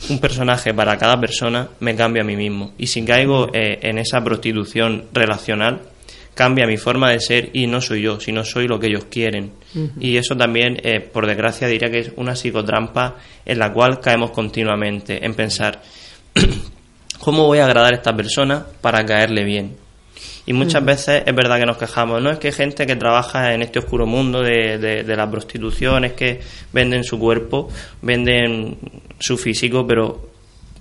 un 0.08 0.20
personaje 0.20 0.72
para 0.72 0.96
cada 0.98 1.18
persona, 1.18 1.68
me 1.80 1.96
cambio 1.96 2.22
a 2.22 2.24
mí 2.24 2.36
mismo. 2.36 2.74
Y 2.78 2.86
si 2.86 3.04
caigo 3.04 3.48
eh, 3.52 3.80
en 3.82 3.98
esa 3.98 4.22
prostitución 4.22 5.06
relacional, 5.12 5.80
cambia 6.34 6.66
mi 6.66 6.76
forma 6.76 7.10
de 7.10 7.20
ser 7.20 7.50
y 7.52 7.66
no 7.66 7.80
soy 7.80 8.02
yo, 8.02 8.18
sino 8.20 8.44
soy 8.44 8.66
lo 8.66 8.78
que 8.80 8.86
ellos 8.88 9.04
quieren. 9.04 9.52
Y 9.98 10.16
eso 10.16 10.36
también, 10.36 10.78
eh, 10.82 11.00
por 11.00 11.26
desgracia, 11.26 11.66
diría 11.66 11.90
que 11.90 12.00
es 12.00 12.12
una 12.16 12.36
psicotrampa 12.36 13.16
en 13.44 13.58
la 13.58 13.72
cual 13.72 14.00
caemos 14.00 14.30
continuamente, 14.30 15.24
en 15.24 15.34
pensar, 15.34 15.82
¿cómo 17.18 17.46
voy 17.46 17.58
a 17.58 17.66
agradar 17.66 17.92
a 17.92 17.96
esta 17.96 18.14
persona 18.14 18.66
para 18.80 19.04
caerle 19.04 19.44
bien? 19.44 19.76
Y 20.44 20.52
muchas 20.52 20.84
veces 20.84 21.22
es 21.24 21.34
verdad 21.34 21.58
que 21.58 21.66
nos 21.66 21.78
quejamos, 21.78 22.20
no 22.20 22.30
es 22.30 22.38
que 22.38 22.50
gente 22.50 22.84
que 22.84 22.96
trabaja 22.96 23.54
en 23.54 23.62
este 23.62 23.78
oscuro 23.78 24.06
mundo 24.06 24.42
de, 24.42 24.76
de, 24.78 25.16
la 25.16 25.30
prostitución, 25.30 26.04
es 26.04 26.14
que 26.14 26.40
venden 26.72 27.04
su 27.04 27.18
cuerpo, 27.18 27.68
venden 28.02 28.76
su 29.20 29.38
físico, 29.38 29.86
pero 29.86 30.30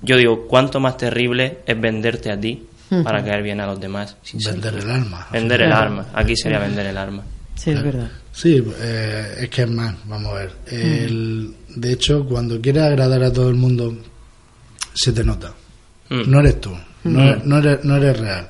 yo 0.02 0.18
digo, 0.18 0.48
¿cuánto 0.48 0.80
más 0.80 0.98
terrible 0.98 1.60
es 1.68 1.80
venderte 1.80 2.32
a 2.32 2.40
ti 2.40 2.64
para 3.04 3.24
caer 3.24 3.42
bien 3.44 3.60
a 3.62 3.66
los 3.68 3.80
demás? 3.80 4.16
Vender 4.46 4.76
el 4.76 4.90
alma. 4.90 5.28
Vender 5.32 5.62
el 5.62 5.72
alma. 5.72 6.08
Aquí 6.14 6.36
sería 6.36 6.60
vender 6.60 6.86
el 6.88 6.98
alma. 6.98 7.24
Sí, 7.56 7.72
es 7.72 7.84
verdad. 7.84 8.10
Sí, 8.32 8.64
eh, 8.80 9.36
es 9.42 9.50
que 9.50 9.64
es 9.64 9.70
más, 9.70 9.94
vamos 10.06 10.32
a 10.32 10.36
ver. 10.36 10.52
El, 10.68 11.54
De 11.76 11.92
hecho, 11.94 12.26
cuando 12.26 12.60
quieres 12.60 12.84
agradar 12.84 13.24
a 13.24 13.32
todo 13.32 13.50
el 13.50 13.56
mundo, 13.56 13.96
se 14.94 15.12
te 15.14 15.24
nota. 15.24 15.54
Mm. 16.10 16.30
No 16.30 16.40
eres 16.40 16.60
tú, 16.62 16.72
no, 17.04 17.20
Mm. 17.20 17.28
eres, 17.28 17.46
no, 17.46 17.58
eres, 17.60 17.84
no 17.86 17.96
eres 17.98 18.20
real. 18.20 18.50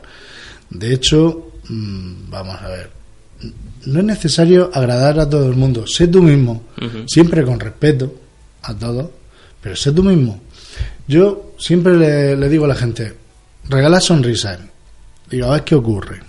De 0.70 0.94
hecho, 0.94 1.52
mm, 1.70 2.30
vamos 2.30 2.62
a 2.62 2.68
ver, 2.70 2.90
no 3.86 4.00
es 4.00 4.06
necesario 4.06 4.70
agradar 4.74 5.20
a 5.20 5.30
todo 5.30 5.50
el 5.50 5.56
mundo. 5.56 5.86
Sé 5.88 6.08
tú 6.08 6.22
mismo, 6.22 6.64
siempre 7.08 7.44
con 7.44 7.60
respeto 7.60 8.14
a 8.64 8.74
todos, 8.74 9.10
pero 9.62 9.76
sé 9.76 9.92
tú 9.92 10.04
mismo. 10.04 10.42
Yo 11.08 11.54
siempre 11.58 11.98
le, 11.98 12.38
le 12.38 12.50
digo 12.50 12.66
a 12.66 12.70
la 12.70 12.76
gente, 12.76 13.14
regala 13.70 14.00
sonrisas. 14.00 14.60
Digo, 15.30 15.48
a 15.48 15.52
ver 15.54 15.64
qué 15.64 15.76
ocurre. 15.76 16.20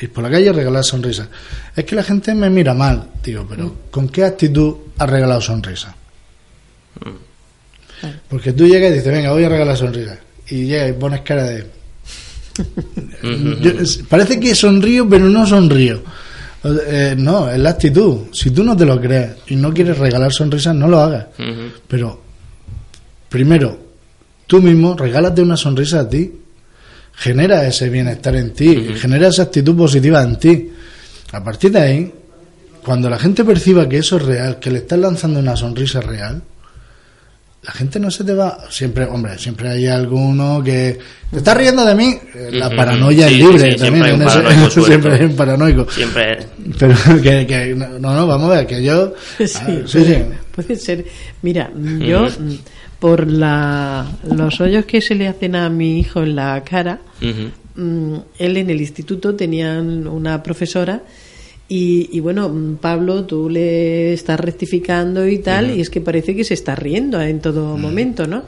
Ir 0.00 0.12
por 0.12 0.24
la 0.24 0.30
calle 0.30 0.50
a 0.50 0.52
regalar 0.52 0.84
sonrisas. 0.84 1.28
Es 1.74 1.84
que 1.84 1.94
la 1.96 2.02
gente 2.02 2.34
me 2.34 2.50
mira 2.50 2.74
mal. 2.74 3.08
Digo, 3.22 3.46
pero 3.48 3.74
¿con 3.90 4.08
qué 4.08 4.24
actitud 4.24 4.74
has 4.98 5.08
regalado 5.10 5.40
sonrisas? 5.40 5.94
Porque 8.28 8.52
tú 8.52 8.66
llegas 8.66 8.90
y 8.90 8.94
dices, 8.94 9.12
venga, 9.12 9.32
voy 9.32 9.44
a 9.44 9.48
regalar 9.48 9.76
sonrisas. 9.76 10.18
Y 10.48 10.66
llegas 10.66 10.90
y 10.90 10.92
pones 10.94 11.20
cara 11.22 11.44
de... 11.44 11.66
Yo- 13.60 13.72
parece 14.08 14.38
que 14.40 14.54
sonrío, 14.54 15.08
pero 15.08 15.26
no 15.28 15.46
sonrío. 15.46 16.02
Eh, 16.64 17.14
no, 17.16 17.48
es 17.50 17.58
la 17.58 17.70
actitud. 17.70 18.26
Si 18.32 18.50
tú 18.50 18.64
no 18.64 18.76
te 18.76 18.84
lo 18.84 19.00
crees 19.00 19.32
y 19.48 19.56
no 19.56 19.72
quieres 19.72 19.98
regalar 19.98 20.32
sonrisas, 20.32 20.74
no 20.74 20.88
lo 20.88 21.00
hagas. 21.00 21.26
Pero, 21.88 22.20
primero, 23.28 23.78
tú 24.46 24.60
mismo 24.60 24.94
regálate 24.96 25.42
una 25.42 25.56
sonrisa 25.56 26.00
a 26.00 26.08
ti. 26.08 26.32
Genera 27.16 27.66
ese 27.66 27.88
bienestar 27.88 28.36
en 28.36 28.52
ti, 28.52 28.88
genera 29.00 29.28
esa 29.28 29.44
actitud 29.44 29.76
positiva 29.76 30.22
en 30.22 30.38
ti. 30.38 30.70
A 31.32 31.42
partir 31.42 31.72
de 31.72 31.78
ahí, 31.80 32.12
cuando 32.84 33.08
la 33.08 33.18
gente 33.18 33.42
perciba 33.44 33.88
que 33.88 33.98
eso 33.98 34.16
es 34.18 34.22
real, 34.24 34.58
que 34.60 34.70
le 34.70 34.78
estás 34.78 34.98
lanzando 34.98 35.40
una 35.40 35.56
sonrisa 35.56 36.00
real, 36.02 36.42
la 37.62 37.72
gente 37.72 37.98
no 37.98 38.10
se 38.10 38.22
te 38.22 38.32
va. 38.34 38.58
Siempre, 38.70 39.06
hombre, 39.06 39.38
siempre 39.38 39.70
hay 39.70 39.86
alguno 39.88 40.62
que 40.62 40.98
te 41.30 41.38
está 41.38 41.54
riendo 41.54 41.84
de 41.84 41.94
mí. 41.96 42.14
La 42.52 42.70
paranoia 42.70 43.26
Sí, 43.28 43.34
es 43.34 43.40
libre 43.40 43.58
sí, 43.58 43.78
sí, 43.78 43.84
también. 43.84 44.04
siempre 44.04 44.08
hay 44.08 44.14
un 44.14 44.52
en 44.62 44.62
ese- 44.68 44.82
siempre 44.84 45.14
hay 45.14 45.22
un 45.24 45.34
paranoico. 45.36 45.90
Siempre. 45.90 46.38
Pero 46.78 46.94
que, 47.22 47.46
que 47.46 47.74
no, 47.74 47.98
no, 47.98 48.26
vamos 48.26 48.50
a 48.52 48.56
ver, 48.58 48.66
que 48.66 48.84
yo. 48.84 49.14
Sí, 49.38 49.44
ah, 49.56 49.66
sí, 49.66 49.82
sí. 49.86 49.96
puede, 49.96 50.28
puede 50.54 50.76
ser. 50.76 51.04
Mira, 51.42 51.70
yo 51.74 52.28
por 53.00 53.26
la, 53.30 54.06
los 54.30 54.60
hoyos 54.60 54.84
que 54.84 55.00
se 55.00 55.14
le 55.16 55.26
hacen 55.28 55.56
a 55.56 55.68
mi 55.68 55.98
hijo 55.98 56.22
en 56.22 56.36
la 56.36 56.62
cara, 56.62 57.00
Mm, 57.20 58.16
él 58.38 58.56
en 58.56 58.70
el 58.70 58.80
instituto 58.80 59.34
tenían 59.34 60.06
una 60.06 60.42
profesora 60.42 61.02
y, 61.68 62.08
y 62.12 62.20
bueno, 62.20 62.48
mm, 62.48 62.76
Pablo, 62.76 63.24
tú 63.24 63.50
le 63.50 64.12
estás 64.12 64.38
rectificando 64.38 65.26
y 65.26 65.38
tal, 65.38 65.76
y 65.76 65.80
es 65.80 65.90
que 65.90 66.00
parece 66.00 66.36
que 66.36 66.44
se 66.44 66.54
está 66.54 66.74
riendo 66.74 67.20
en 67.20 67.40
todo 67.40 67.76
momento, 67.76 68.26
¿no? 68.26 68.44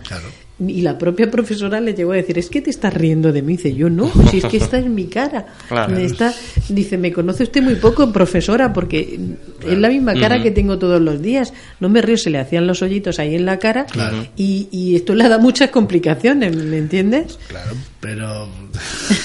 Y 0.66 0.80
la 0.82 0.98
propia 0.98 1.30
profesora 1.30 1.80
le 1.80 1.94
llegó 1.94 2.12
a 2.12 2.16
decir, 2.16 2.36
es 2.36 2.50
que 2.50 2.60
te 2.60 2.70
estás 2.70 2.92
riendo 2.92 3.30
de 3.32 3.42
mí. 3.42 3.56
Dice, 3.56 3.74
yo 3.74 3.88
no, 3.88 4.10
si 4.30 4.38
es 4.38 4.44
que 4.46 4.56
esta 4.58 4.78
es 4.78 4.86
mi 4.86 5.04
cara. 5.06 5.46
Claro. 5.68 5.94
Me 5.94 6.04
está, 6.04 6.34
dice, 6.68 6.98
me 6.98 7.12
conoce 7.12 7.44
usted 7.44 7.62
muy 7.62 7.76
poco, 7.76 8.12
profesora, 8.12 8.72
porque 8.72 9.20
es 9.64 9.78
la 9.78 9.88
misma 9.88 10.14
cara 10.14 10.42
que 10.42 10.50
tengo 10.50 10.76
todos 10.78 11.00
los 11.00 11.22
días. 11.22 11.52
No 11.78 11.88
me 11.88 12.02
río, 12.02 12.16
se 12.16 12.30
le 12.30 12.38
hacían 12.38 12.66
los 12.66 12.82
hoyitos 12.82 13.20
ahí 13.20 13.36
en 13.36 13.46
la 13.46 13.58
cara 13.60 13.86
Claro. 13.86 14.26
y, 14.36 14.68
y 14.72 14.96
esto 14.96 15.14
le 15.14 15.28
da 15.28 15.38
muchas 15.38 15.70
complicaciones, 15.70 16.56
¿me 16.56 16.78
entiendes? 16.78 17.38
Claro, 17.48 17.70
pero. 18.00 18.48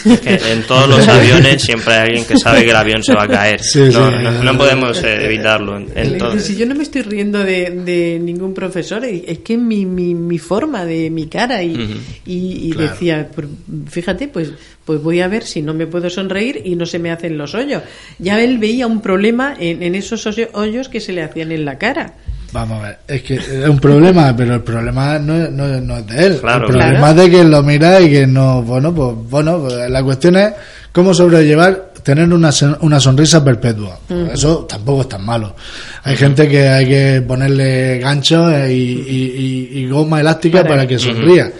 Es 0.05 0.19
que 0.21 0.51
en 0.51 0.63
todos 0.63 0.87
los 0.87 1.07
aviones 1.07 1.61
siempre 1.61 1.93
hay 1.93 2.07
alguien 2.07 2.25
que 2.25 2.37
sabe 2.37 2.63
que 2.63 2.69
el 2.71 2.75
avión 2.75 3.03
se 3.03 3.13
va 3.13 3.23
a 3.23 3.27
caer. 3.27 3.61
Sí, 3.61 3.79
no, 3.79 4.09
sí. 4.09 4.15
no, 4.23 4.43
no 4.43 4.57
podemos 4.57 5.03
eh, 5.03 5.25
evitarlo. 5.25 5.77
En- 5.95 6.39
Si 6.39 6.55
yo 6.55 6.65
no 6.65 6.75
me 6.75 6.83
estoy 6.83 7.01
riendo 7.01 7.39
de, 7.39 7.69
de 7.85 8.19
ningún 8.19 8.53
profesor, 8.53 9.03
es 9.05 9.39
que 9.39 9.57
mi, 9.57 9.85
mi, 9.85 10.13
mi 10.15 10.37
forma 10.39 10.85
de 10.85 11.09
mi 11.09 11.22
cara 11.27 11.61
y, 11.63 12.01
y, 12.25 12.67
y 12.67 12.71
Claro. 12.71 12.91
decía, 12.91 13.29
pues, 13.33 13.47
fíjate, 13.89 14.27
pues, 14.27 14.51
pues 14.85 15.01
voy 15.01 15.21
a 15.21 15.27
ver 15.27 15.43
si 15.43 15.61
no 15.61 15.73
me 15.73 15.87
puedo 15.87 16.09
sonreír 16.09 16.61
y 16.65 16.75
no 16.75 16.85
se 16.85 16.99
me 16.99 17.11
hacen 17.11 17.37
los 17.37 17.55
hoyos. 17.55 17.81
Ya 18.19 18.41
él 18.41 18.57
veía 18.57 18.87
un 18.87 19.01
problema 19.01 19.53
en, 19.59 19.81
en 19.83 19.95
esos 19.95 20.25
hoyo- 20.27 20.49
hoyos 20.53 20.89
que 20.89 20.99
se 20.99 21.13
le 21.13 21.23
hacían 21.23 21.51
en 21.51 21.65
la 21.65 21.77
cara. 21.77 22.13
Vamos 22.51 22.83
a 22.83 22.87
ver, 22.89 22.97
es 23.07 23.23
que 23.23 23.35
es 23.35 23.67
un 23.67 23.79
problema, 23.79 24.35
pero 24.35 24.53
el 24.55 24.61
problema 24.61 25.17
no, 25.17 25.35
es- 25.43 25.51
no, 25.51 25.67
no 25.81 25.97
es 25.97 26.07
de 26.07 26.25
él. 26.27 26.37
Claro, 26.39 26.65
el 26.65 26.71
problema 26.71 26.99
claro. 26.99 27.21
es 27.21 27.31
de 27.31 27.37
que 27.37 27.43
lo 27.45 27.63
mira 27.63 28.01
y 28.01 28.11
que 28.11 28.27
no. 28.27 28.61
Bueno, 28.61 28.93
pues 28.93 29.15
bueno, 29.29 29.59
pues 29.59 29.89
la 29.89 30.03
cuestión 30.03 30.35
es 30.35 30.53
cómo 30.91 31.13
sobrellevar 31.15 31.92
tener 32.03 32.31
una, 32.33 32.51
son- 32.51 32.77
una 32.81 32.99
sonrisa 32.99 33.43
perpetua. 33.43 33.99
Ujú. 34.09 34.27
Eso 34.33 34.65
tampoco 34.69 35.01
es 35.01 35.09
tan 35.09 35.23
malo. 35.25 35.55
Hay 36.03 36.15
gente 36.17 36.47
que 36.47 36.67
hay 36.67 36.85
que 36.87 37.23
ponerle 37.27 37.99
ganchos 37.99 38.51
eh, 38.53 38.73
y, 38.73 38.81
y- 38.81 39.69
y- 39.73 39.79
y 39.79 39.87
goma 39.89 40.19
elástica 40.19 40.59
Para- 40.63 40.69
para, 40.75 40.87
que 40.87 40.99
sonría. 40.99 41.51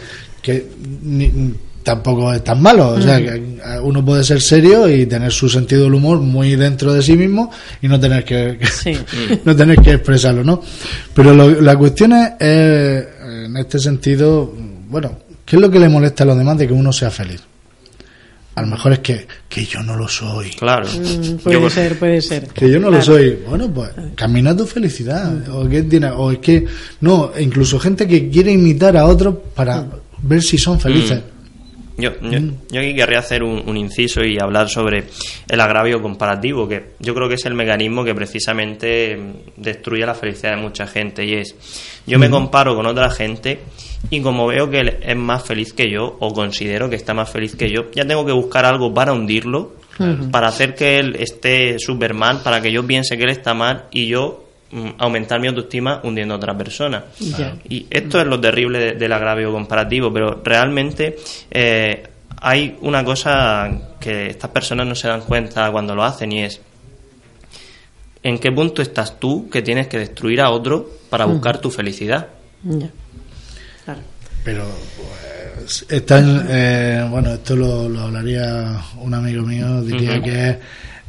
Que 0.41 0.67
ni- 1.03 1.53
tampoco 1.83 2.33
es 2.33 2.43
tan 2.43 2.61
malo. 2.61 2.89
O 2.91 3.01
sea, 3.01 3.17
Ujú. 3.17 3.25
que 3.25 3.79
uno 3.81 4.05
puede 4.05 4.23
ser 4.23 4.41
serio 4.41 4.87
y 4.89 5.05
tener 5.05 5.31
su 5.31 5.49
sentido 5.49 5.83
del 5.83 5.93
humor 5.95 6.19
muy 6.19 6.55
dentro 6.55 6.93
de 6.93 7.01
sí 7.01 7.13
mismo 7.17 7.51
y 7.81 7.87
no 7.87 7.99
tener 7.99 8.23
que, 8.23 8.57
Sí. 8.71 8.97
no 9.45 9.55
tener 9.55 9.77
que 9.81 9.91
expresarlo, 9.91 10.43
¿no? 10.43 10.61
Pero 11.13 11.33
lo- 11.33 11.61
la 11.61 11.75
cuestión 11.77 12.13
es, 12.13 12.31
eh, 12.39 13.07
en 13.45 13.57
este 13.57 13.79
sentido, 13.79 14.53
bueno, 14.89 15.17
¿qué 15.45 15.57
es 15.57 15.61
lo 15.61 15.69
que 15.69 15.79
le 15.79 15.89
molesta 15.89 16.23
a 16.23 16.27
los 16.27 16.37
demás 16.37 16.57
de 16.57 16.67
que 16.67 16.73
uno 16.73 16.93
sea 16.93 17.09
feliz? 17.11 17.41
A 18.55 18.61
lo 18.61 18.67
mejor 18.67 18.93
es 18.93 18.99
que, 18.99 19.27
que 19.49 19.65
yo 19.65 19.81
no 19.81 19.95
lo 19.95 20.07
soy. 20.07 20.51
Claro. 20.51 20.87
Mm, 20.87 21.37
puede 21.37 21.59
Yo- 21.61 21.69
ser, 21.71 21.97
puede 21.97 22.21
ser. 22.21 22.47
Que 22.49 22.69
yo 22.69 22.79
no 22.79 22.89
Claro. 22.89 22.97
lo 22.97 23.01
soy. 23.01 23.39
Bueno, 23.49 23.67
pues 23.73 23.89
camina 24.15 24.55
tu 24.55 24.65
felicidad. 24.67 25.49
O, 25.49 25.67
que 25.67 25.81
tiene, 25.83 26.11
o 26.11 26.31
es 26.31 26.37
que, 26.37 26.65
no, 27.01 27.31
incluso 27.39 27.79
gente 27.79 28.07
que 28.07 28.29
quiere 28.29 28.51
imitar 28.51 28.95
a 28.95 29.05
otros 29.07 29.35
para 29.55 29.85
ver 30.21 30.41
si 30.43 30.57
son 30.59 30.79
felices. 30.79 31.19
Yo, 31.95 32.11
yo, 32.21 32.39
yo 32.71 32.81
aquí 32.81 32.95
querría 32.95 33.19
hacer 33.19 33.43
un, 33.43 33.61
un 33.67 33.77
inciso 33.77 34.23
y 34.23 34.37
hablar 34.39 34.67
sobre 34.67 35.03
el 35.47 35.59
agravio 35.61 36.01
comparativo, 36.01 36.67
que 36.67 36.93
yo 36.99 37.13
creo 37.13 37.29
que 37.29 37.35
es 37.35 37.45
el 37.45 37.53
mecanismo 37.53 38.03
que 38.03 38.15
precisamente 38.15 39.15
mm, 39.15 39.61
destruye 39.61 40.05
la 40.05 40.15
felicidad 40.15 40.55
de 40.55 40.61
mucha 40.61 40.87
gente. 40.87 41.23
Y 41.23 41.33
es, 41.35 41.55
yo 42.07 42.17
me 42.17 42.27
Ujú. 42.27 42.35
comparo 42.35 42.75
con 42.75 42.87
otra 42.87 43.09
gente 43.11 43.59
y 44.09 44.21
como 44.21 44.47
veo 44.47 44.69
que 44.69 44.79
él 44.79 44.97
es 45.01 45.15
más 45.15 45.43
feliz 45.43 45.71
que 45.73 45.89
yo, 45.91 46.17
o 46.19 46.33
considero 46.33 46.89
que 46.89 46.95
está 46.95 47.13
más 47.13 47.29
feliz 47.29 47.55
que 47.55 47.69
yo, 47.69 47.91
ya 47.91 48.05
tengo 48.05 48.25
que 48.25 48.31
buscar 48.33 48.65
algo 48.65 48.93
para 48.93 49.13
hundirlo, 49.13 49.73
para 50.31 50.47
hacer 50.47 50.73
que 50.73 50.97
él 50.97 51.15
esté 51.19 51.77
Superman, 51.77 52.41
para 52.43 52.59
que 52.59 52.71
yo 52.71 52.85
piense 52.85 53.15
que 53.15 53.23
él 53.23 53.29
está 53.29 53.53
mal 53.53 53.85
y 53.91 54.07
yo 54.07 54.43
mm, 54.49 54.52
aumentar 54.97 55.39
mi 55.39 55.47
autoestima 55.47 55.99
hundiendo 56.03 56.33
a 56.33 56.37
otra 56.37 56.57
persona. 56.57 57.03
Y 57.69 57.85
esto 57.89 58.19
es 58.21 58.27
lo 58.27 58.39
terrible 58.39 58.79
de- 58.79 58.91
del 58.93 59.11
agravio 59.13 59.51
comparativo, 59.51 60.11
pero 60.11 60.41
realmente 60.43 61.15
eh, 61.51 62.03
hay 62.41 62.77
una 62.81 63.03
cosa 63.03 63.69
que 63.99 64.27
estas 64.31 64.49
personas 64.51 64.87
no 64.87 64.95
se 64.95 65.07
dan 65.07 65.21
cuenta 65.21 65.71
cuando 65.71 65.95
lo 65.95 66.03
hacen 66.03 66.31
y 66.31 66.43
es 66.43 66.59
¿en 68.23 68.39
qué 68.39 68.51
punto 68.51 68.81
estás 68.81 69.19
tú 69.19 69.49
que 69.49 69.61
tienes 69.61 69.87
que 69.87 69.97
destruir 69.99 70.41
a 70.41 70.49
otro 70.49 70.89
para 71.09 71.25
Ujú. 71.25 71.35
buscar 71.35 71.59
tu 71.59 71.69
felicidad? 71.69 72.27
Claro. 73.85 73.99
Pero 74.43 74.65
pues, 75.57 75.85
están, 75.89 76.45
eh, 76.49 77.05
bueno, 77.09 77.33
esto 77.33 77.55
lo, 77.55 77.87
lo 77.89 78.01
hablaría 78.01 78.77
un 78.99 79.13
amigo 79.13 79.43
mío, 79.43 79.81
diría 79.81 80.21
que 80.21 80.49
es 80.49 80.57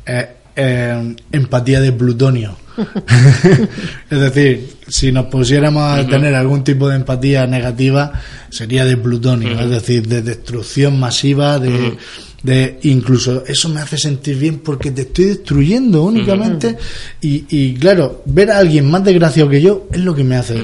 eh, 0.06 0.28
eh, 0.56 1.14
empatía 1.32 1.80
de 1.80 1.92
plutonio. 1.92 2.56
es 4.10 4.20
decir, 4.20 4.68
si 4.88 5.12
nos 5.12 5.26
pusiéramos 5.26 5.82
a 5.98 6.06
tener 6.06 6.34
algún 6.34 6.64
tipo 6.64 6.88
de 6.88 6.96
empatía 6.96 7.46
negativa, 7.46 8.12
sería 8.50 8.84
de 8.84 8.96
plutonio, 8.96 9.58
es 9.60 9.70
decir, 9.70 10.06
de 10.08 10.22
destrucción 10.22 10.98
masiva, 10.98 11.58
de, 11.60 11.96
de 12.42 12.78
incluso 12.82 13.44
eso 13.46 13.68
me 13.68 13.80
hace 13.80 13.96
sentir 13.96 14.36
bien 14.38 14.58
porque 14.58 14.90
te 14.90 15.02
estoy 15.02 15.26
destruyendo 15.26 16.02
únicamente 16.02 16.76
y, 17.20 17.44
y 17.48 17.74
claro, 17.74 18.22
ver 18.26 18.50
a 18.50 18.58
alguien 18.58 18.90
más 18.90 19.04
desgraciado 19.04 19.48
que 19.48 19.62
yo 19.62 19.86
es 19.92 20.00
lo 20.00 20.14
que 20.14 20.24
me 20.24 20.36
hace. 20.36 20.56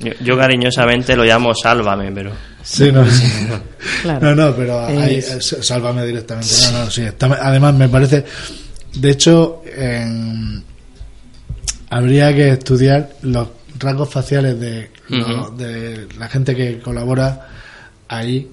Yo, 0.00 0.12
yo 0.24 0.36
cariñosamente 0.38 1.14
lo 1.16 1.24
llamo 1.24 1.52
sálvame, 1.54 2.10
pero... 2.12 2.32
Sí, 2.62 2.90
no, 2.92 3.04
Claro. 4.02 4.34
no, 4.34 4.46
no, 4.50 4.56
pero 4.56 4.84
ahí, 4.86 5.16
Es- 5.16 5.52
eh, 5.52 5.62
sálvame 5.62 6.04
directamente. 6.06 6.48
No, 6.72 6.84
no, 6.84 6.90
sí. 6.90 7.02
está- 7.02 7.26
además, 7.42 7.74
me 7.74 7.88
parece. 7.88 8.24
De 8.94 9.10
hecho, 9.10 9.62
en- 9.66 10.62
habría 11.90 12.34
que 12.34 12.50
estudiar 12.50 13.10
los 13.22 13.48
rasgos 13.78 14.10
faciales 14.10 14.58
de, 14.58 14.90
de 15.56 16.08
la 16.18 16.28
gente 16.28 16.54
que 16.56 16.80
colabora 16.80 17.48
ahí 18.08 18.50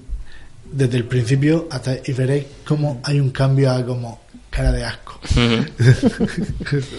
desde 0.70 0.96
el 0.98 1.04
principio 1.04 1.68
hasta 1.70 1.96
y 2.04 2.12
veréis 2.12 2.44
cómo 2.64 3.00
hay 3.04 3.20
un 3.20 3.30
cambio 3.30 3.70
a 3.72 3.84
como 3.84 4.20
cara 4.56 4.72
de 4.72 4.84
asco. 4.84 5.20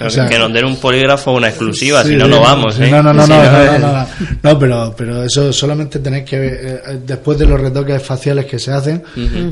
O 0.05 0.09
sea, 0.09 0.27
que 0.27 0.37
nos 0.37 0.51
den 0.53 0.65
un 0.65 0.77
polígrafo 0.77 1.31
una 1.31 1.49
exclusiva, 1.49 2.03
si 2.03 2.15
no, 2.15 2.27
no 2.27 2.39
vamos. 2.41 2.79
¿eh? 2.79 2.89
No, 2.89 3.01
no, 3.03 3.13
no, 3.13 3.23
Si 3.23 3.29
no, 3.31 3.37
no, 3.43 3.51
no, 3.51 3.63
eh. 3.75 3.79
no, 3.79 3.91
no, 3.93 4.07
no, 4.43 4.59
pero, 4.59 4.95
pero 4.97 5.23
eso 5.23 5.51
solamente 5.51 5.99
tenéis 5.99 6.23
que 6.25 6.39
ver, 6.39 6.53
eh, 6.61 6.99
después 7.05 7.37
de 7.37 7.45
los 7.45 7.59
retoques 7.59 8.01
faciales 8.03 8.45
que 8.45 8.59
se 8.59 8.71
hacen, 8.71 9.03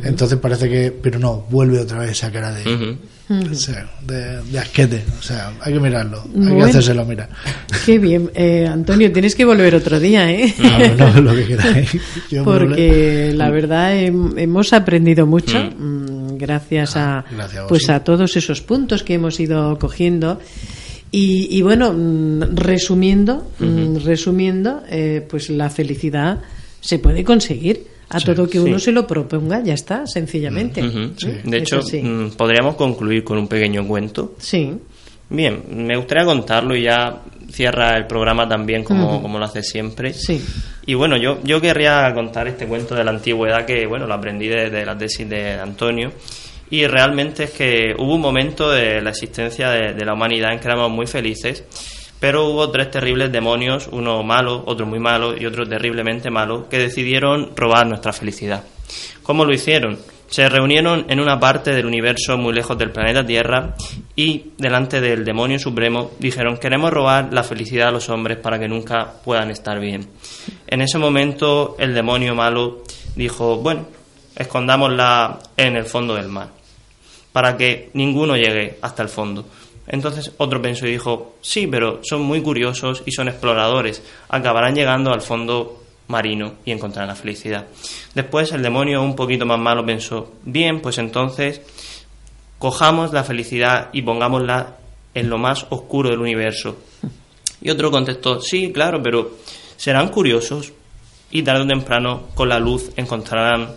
entonces 0.03 0.37
parece 0.39 0.69
que, 0.69 0.91
pero 0.91 1.19
no, 1.19 1.45
vuelve 1.49 1.79
otra 1.79 1.99
vez 1.99 2.11
esa 2.11 2.31
cara 2.31 2.51
de, 2.51 2.63
Ujú. 2.73 3.51
o 3.51 3.55
sea, 3.55 3.89
de, 4.05 4.41
de 4.43 4.59
asquete, 4.59 5.03
o 5.19 5.21
sea, 5.21 5.51
hay 5.61 5.73
que 5.73 5.79
mirarlo, 5.79 6.21
hay 6.23 6.29
Bueno. 6.41 6.57
que 6.57 6.63
hacérselo 6.69 7.05
mirar. 7.05 7.29
Qué 7.85 7.97
bien. 7.99 8.29
Eh, 8.35 8.67
Antonio, 8.71 9.11
tienes 9.11 9.35
que 9.35 9.45
volver 9.45 9.75
otro 9.75 9.99
día, 9.99 10.31
¿eh? 10.31 10.53
No, 10.97 11.11
no, 11.13 11.21
lo 11.21 11.35
que 11.35 11.45
queráis. 11.45 11.89
Yo 12.31 12.43
Porque 12.43 13.31
la 13.35 13.49
verdad 13.49 13.93
hem- 13.95 14.33
hemos 14.37 14.73
aprendido 14.73 15.25
mucho 15.25 15.57
mm, 15.59 16.14
gracias 16.45 16.95
a 16.95 17.25
gracias 17.31 17.63
a 17.63 17.67
pues 17.67 17.89
a 17.89 18.03
todos 18.03 18.35
esos 18.37 18.61
puntos 18.61 19.03
que 19.03 19.15
hemos 19.15 19.39
ido 19.39 19.77
cogiendo 19.79 20.39
y, 21.11 21.47
y 21.57 21.61
bueno 21.61 21.93
mm, 21.93 22.55
resumiendo 22.55 23.47
mm, 23.59 23.97
resumiendo 24.03 24.83
eh, 24.89 25.25
pues 25.29 25.49
la 25.49 25.69
felicidad 25.69 26.39
se 26.81 26.99
puede 26.99 27.23
conseguir 27.23 27.87
a 28.09 28.19
Sí, 28.19 28.25
todo 28.27 28.45
que 28.47 28.59
sí. 28.59 28.63
uno 28.63 28.77
se 28.79 28.91
lo 28.91 29.07
proponga 29.07 29.63
ya 29.63 29.73
está 29.73 30.05
sencillamente. 30.05 30.79
De 31.43 31.57
hecho, 31.57 31.79
mm, 31.81 32.35
podríamos 32.37 32.75
concluir 32.75 33.23
con 33.23 33.39
un 33.39 33.47
pequeño 33.47 33.87
cuento. 33.87 34.35
sí 34.37 34.73
Bien, 35.27 35.63
me 35.71 35.97
gustaría 35.97 36.23
contarlo 36.23 36.75
y 36.75 36.83
ya 36.83 37.21
cierra 37.51 37.97
el 37.97 38.05
programa 38.05 38.47
también 38.47 38.83
como, 38.83 39.21
como 39.21 39.39
lo 39.39 39.45
hace 39.45 39.63
siempre. 39.63 40.13
Sí. 40.13 40.39
Y 40.87 40.93
bueno, 40.93 41.17
yo, 41.17 41.39
yo 41.43 41.59
querría 41.59 42.13
contar 42.13 42.47
este 42.47 42.67
cuento 42.67 42.93
de 42.93 43.03
la 43.03 43.11
antigüedad 43.11 43.65
que, 43.65 43.87
bueno, 43.87 44.05
lo 44.05 44.13
aprendí 44.13 44.47
de, 44.47 44.85
la 44.85 44.97
tesis 44.97 45.27
de 45.27 45.53
Antonio. 45.53 46.11
Y 46.69 46.85
realmente 46.87 47.45
es 47.45 47.51
que 47.51 47.95
hubo 47.97 48.15
un 48.15 48.21
momento 48.21 48.69
de 48.71 49.01
la 49.01 49.11
existencia 49.11 49.69
de, 49.69 49.93
de 49.93 50.05
la 50.05 50.13
humanidad 50.13 50.53
en 50.53 50.59
que 50.59 50.67
éramos 50.67 50.91
muy 50.91 51.07
felices, 51.07 51.63
pero 52.19 52.47
hubo 52.47 52.69
tres 52.71 52.91
terribles 52.91 53.31
demonios, 53.31 53.87
uno 53.91 54.23
malo, 54.23 54.63
otro 54.65 54.85
muy 54.85 54.99
malo 54.99 55.35
y 55.37 55.45
otro 55.45 55.67
terriblemente 55.67 56.29
malo, 56.29 56.67
que 56.69 56.79
decidieron 56.79 57.55
robar 57.55 57.87
nuestra 57.87 58.13
felicidad. 58.13 58.63
¿Cómo 59.23 59.45
lo 59.45 59.53
hicieron? 59.53 59.97
Se 60.27 60.49
reunieron 60.49 61.05
en 61.09 61.19
una 61.19 61.39
parte 61.39 61.71
del 61.71 61.85
universo 61.85 62.37
muy 62.37 62.53
lejos 62.53 62.77
del 62.77 62.91
planeta 62.91 63.25
Tierra 63.25 63.75
y 64.15 64.51
delante 64.57 64.99
del 64.99 65.23
demonio 65.23 65.59
supremo 65.59 66.11
dijeron 66.19 66.57
queremos 66.57 66.91
robar 66.91 67.31
la 67.31 67.43
felicidad 67.43 67.89
a 67.89 67.91
los 67.91 68.09
hombres 68.09 68.37
para 68.39 68.59
que 68.59 68.67
nunca 68.67 69.13
puedan 69.23 69.51
estar 69.51 69.79
bien. 69.79 70.07
En 70.67 70.81
ese 70.81 70.97
momento 70.97 71.75
el 71.79 71.93
demonio 71.93 72.33
malo 72.35 72.83
dijo, 73.15 73.57
bueno, 73.57 73.85
escondámosla 74.35 75.39
en 75.55 75.75
el 75.75 75.85
fondo 75.85 76.15
del 76.15 76.27
mar 76.27 76.49
para 77.31 77.57
que 77.57 77.89
ninguno 77.93 78.35
llegue 78.35 78.77
hasta 78.81 79.03
el 79.03 79.09
fondo. 79.09 79.45
Entonces 79.87 80.31
otro 80.37 80.61
pensó 80.61 80.87
y 80.87 80.91
dijo, 80.91 81.35
sí, 81.41 81.67
pero 81.67 81.99
son 82.01 82.21
muy 82.21 82.41
curiosos 82.41 83.03
y 83.05 83.11
son 83.11 83.27
exploradores, 83.27 84.01
acabarán 84.29 84.73
llegando 84.73 85.11
al 85.11 85.21
fondo 85.21 85.84
marino 86.07 86.55
y 86.65 86.71
encontrarán 86.71 87.09
la 87.09 87.15
felicidad. 87.15 87.67
Después 88.13 88.51
el 88.51 88.61
demonio 88.61 89.01
un 89.01 89.15
poquito 89.15 89.45
más 89.45 89.59
malo 89.59 89.85
pensó, 89.85 90.33
bien, 90.43 90.81
pues 90.81 90.97
entonces 90.97 91.61
cojamos 92.59 93.13
la 93.13 93.23
felicidad 93.23 93.89
y 93.93 94.01
pongámosla 94.01 94.77
en 95.13 95.29
lo 95.29 95.37
más 95.37 95.65
oscuro 95.69 96.09
del 96.09 96.19
universo. 96.19 96.77
Y 97.61 97.69
otro 97.69 97.89
contestó, 97.89 98.41
sí, 98.41 98.71
claro, 98.71 99.01
pero 99.01 99.31
serán 99.77 100.09
curiosos 100.09 100.73
y 101.31 101.43
tarde 101.43 101.63
o 101.63 101.67
temprano 101.67 102.27
con 102.35 102.49
la 102.49 102.59
luz 102.59 102.91
encontrarán 102.95 103.75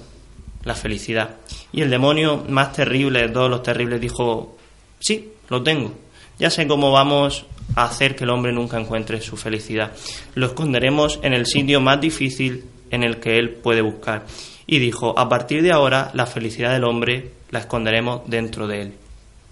la 0.65 0.75
felicidad. 0.75 1.37
Y 1.73 1.83
el 1.83 1.91
demonio 1.91 2.45
más 2.49 2.73
terrible 2.73 3.23
de 3.23 3.29
todos 3.29 3.51
los 3.51 3.63
terribles 3.63 4.01
dijo, 4.01 4.57
sí, 4.99 5.33
lo 5.49 5.63
tengo. 5.63 5.93
Ya 6.39 6.51
sé 6.51 6.67
cómo 6.67 6.93
vamos 6.93 7.47
a 7.75 7.85
hacer 7.85 8.15
que 8.15 8.25
el 8.25 8.31
hombre 8.31 8.53
nunca 8.53 8.79
encuentre 8.79 9.21
su 9.21 9.37
felicidad. 9.37 9.93
Lo 10.35 10.47
esconderemos 10.47 11.19
en 11.23 11.35
el 11.35 11.47
sitio 11.47 11.81
más 11.81 12.01
difícil 12.01 12.65
en 12.91 13.03
el 13.03 13.19
que 13.19 13.39
él 13.39 13.51
puede 13.51 13.83
buscar. 13.83 14.25
Y 14.67 14.79
dijo, 14.79 15.19
a 15.19 15.29
partir 15.29 15.63
de 15.63 15.73
ahora 15.73 16.11
la 16.15 16.27
felicidad 16.27 16.73
del 16.73 16.85
hombre 16.85 17.33
la 17.51 17.61
esconderemos 17.61 18.23
dentro 18.27 18.67
de 18.67 18.83
él. 18.83 18.93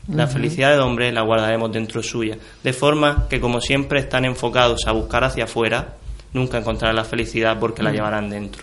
La 0.09 0.29
felicidad 0.29 0.71
del 0.71 0.81
hombre 0.81 1.11
la 1.11 1.23
guardaremos 1.23 1.73
dentro 1.73 2.03
suya. 2.03 2.39
De 2.63 2.73
forma 2.73 3.27
que 3.29 3.41
como 3.41 3.61
siempre 3.61 3.99
están 3.99 4.25
enfocados 4.25 4.87
a 4.87 4.93
buscar 4.93 5.25
hacia 5.25 5.45
afuera, 5.45 5.97
nunca 6.33 6.59
encontrarán 6.59 6.95
la 6.95 7.05
felicidad 7.05 7.59
porque 7.59 7.83
la 7.83 7.91
llevarán 7.91 8.31
dentro. 8.31 8.63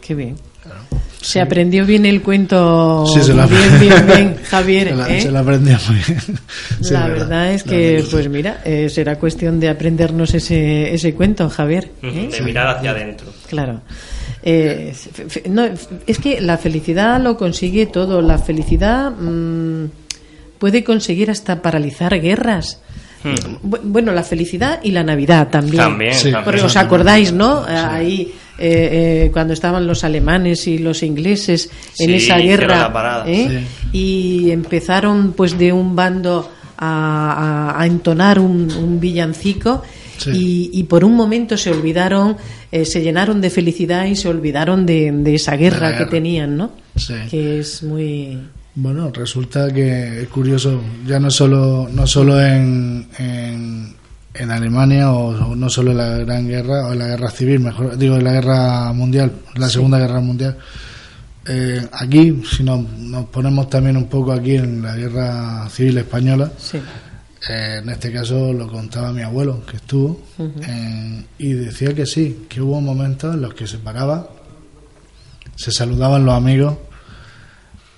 qué 0.00 0.14
bien 0.14 0.36
se 1.20 1.40
aprendió 1.40 1.84
bien 1.84 2.06
el 2.06 2.22
cuento 2.22 3.04
Sí, 3.12 3.20
se 3.22 3.34
lo 3.34 3.46
bien 3.48 3.80
bien 3.80 4.06
bien 4.06 4.36
Javier 4.44 4.88
se 4.90 4.94
la, 4.96 5.08
¿eh? 5.16 5.20
se 5.20 5.30
la 5.32 5.40
aprendió 5.40 5.76
muy 5.88 5.96
bien. 6.06 6.20
Sí, 6.80 6.92
la 6.92 7.08
verdad 7.08 7.52
es 7.52 7.66
La 7.66 7.72
que, 7.72 7.92
verdad. 7.94 8.08
pues 8.10 8.28
mira, 8.28 8.60
eh, 8.64 8.88
será 8.88 9.18
cuestión 9.18 9.58
de 9.60 9.68
aprendernos 9.68 10.32
ese, 10.34 10.94
ese 10.94 11.14
cuento, 11.14 11.48
Javier. 11.50 11.90
¿eh? 12.02 12.28
De 12.30 12.40
mirar 12.42 12.68
hacia 12.76 12.92
adentro. 12.92 13.26
Claro. 13.48 13.80
Eh, 14.44 14.94
no, 15.50 15.68
es 16.06 16.18
que 16.18 16.40
la 16.40 16.56
felicidad 16.56 17.20
lo 17.20 17.36
consigue 17.36 17.86
todo. 17.86 18.22
La 18.22 18.38
felicidad 18.38 19.10
mm, 19.10 19.86
puede 20.58 20.84
conseguir 20.84 21.30
hasta 21.30 21.60
paralizar 21.60 22.18
guerras. 22.20 22.80
Bu- 23.24 23.80
Bueno, 23.82 24.12
la 24.12 24.22
felicidad 24.22 24.80
y 24.82 24.90
la 24.92 25.02
Navidad 25.02 25.48
también. 25.48 25.76
También, 25.76 26.12
Sí. 26.14 26.24
también. 26.30 26.44
Porque 26.44 26.60
os 26.62 26.76
acordáis, 26.76 27.32
¿no? 27.32 27.64
Ahí, 27.66 28.32
eh, 28.58 29.24
eh, 29.26 29.30
cuando 29.32 29.52
estaban 29.54 29.86
los 29.86 30.04
alemanes 30.04 30.66
y 30.66 30.78
los 30.78 31.02
ingleses 31.02 31.70
en 31.98 32.06
Sí, 32.08 32.14
esa 32.14 32.38
guerra. 32.38 32.92
parada. 32.92 33.24
¿eh? 33.28 33.64
Y 33.92 34.50
empezaron, 34.50 35.32
pues, 35.32 35.58
de 35.58 35.72
un 35.72 35.94
bando 35.96 36.50
a, 36.76 37.72
a- 37.76 37.80
a 37.82 37.86
entonar 37.86 38.38
un, 38.38 38.70
un 38.72 39.00
villancico. 39.00 39.82
Sí. 40.18 40.30
Y, 40.32 40.70
y 40.80 40.82
por 40.84 41.04
un 41.04 41.14
momento 41.14 41.56
se 41.56 41.70
olvidaron, 41.70 42.36
eh, 42.72 42.84
se 42.84 43.02
llenaron 43.02 43.40
de 43.40 43.50
felicidad 43.50 44.04
y 44.06 44.16
se 44.16 44.28
olvidaron 44.28 44.84
de, 44.84 45.12
de 45.12 45.34
esa 45.36 45.54
guerra, 45.56 45.90
la 45.90 45.92
que 45.92 45.98
guerra. 45.98 46.10
tenían, 46.10 46.56
¿no? 46.56 46.72
Sí. 46.96 47.14
Que 47.30 47.60
es 47.60 47.82
muy. 47.84 48.36
Bueno, 48.80 49.10
resulta 49.12 49.72
que 49.72 50.22
es 50.22 50.28
curioso, 50.28 50.80
ya 51.04 51.18
no 51.18 51.30
solo, 51.32 51.88
no 51.92 52.06
solo 52.06 52.40
en, 52.40 53.08
en, 53.18 53.92
en 54.34 54.50
Alemania 54.52 55.10
o, 55.12 55.30
o 55.50 55.56
no 55.56 55.68
solo 55.68 55.90
en 55.90 55.96
la 55.96 56.18
Gran 56.18 56.46
Guerra 56.46 56.86
o 56.86 56.92
en 56.92 57.00
la 57.00 57.06
Guerra 57.08 57.28
Civil, 57.30 57.58
mejor 57.58 57.98
digo 57.98 58.16
en 58.16 58.22
la 58.24 58.32
Guerra 58.34 58.92
Mundial, 58.92 59.32
la 59.56 59.66
Sí. 59.66 59.72
Segunda 59.74 59.98
Guerra 59.98 60.20
Mundial. 60.20 60.56
Eh, 61.48 61.84
aquí, 61.92 62.40
si 62.48 62.62
nos, 62.62 62.88
nos 62.98 63.24
ponemos 63.26 63.68
también 63.68 63.96
un 63.96 64.06
poco 64.06 64.30
aquí 64.32 64.54
en 64.54 64.80
la 64.82 64.94
Guerra 64.94 65.68
Civil 65.70 65.98
Española, 65.98 66.52
Sí. 66.56 66.78
eh, 67.50 67.80
en 67.82 67.88
este 67.88 68.12
caso 68.12 68.52
lo 68.52 68.68
contaba 68.70 69.12
mi 69.12 69.22
abuelo 69.22 69.66
que 69.66 69.78
estuvo 69.78 70.20
eh, 70.38 71.24
y 71.38 71.52
decía 71.54 71.92
que 71.94 72.06
sí, 72.06 72.44
que 72.48 72.60
hubo 72.62 72.80
momentos 72.80 73.34
en 73.34 73.42
los 73.42 73.54
que 73.54 73.66
se 73.66 73.78
paraba, 73.78 74.28
se 75.56 75.72
saludaban 75.72 76.24
los 76.24 76.34
amigos 76.36 76.76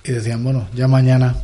y 0.03 0.11
decían, 0.11 0.43
bueno, 0.43 0.67
ya 0.73 0.87
mañana 0.87 1.35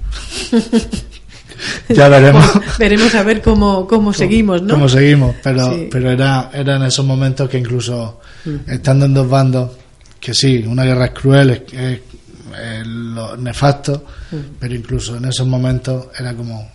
ya 1.90 2.08
veremos 2.10 2.46
Veremos 2.80 3.16
a 3.16 3.24
ver 3.24 3.42
cómo, 3.42 3.88
cómo 3.88 4.14
seguimos, 4.14 4.62
¿no? 4.62 4.74
cómo 4.76 4.90
seguimos, 4.90 5.36
pero, 5.44 5.74
Sí. 5.74 5.88
pero 5.92 6.12
era, 6.12 6.50
eran 6.54 6.84
esos 6.84 7.06
momentos 7.06 7.50
que 7.50 7.58
incluso 7.58 8.20
Ujú. 8.46 8.60
estando 8.68 9.06
en 9.06 9.14
dos 9.14 9.30
bandos, 9.30 9.72
que 10.20 10.34
sí, 10.34 10.64
una 10.68 10.84
guerra 10.84 11.06
es 11.06 11.12
cruel, 11.12 11.50
es, 11.52 11.74
es- 11.74 12.00
es 12.82 12.88
lo 12.88 13.38
nefasto, 13.38 14.06
Ujú. 14.32 14.42
pero 14.60 14.74
incluso 14.76 15.18
en 15.18 15.26
esos 15.26 15.46
momentos 15.48 16.08
era 16.18 16.34
como, 16.34 16.68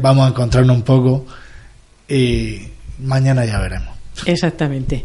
vamos 0.00 0.26
a 0.26 0.28
encontrarnos 0.30 0.76
un 0.76 0.82
poco 0.82 1.26
y 2.08 2.60
mañana 3.00 3.44
ya 3.44 3.58
veremos. 3.58 3.95
Exactamente. 4.24 5.04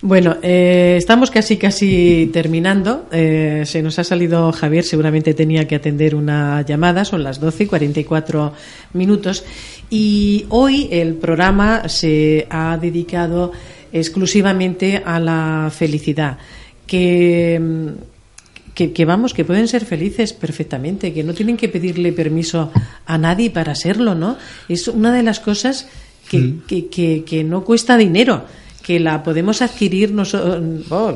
Bueno, 0.00 0.36
eh, 0.42 0.94
estamos 0.96 1.30
casi 1.30 1.56
casi 1.56 2.30
terminando. 2.32 3.06
Eh, 3.10 3.64
se 3.66 3.82
nos 3.82 3.98
ha 3.98 4.04
salido 4.04 4.52
Javier, 4.52 4.84
seguramente 4.84 5.34
tenía 5.34 5.66
que 5.66 5.74
atender 5.74 6.14
una 6.14 6.62
llamada, 6.62 7.04
son 7.04 7.24
las 7.24 7.40
12 7.40 7.64
y 7.64 7.66
44 7.66 8.52
minutos. 8.92 9.44
Y 9.90 10.46
hoy 10.50 10.88
el 10.92 11.14
programa 11.14 11.88
se 11.88 12.46
ha 12.50 12.78
dedicado 12.80 13.52
exclusivamente 13.92 15.02
a 15.04 15.18
la 15.18 15.70
felicidad, 15.74 16.38
que, 16.86 17.60
que, 18.74 18.92
que 18.92 19.04
vamos, 19.04 19.34
que 19.34 19.44
pueden 19.44 19.68
ser 19.68 19.84
felices 19.84 20.32
perfectamente, 20.32 21.12
que 21.12 21.24
no 21.24 21.34
tienen 21.34 21.58
que 21.58 21.68
pedirle 21.68 22.12
permiso 22.12 22.72
a 23.04 23.18
nadie 23.18 23.50
para 23.50 23.74
serlo, 23.74 24.14
¿no? 24.14 24.38
Es 24.68 24.88
una 24.88 25.12
de 25.12 25.22
las 25.22 25.40
cosas 25.40 25.88
que, 26.32 26.38
Mm. 26.38 26.62
que, 26.66 26.88
que, 26.88 27.24
que 27.24 27.44
no 27.44 27.62
cuesta 27.62 27.96
dinero, 27.96 28.44
que 28.82 28.98
la 28.98 29.22
podemos 29.22 29.62
adquirir, 29.62 30.10
nosotros, 30.12 30.60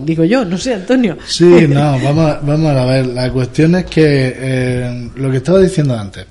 digo 0.05 0.23
yo, 0.25 0.45
no 0.45 0.57
sé, 0.59 0.75
Antonio. 0.75 1.17
Sí, 1.27 1.45
no, 1.69 1.99
vamos, 2.01 2.31
a- 2.31 2.41
vamos 2.41 2.71
a 2.77 2.85
ver. 2.85 3.07
La 3.07 3.33
cuestión 3.33 3.75
es 3.75 3.87
que 3.87 4.05
eh, 4.37 5.11
lo 5.17 5.31
que 5.31 5.39
estaba 5.39 5.59
diciendo 5.61 5.99
antes, 5.99 6.27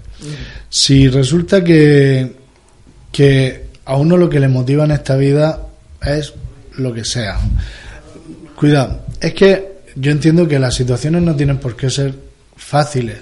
si 0.69 1.09
resulta 1.09 1.61
que, 1.63 2.31
que 3.11 3.65
a 3.85 3.97
uno 3.97 4.15
lo 4.17 4.29
que 4.29 4.39
le 4.39 4.47
motiva 4.47 4.85
en 4.85 4.91
esta 4.91 5.15
vida 5.17 5.59
es 6.01 6.33
lo 6.77 6.93
que 6.93 7.03
sea. 7.03 7.37
Cuidado, 8.55 9.05
es 9.19 9.33
que 9.33 9.75
yo 9.95 10.11
entiendo 10.11 10.47
que 10.47 10.59
las 10.59 10.73
situaciones 10.75 11.21
no 11.21 11.35
tienen 11.35 11.57
por 11.57 11.75
qué 11.75 11.89
ser 11.89 12.13
fáciles, 12.55 13.17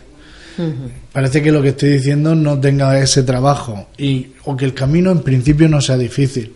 Parece 1.14 1.44
que 1.44 1.52
lo 1.52 1.62
que 1.62 1.70
estoy 1.70 1.90
diciendo 1.90 2.34
no 2.34 2.60
tenga 2.60 3.00
ese 3.00 3.22
trabajo 3.22 3.88
y 3.98 4.32
o 4.46 4.58
que 4.58 4.66
el 4.66 4.74
camino 4.74 5.12
en 5.12 5.22
principio 5.22 5.70
no 5.70 5.80
sea 5.80 5.96
difícil. 5.96 6.54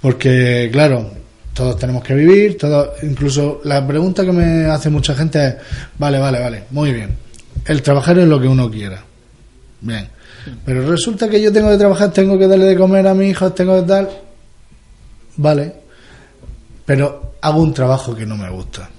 Porque, 0.00 0.68
claro, 0.72 1.12
todos 1.54 1.78
tenemos 1.78 2.02
que 2.02 2.14
vivir, 2.14 2.58
todos, 2.58 3.02
incluso 3.04 3.60
la 3.64 3.86
pregunta 3.86 4.24
que 4.24 4.32
me 4.32 4.66
hace 4.66 4.90
mucha 4.90 5.14
gente 5.14 5.46
es, 5.46 5.54
vale, 5.96 6.18
vale, 6.18 6.40
vale, 6.40 6.64
muy 6.72 6.92
bien, 6.92 7.16
el 7.64 7.80
trabajar 7.82 8.18
es 8.18 8.26
lo 8.26 8.40
que 8.40 8.48
uno 8.48 8.68
quiera. 8.68 9.02
Bien. 9.80 10.08
Pero 10.64 10.90
resulta 10.90 11.28
que 11.30 11.40
yo 11.40 11.52
tengo 11.52 11.70
que 11.70 11.78
trabajar, 11.78 12.12
tengo 12.12 12.38
que 12.38 12.48
darle 12.48 12.66
de 12.66 12.76
comer 12.76 13.06
a 13.06 13.14
mi 13.14 13.28
hijo, 13.28 13.52
tengo 13.52 13.80
que 13.80 13.86
dar... 13.86 14.10
Vale. 15.36 15.72
Pero 16.84 17.36
hago 17.40 17.62
un 17.62 17.72
trabajo 17.72 18.14
que 18.14 18.26
no 18.26 18.36
me 18.36 18.50
gusta. 18.50 18.90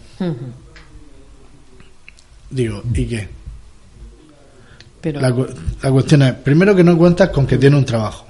Digo, 2.50 2.82
¿y 2.94 3.06
qué? 3.06 3.28
Pero... 5.06 5.22
La, 5.22 5.30
la 5.84 5.92
cuestión 5.92 6.24
es, 6.24 6.34
primero 6.34 6.76
que 6.76 6.84
no 6.84 6.98
cuentas 6.98 7.30
con 7.30 7.46
que 7.46 7.60
tiene 7.60 7.78
un 7.78 7.86
trabajo. 7.86 8.26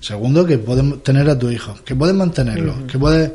Segundo, 0.00 0.46
que 0.46 0.56
puedes 0.56 1.02
tener 1.02 1.28
a 1.28 1.36
tu 1.36 1.50
hijo, 1.50 1.74
que 1.84 1.96
puedes 1.96 2.14
mantenerlo, 2.14 2.86
que 2.86 2.96
puedes... 2.96 3.32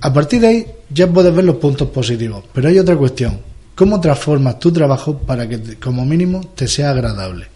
A 0.00 0.10
partir 0.10 0.40
de 0.40 0.46
ahí 0.46 0.66
ya 0.88 1.06
puedes 1.06 1.34
ver 1.34 1.44
los 1.44 1.56
puntos 1.56 1.88
positivos. 1.90 2.44
Pero 2.54 2.68
hay 2.68 2.78
otra 2.78 2.96
cuestión. 2.96 3.38
¿Cómo 3.74 4.00
transformas 4.00 4.58
tu 4.58 4.72
trabajo 4.72 5.18
para 5.18 5.46
que, 5.46 5.76
como 5.76 6.06
mínimo, 6.06 6.40
te 6.54 6.66
sea 6.66 6.92
agradable? 6.92 7.48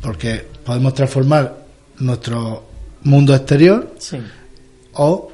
Porque 0.00 0.46
podemos 0.64 0.94
transformar 0.94 1.54
nuestro 1.98 2.64
mundo 3.02 3.34
exterior 3.34 3.94
Sí. 3.98 4.16
o 4.94 5.30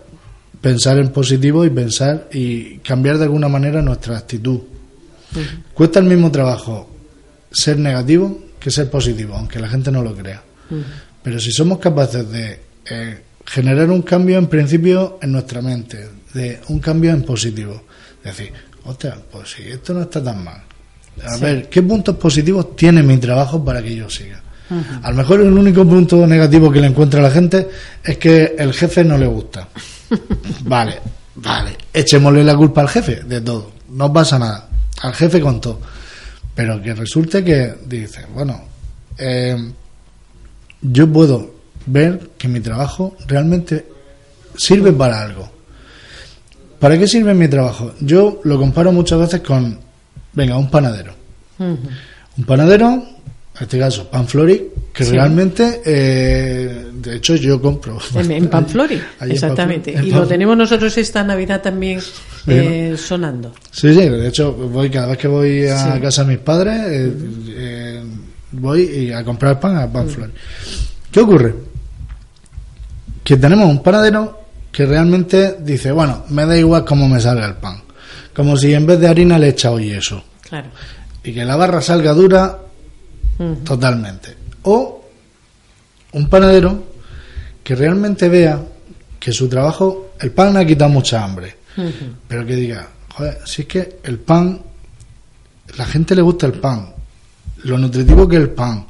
pensar 0.61 0.99
en 0.99 1.11
positivo 1.11 1.65
y 1.65 1.71
pensar 1.71 2.29
y 2.33 2.79
cambiar 2.79 3.19
de 3.19 3.25
alguna 3.25 3.47
manera 3.49 3.83
nuestra 3.83 4.19
actitud. 4.19 4.59
Cuesta 5.75 5.99
el 6.01 6.07
mismo 6.07 6.31
trabajo 6.31 6.89
ser 7.51 7.79
negativo 7.79 8.39
que 8.59 8.71
ser 8.71 8.91
positivo, 8.91 9.35
aunque 9.37 9.59
la 9.61 9.69
gente 9.69 9.91
no 9.91 10.03
lo 10.03 10.15
crea. 10.15 10.43
Pero 11.23 11.39
si 11.41 11.53
somos 11.53 11.79
capaces 11.79 12.29
de 12.31 12.61
eh, 12.91 13.19
generar 13.47 13.91
un 13.91 14.03
cambio 14.03 14.39
en 14.39 14.47
principio 14.47 15.19
en 15.23 15.33
nuestra 15.33 15.63
mente, 15.63 16.09
de 16.35 16.61
un 16.69 16.79
cambio 16.81 17.11
en 17.13 17.23
positivo, 17.23 17.83
decir, 18.23 18.53
ostras, 18.85 19.19
pues 19.31 19.51
si 19.53 19.63
esto 19.69 19.95
no 19.95 20.03
está 20.03 20.23
tan 20.23 20.43
mal. 20.45 20.63
A 21.25 21.35
Sí. 21.37 21.41
ver, 21.43 21.69
¿qué 21.69 21.83
puntos 21.83 22.17
positivos 22.17 22.77
tiene 22.77 23.03
mi 23.03 23.19
trabajo 23.19 23.65
para 23.65 23.83
que 23.83 23.95
yo 23.95 24.09
siga? 24.11 24.41
Ujú. 24.71 24.83
A 25.03 25.11
lo 25.11 25.17
mejor 25.17 25.41
el 25.41 25.53
único 25.53 25.85
punto 25.87 26.27
negativo 26.27 26.71
que 26.71 26.81
le 26.81 26.89
encuentra 26.89 27.21
a 27.21 27.23
la 27.25 27.31
gente 27.31 27.69
es 28.05 28.19
que 28.19 28.55
el 28.59 28.73
jefe 28.75 29.03
no 29.05 29.17
le 29.17 29.27
gusta. 29.27 29.69
Vale, 30.65 30.99
vale. 31.37 31.77
Echémosle 31.93 32.43
la 32.45 32.57
culpa 32.57 32.81
al 32.83 32.89
jefe 32.89 33.23
de 33.25 33.41
todo. 33.41 33.73
No 33.91 34.13
pasa 34.13 34.39
nada. 34.39 34.69
Al 35.03 35.15
jefe 35.15 35.41
con 35.41 35.61
todo. 35.61 35.81
Pero 36.55 36.83
que 36.83 36.95
resulte 36.95 37.45
que 37.45 37.75
dice, 37.87 38.27
bueno, 38.35 38.61
eh, 39.17 39.57
yo 40.83 41.13
puedo 41.13 41.55
ver 41.87 42.31
que 42.37 42.49
mi 42.49 42.61
trabajo 42.61 43.17
realmente 43.27 43.87
sirve 44.57 44.93
para 44.93 45.23
algo. 45.23 45.51
¿Para 46.79 46.99
qué 46.99 47.07
sirve 47.09 47.35
mi 47.35 47.49
trabajo? 47.49 47.93
Yo 48.01 48.41
lo 48.45 48.59
comparo 48.59 48.93
muchas 48.93 49.19
veces 49.19 49.41
con, 49.41 49.79
venga, 50.33 50.57
un 50.57 50.71
panadero. 50.71 51.15
Un 51.59 52.45
panadero, 52.47 52.89
en 52.89 53.63
este 53.63 53.79
caso, 53.79 54.09
Panflori, 54.09 54.71
que 54.99 55.05
Sí. 55.05 55.13
realmente, 55.13 55.81
eh, 55.85 56.87
de 56.93 57.15
hecho, 57.19 57.37
yo 57.37 57.63
compro. 57.63 58.01
En, 58.17 58.49
Panflori, 58.49 59.01
en 59.21 59.31
exactamente. 59.31 59.97
En 59.97 60.05
y 60.09 60.11
lo 60.11 60.27
tenemos 60.27 60.57
nosotros 60.57 60.99
esta 60.99 61.23
Navidad 61.23 61.63
también 61.63 62.01
eh, 62.49 62.97
sonando. 62.99 63.55
Sí, 63.71 63.95
sí, 63.95 64.09
de 64.09 64.27
hecho, 64.27 64.53
voy 64.55 64.91
cada 64.91 65.07
vez 65.07 65.19
que 65.19 65.29
voy 65.29 65.69
a 65.69 65.95
Sí. 65.95 66.01
casa 66.01 66.25
de 66.25 66.29
mis 66.31 66.39
padres, 66.39 66.81
eh, 66.89 67.13
eh, 67.51 68.03
voy 68.51 69.13
a 69.13 69.23
comprar 69.23 69.61
pan 69.61 69.77
a 69.77 69.87
Panflori. 69.87 70.33
¿Qué 71.13 71.21
ocurre? 71.21 71.55
Que 73.23 73.37
tenemos 73.37 73.67
un 73.71 73.81
panadero 73.81 74.37
que 74.73 74.85
realmente 74.85 75.59
dice, 75.61 75.93
bueno, 75.93 76.25
me 76.31 76.45
da 76.45 76.59
igual 76.59 76.85
cómo 76.85 77.09
me 77.09 77.21
salga 77.21 77.47
el 77.47 77.55
pan. 77.55 77.83
Como 78.35 78.57
si 78.57 78.75
en 78.75 78.85
vez 78.85 78.99
de 78.99 79.07
harina 79.07 79.39
le 79.39 79.47
he 79.47 79.51
echado 79.51 79.79
yeso. 79.79 80.25
Claro. 80.49 80.71
Y 81.23 81.33
que 81.33 81.45
la 81.45 81.55
barra 81.55 81.81
salga 81.81 82.13
dura 82.15 82.59
totalmente. 83.65 84.35
O 84.63 85.05
un 86.13 86.29
panadero 86.29 86.85
que 87.63 87.75
realmente 87.75 88.29
vea 88.29 88.61
que 89.21 89.33
su 89.33 89.49
trabajo, 89.49 90.13
el 90.21 90.31
pan 90.31 90.55
le 90.55 90.61
ha 90.61 90.67
quitado 90.67 90.91
mucha 90.91 91.23
hambre, 91.23 91.57
pero 92.27 92.47
que 92.47 92.57
diga, 92.57 92.89
joder, 93.15 93.39
si 93.45 93.63
es 93.63 93.69
que 93.69 93.99
el 94.05 94.19
pan, 94.19 94.61
la 95.77 95.85
gente 95.85 96.15
le 96.15 96.23
gusta 96.23 96.47
el 96.47 96.55
pan, 96.55 96.95
lo 97.65 97.79
nutritivo 97.79 98.27
que 98.27 98.37
es 98.37 98.43
el 98.43 98.51
pan, 98.51 98.87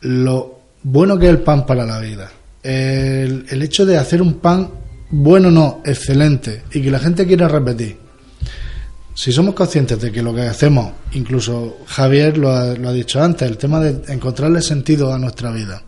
lo 0.00 0.60
bueno 0.82 1.18
que 1.18 1.26
es 1.26 1.30
el 1.30 1.40
pan 1.40 1.64
para 1.64 1.86
la 1.86 1.98
vida, 2.00 2.30
el, 2.62 3.46
el 3.48 3.62
hecho 3.62 3.86
de 3.86 3.96
hacer 3.96 4.20
un 4.20 4.34
pan 4.34 4.70
bueno 5.10 5.50
no, 5.50 5.80
excelente, 5.84 6.64
y 6.72 6.82
que 6.82 6.90
la 6.90 6.98
gente 6.98 7.26
quiera 7.26 7.48
repetir. 7.48 8.03
Si 9.14 9.32
somos 9.32 9.54
conscientes 9.54 10.00
de 10.00 10.10
que 10.10 10.22
lo 10.22 10.34
que 10.34 10.42
hacemos, 10.42 10.92
incluso 11.12 11.78
Javier 11.86 12.36
lo 12.36 12.50
ha, 12.50 12.74
lo 12.74 12.88
ha 12.88 12.92
dicho 12.92 13.22
antes, 13.22 13.48
el 13.48 13.56
tema 13.56 13.78
de 13.80 14.12
encontrarle 14.12 14.60
sentido 14.60 15.12
a 15.14 15.18
nuestra 15.18 15.50
vida, 15.52 15.82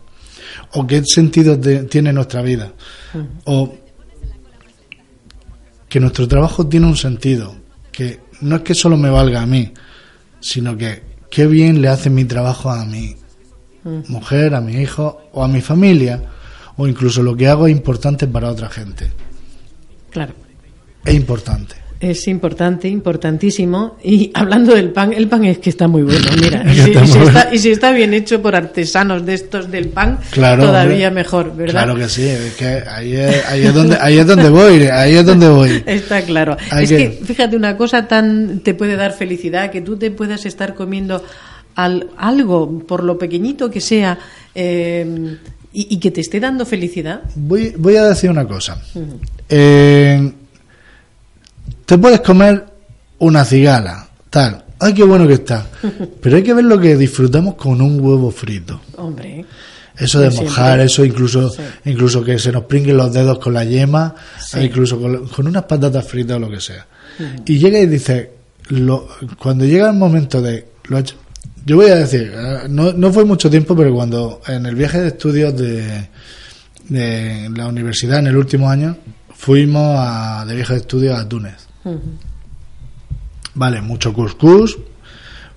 o 0.73 0.87
qué 0.87 1.03
sentido 1.05 1.57
de- 1.57 1.83
tiene 1.83 2.13
nuestra 2.13 2.41
vida, 2.41 2.71
o 3.45 3.73
que 5.89 5.99
nuestro 5.99 6.27
trabajo 6.27 6.67
tiene 6.67 6.87
un 6.87 6.95
sentido, 6.97 7.55
que 7.91 8.19
no 8.41 8.57
es 8.57 8.61
que 8.61 8.73
solo 8.73 8.97
me 8.97 9.09
valga 9.09 9.41
a 9.41 9.45
mí, 9.45 9.73
sino 10.39 10.77
que 10.77 11.03
qué 11.29 11.47
bien 11.47 11.81
le 11.81 11.89
hace 11.89 12.09
mi 12.09 12.25
trabajo 12.25 12.69
a 12.71 12.85
mi 12.85 13.15
mujer, 14.07 14.53
a 14.55 14.61
mi 14.61 14.75
hijo 14.81 15.29
o 15.33 15.43
a 15.43 15.47
mi 15.47 15.61
familia, 15.61 16.21
o 16.77 16.87
incluso 16.87 17.23
lo 17.23 17.35
que 17.35 17.47
hago 17.47 17.67
es 17.67 17.71
importante 17.75 18.27
para 18.27 18.49
otra 18.51 18.69
gente. 18.69 19.07
Claro. 20.11 20.33
Es 21.05 21.13
importante. 21.15 21.75
Es 21.99 22.27
importante, 22.27 22.87
importantísimo. 22.87 23.97
Y 24.03 24.29
hablando 24.35 24.75
del 24.75 24.91
pan, 24.91 25.13
el 25.13 25.27
pan 25.27 25.45
es 25.45 25.57
que 25.57 25.71
está 25.71 25.87
muy 25.87 26.03
bueno, 26.03 26.27
mira. 26.39 26.63
Y 26.71 26.75
si, 26.75 26.91
está 26.91 27.01
y 27.03 27.07
si 27.07 27.17
muy 27.17 27.27
está, 27.27 27.41
bueno. 27.41 27.55
y 27.55 27.57
si 27.59 27.71
está 27.71 27.91
bien 27.91 28.13
hecho 28.13 28.41
por 28.41 28.55
artesanos 28.55 29.25
de 29.25 29.33
estos 29.33 29.71
del 29.71 29.89
pan, 29.89 30.19
Claro, 30.29 30.65
todavía 30.65 31.07
hombre. 31.07 31.23
mejor, 31.23 31.55
¿verdad? 31.55 31.83
Claro 31.85 31.95
que 31.95 32.07
sí, 32.07 32.23
es 32.27 32.53
que 32.55 32.83
ahí 32.87 33.15
es, 33.15 33.45
ahí 33.47 33.65
es 33.65 33.73
donde 33.73 33.97
ahí 33.99 34.17
es 34.19 34.27
donde 34.27 34.49
voy, 34.49 34.83
ahí 34.83 35.15
es 35.15 35.25
donde 35.25 35.49
voy. 35.49 35.83
Está 35.87 36.21
claro. 36.21 36.55
Es 36.79 36.89
que- 36.89 36.97
que... 36.97 37.25
fíjate, 37.25 37.55
una 37.55 37.75
cosa 37.75 38.07
tan 38.07 38.59
te 38.59 38.75
puede 38.75 38.95
dar 38.95 39.13
felicidad 39.13 39.71
que 39.71 39.81
tú 39.81 39.97
te 39.97 40.11
puedas 40.11 40.45
estar 40.45 40.75
comiendo 40.75 41.23
al- 41.75 42.09
algo, 42.17 42.79
por 42.87 43.03
lo 43.03 43.17
pequeñito 43.17 43.71
que 43.71 43.81
sea, 43.81 44.19
eh, 44.53 45.37
y, 45.73 45.95
y 45.95 45.99
que 45.99 46.11
te 46.11 46.21
esté 46.21 46.39
dando 46.39 46.63
felicidad. 46.65 47.21
Voy, 47.35 47.73
voy 47.77 47.95
a 47.95 48.05
decir 48.05 48.29
una 48.29 48.47
cosa. 48.47 48.81
Eh, 49.49 50.31
te 51.87 51.97
puedes 51.97 52.19
comer 52.21 52.63
una 53.17 53.43
cigala, 53.43 54.07
tal. 54.29 54.63
Ay, 54.79 54.93
qué 54.93 55.03
bueno 55.03 55.25
que 55.27 55.33
está. 55.33 55.65
Pero 56.21 56.35
hay 56.37 56.43
que 56.43 56.53
ver 56.53 56.65
lo 56.65 56.79
que 56.79 56.95
disfrutamos 56.95 57.55
con 57.55 57.81
un 57.81 57.99
huevo 57.99 58.29
frito. 58.29 58.79
Hombre. 58.97 59.43
Eso 59.97 60.19
de 60.19 60.29
mojar, 60.29 60.79
eso 60.81 61.03
incluso, 61.03 61.49
Sí. 61.49 61.61
incluso 61.85 62.23
que 62.23 62.37
se 62.37 62.51
nos 62.51 62.65
pringuen 62.65 62.95
los 62.97 63.11
dedos 63.11 63.39
con 63.39 63.55
la 63.55 63.63
yema, 63.63 64.13
Sí. 64.39 64.59
incluso 64.59 65.01
con, 65.01 65.27
con 65.29 65.47
unas 65.47 65.63
patatas 65.63 66.05
fritas 66.05 66.37
o 66.37 66.39
lo 66.39 66.51
que 66.51 66.59
sea. 66.61 66.85
Y 67.47 67.57
llega 67.57 67.79
y 67.79 67.87
dice, 67.87 68.29
lo, 68.69 69.07
cuando 69.39 69.65
llega 69.65 69.89
el 69.89 69.95
momento 69.97 70.39
de, 70.39 70.67
lo 70.89 70.97
he 70.97 70.99
hecho- 70.99 71.15
yo 71.65 71.77
voy 71.77 71.87
a 71.89 71.95
decir, 71.95 72.31
eh, 72.31 72.59
no, 72.69 72.93
no 72.93 73.11
fue 73.11 73.25
mucho 73.25 73.49
tiempo, 73.49 73.75
pero 73.75 73.91
cuando 73.95 74.39
en 74.47 74.67
el 74.67 74.75
viaje 74.75 74.99
de 75.01 75.07
estudios 75.07 75.57
de, 75.57 76.09
de 76.89 77.49
la 77.55 77.67
universidad 77.67 78.19
en 78.19 78.27
el 78.27 78.37
último 78.37 78.69
año, 78.69 78.95
fuimos 79.35 79.95
a, 79.97 80.45
de 80.47 80.55
viaje 80.55 80.73
de 80.73 80.79
estudios 80.81 81.17
a 81.19 81.27
Túnez. 81.27 81.66
Vale, 83.55 83.81
mucho 83.81 84.13
couscous, 84.13 84.77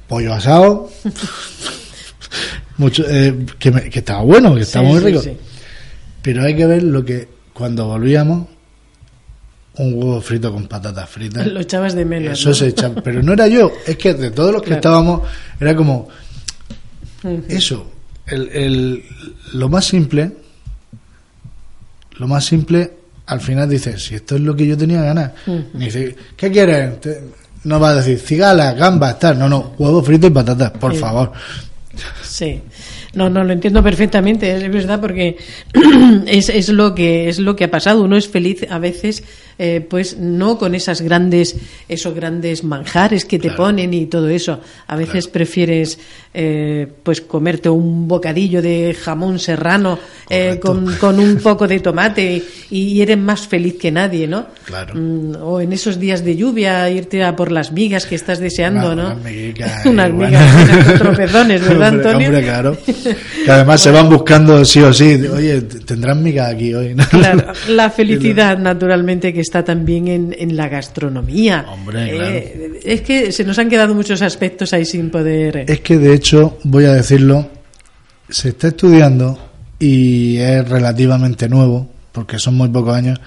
pollo 0.08 0.32
asado, 0.34 0.88
mucho, 2.78 3.04
eh, 3.08 3.46
que, 3.58 3.70
me- 3.70 3.90
que 3.90 3.98
estaba 3.98 4.22
bueno, 4.22 4.54
que 4.54 4.62
estaba 4.62 4.86
Sí, 4.86 4.92
muy 4.92 5.00
rico. 5.00 5.20
sí. 5.22 5.36
Pero 6.22 6.42
hay 6.44 6.54
que 6.56 6.66
ver 6.66 6.82
lo 6.82 7.04
que 7.04 7.28
cuando 7.52 7.86
volvíamos, 7.86 8.46
un 9.76 9.94
huevo 9.94 10.20
frito 10.20 10.52
con 10.52 10.66
patatas 10.66 11.08
fritas. 11.08 11.46
Lo 11.46 11.60
echabas 11.60 11.94
de 11.94 12.04
menos. 12.04 12.38
Eso 12.38 12.50
¿no? 12.50 12.54
se 12.54 12.68
echaba. 12.68 13.02
Pero 13.02 13.22
no 13.22 13.32
era 13.32 13.48
yo, 13.48 13.70
es 13.86 13.96
que 13.96 14.14
de 14.14 14.30
todos 14.30 14.52
los 14.52 14.62
que 14.62 14.68
Claro. 14.68 14.78
estábamos, 14.80 15.20
era 15.60 15.74
como 15.76 16.08
eso. 17.48 17.90
El, 18.26 18.48
el- 18.50 19.04
lo 19.54 19.68
más 19.68 19.84
simple, 19.86 20.32
lo 22.18 22.28
más 22.28 22.44
simple, 22.44 22.92
al 23.30 23.40
final 23.40 23.68
dices, 23.68 24.02
si 24.02 24.14
esto 24.16 24.34
es 24.36 24.40
lo 24.42 24.54
que 24.54 24.66
yo 24.66 24.76
tenía 24.76 25.02
ganas. 25.02 25.32
Dice, 25.72 26.14
¿qué 26.36 26.50
quieres? 26.50 27.00
Te- 27.00 27.20
no 27.64 27.78
va 27.78 27.90
a 27.90 27.94
decir 27.96 28.18
cigala, 28.18 28.72
gambas, 28.72 29.18
tal. 29.18 29.38
No, 29.38 29.48
no, 29.48 29.74
huevo 29.78 30.02
frito 30.02 30.26
y 30.26 30.30
patatas, 30.30 30.70
por 30.72 30.92
Sí. 30.94 30.98
favor. 30.98 31.32
Sí. 32.22 32.60
No, 33.14 33.28
no, 33.28 33.42
lo 33.42 33.52
entiendo 33.52 33.82
perfectamente, 33.82 34.54
es 34.54 34.72
verdad, 34.72 35.00
porque 35.00 35.36
es, 36.26 36.48
es 36.48 36.68
lo 36.68 36.94
que 36.94 37.28
es 37.28 37.38
lo 37.40 37.56
que 37.56 37.64
ha 37.64 37.70
pasado. 37.70 38.02
Uno 38.02 38.16
es 38.16 38.28
feliz 38.28 38.64
a 38.70 38.78
veces 38.78 39.22
eh, 39.62 39.82
pues 39.86 40.16
no 40.16 40.56
con 40.56 40.74
esas 40.74 41.02
grandes, 41.02 41.54
esos 41.86 42.14
grandes 42.14 42.64
manjares 42.64 43.26
que 43.26 43.38
te 43.38 43.50
ponen 43.50 43.92
y 43.92 44.06
todo 44.06 44.30
eso. 44.30 44.58
A 44.86 44.96
veces 44.96 45.28
prefieres 45.28 45.98
eh, 46.32 46.88
pues 47.02 47.20
comerte 47.20 47.68
un 47.68 48.08
bocadillo 48.08 48.62
de 48.62 48.96
jamón 48.98 49.38
serrano 49.38 49.98
eh, 50.30 50.58
con, 50.62 50.96
con, 50.96 51.18
un 51.18 51.36
poco 51.36 51.68
de 51.68 51.80
tomate 51.80 52.42
y, 52.70 53.02
eres 53.02 53.18
más 53.18 53.46
feliz 53.48 53.74
que 53.78 53.90
nadie, 53.90 54.26
¿no? 54.26 54.46
Claro. 54.64 54.94
Mm, 54.94 55.34
o 55.42 55.60
en 55.60 55.74
esos 55.74 56.00
días 56.00 56.24
de 56.24 56.36
lluvia 56.36 56.88
irte 56.88 57.22
a 57.22 57.36
por 57.36 57.52
las 57.52 57.70
migas 57.70 58.06
que 58.06 58.14
estás 58.14 58.38
deseando, 58.38 58.94
¿no? 58.96 59.08
Unas 59.20 59.24
migas, 59.24 59.86
unas 59.86 60.12
migas 60.12 60.86
con 60.86 60.98
tropezones, 60.98 61.68
¿verdad, 61.68 61.88
Antonio? 61.88 62.28
Hombre, 62.28 62.42
claro. 62.44 62.78
Que 63.44 63.50
además 63.50 63.80
se 63.80 63.90
van 63.90 64.08
buscando 64.08 64.64
sí 64.64 64.80
o 64.80 64.92
sí. 64.92 65.14
Oye, 65.26 65.62
tendrán 65.62 66.22
migas 66.22 66.54
aquí 66.54 66.72
hoy. 66.72 66.94
¿no? 66.94 67.04
Claro, 67.08 67.52
la 67.68 67.90
felicidad, 67.90 68.58
naturalmente, 68.58 69.32
que 69.32 69.40
está 69.50 69.64
también 69.64 70.06
en, 70.06 70.36
en 70.38 70.56
la 70.56 70.68
gastronomía. 70.68 71.66
Hombre, 71.68 72.04
Eh, 72.04 72.14
claro. 72.14 72.74
Es 72.84 73.00
que 73.00 73.32
se 73.32 73.44
nos 73.44 73.58
han 73.58 73.68
quedado 73.68 73.96
muchos 73.96 74.22
aspectos 74.22 74.72
ahí 74.72 74.84
sin 74.84 75.10
poder. 75.10 75.64
Es 75.68 75.80
que 75.80 75.98
de 75.98 76.14
hecho, 76.14 76.58
voy 76.62 76.84
a 76.84 76.92
decirlo, 76.92 77.50
se 78.28 78.50
está 78.50 78.68
estudiando 78.68 79.36
y 79.80 80.36
es 80.36 80.68
relativamente 80.68 81.48
nuevo, 81.48 81.90
porque 82.12 82.38
son 82.38 82.54
muy 82.54 82.68
pocos 82.68 82.94
años, 82.94 83.18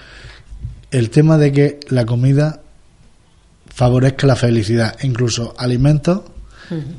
el 0.90 1.10
tema 1.10 1.36
de 1.36 1.52
que 1.52 1.80
la 1.90 2.06
comida 2.06 2.62
favorezca 3.66 4.26
la 4.26 4.36
felicidad, 4.36 4.96
incluso 5.02 5.54
alimentos 5.58 6.22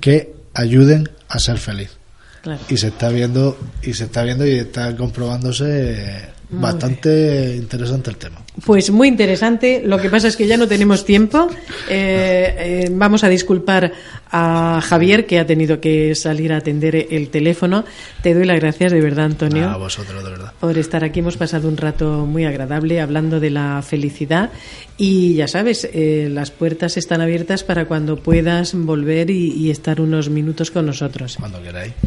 que 0.02 0.36
ayuden 0.54 1.10
a 1.30 1.40
ser 1.40 1.58
feliz. 1.58 1.98
Claro. 2.44 2.62
Y 2.70 2.78
se 2.78 2.88
está 2.90 3.10
viendo 3.10 3.58
y 3.82 3.94
se 3.94 4.04
está 4.04 4.22
viendo 4.22 4.46
y 4.46 4.52
está 4.52 4.96
comprobándose 4.96 6.30
Muy 6.52 6.62
bastante 6.62 7.56
interesante 7.56 8.12
el 8.12 8.18
tema. 8.18 8.45
Pues 8.64 8.90
muy 8.90 9.08
interesante. 9.08 9.82
Lo 9.84 9.98
que 9.98 10.10
pasa 10.10 10.28
es 10.28 10.38
que 10.38 10.48
ya 10.48 10.58
no 10.58 10.68
tenemos 10.68 11.04
tiempo. 11.04 11.50
Eh, 11.90 12.56
eh, 12.58 12.90
vamos 12.92 13.24
a 13.24 13.30
disculpar 13.30 13.92
a 14.32 14.82
Javier, 14.82 15.26
que 15.26 15.40
ha 15.40 15.46
tenido 15.46 15.80
que 15.80 16.16
salir 16.16 16.52
a 16.54 16.58
atender 16.58 17.08
el 17.10 17.30
teléfono. 17.30 17.86
Te 18.22 18.34
doy 18.34 18.46
las 18.46 18.60
gracias 18.60 18.92
de 18.92 19.02
verdad, 19.02 19.26
Antonio. 19.26 19.70
A 19.70 19.78
vosotros, 19.78 20.24
de 20.24 20.30
verdad. 20.30 20.54
por 20.60 20.78
estar 20.78 21.04
aquí. 21.04 21.20
Hemos 21.20 21.38
pasado 21.38 21.68
un 21.68 21.78
rato 21.78 22.26
muy 22.26 22.46
agradable 22.46 23.02
hablando 23.02 23.40
de 23.40 23.50
la 23.50 23.82
felicidad 23.82 24.52
y 24.98 25.36
ya 25.36 25.48
sabes, 25.48 25.88
eh, 25.92 26.30
las 26.32 26.52
puertas 26.52 26.98
están 26.98 27.22
abiertas 27.22 27.64
para 27.64 27.86
cuando 27.86 28.18
puedas 28.18 28.74
volver 28.74 29.30
y, 29.30 29.52
y 29.52 29.70
estar 29.70 30.00
unos 30.00 30.30
minutos 30.30 30.72
con 30.72 30.86
nosotros. 30.86 31.38
Cuando 31.40 31.62
queráis. 31.62 31.94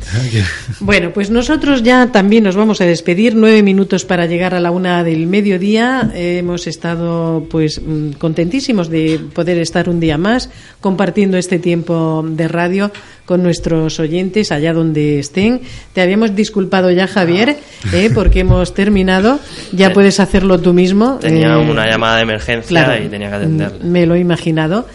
Bueno, 0.81 1.13
pues 1.13 1.31
nosotros 1.31 1.83
ya 1.83 2.11
también 2.13 2.45
nos 2.45 2.57
vamos 2.57 2.81
a 2.81 2.85
despedir. 2.85 3.35
Nueve 3.35 3.63
minutos 3.63 4.05
para 4.05 4.27
llegar 4.27 4.55
a 4.55 4.61
la 4.61 4.71
una 4.71 5.05
del 5.05 5.27
mediodía. 5.27 6.11
Eh, 6.15 6.38
hemos 6.39 6.66
estado 6.66 7.47
pues 7.51 7.80
mm, 7.80 8.12
contentísimos 8.12 8.89
de 8.89 9.20
poder 9.34 9.59
estar 9.59 9.89
un 9.89 10.01
día 10.01 10.18
más 10.18 10.51
compartiendo 10.80 11.36
este 11.36 11.59
tiempo 11.59 12.24
de 12.26 12.49
radio 12.49 12.91
con 13.29 13.43
nuestros 13.43 14.01
oyentes 14.01 14.51
allá 14.51 14.72
donde 14.72 15.18
estén. 15.18 15.61
Te 15.93 16.01
habíamos 16.01 16.35
disculpado 16.35 16.91
ya, 16.91 17.07
Javier, 17.07 17.59
eh, 17.93 18.11
porque 18.14 18.41
hemos 18.41 18.72
terminado. 18.72 19.39
Ya 19.72 19.93
puedes 19.93 20.18
hacerlo 20.18 20.59
tú 20.59 20.72
mismo. 20.72 21.18
Tenía 21.20 21.53
Eh, 21.53 21.70
una 21.70 21.87
llamada 21.87 22.16
de 22.16 22.22
emergencia 22.22 22.68
claro, 22.85 23.05
y 23.05 23.09
tenía 23.09 23.29
que 23.29 23.37
atenderla. 23.37 23.85
me 23.85 24.07
lo 24.07 24.14
he 24.14 24.20
imaginado. 24.20 24.87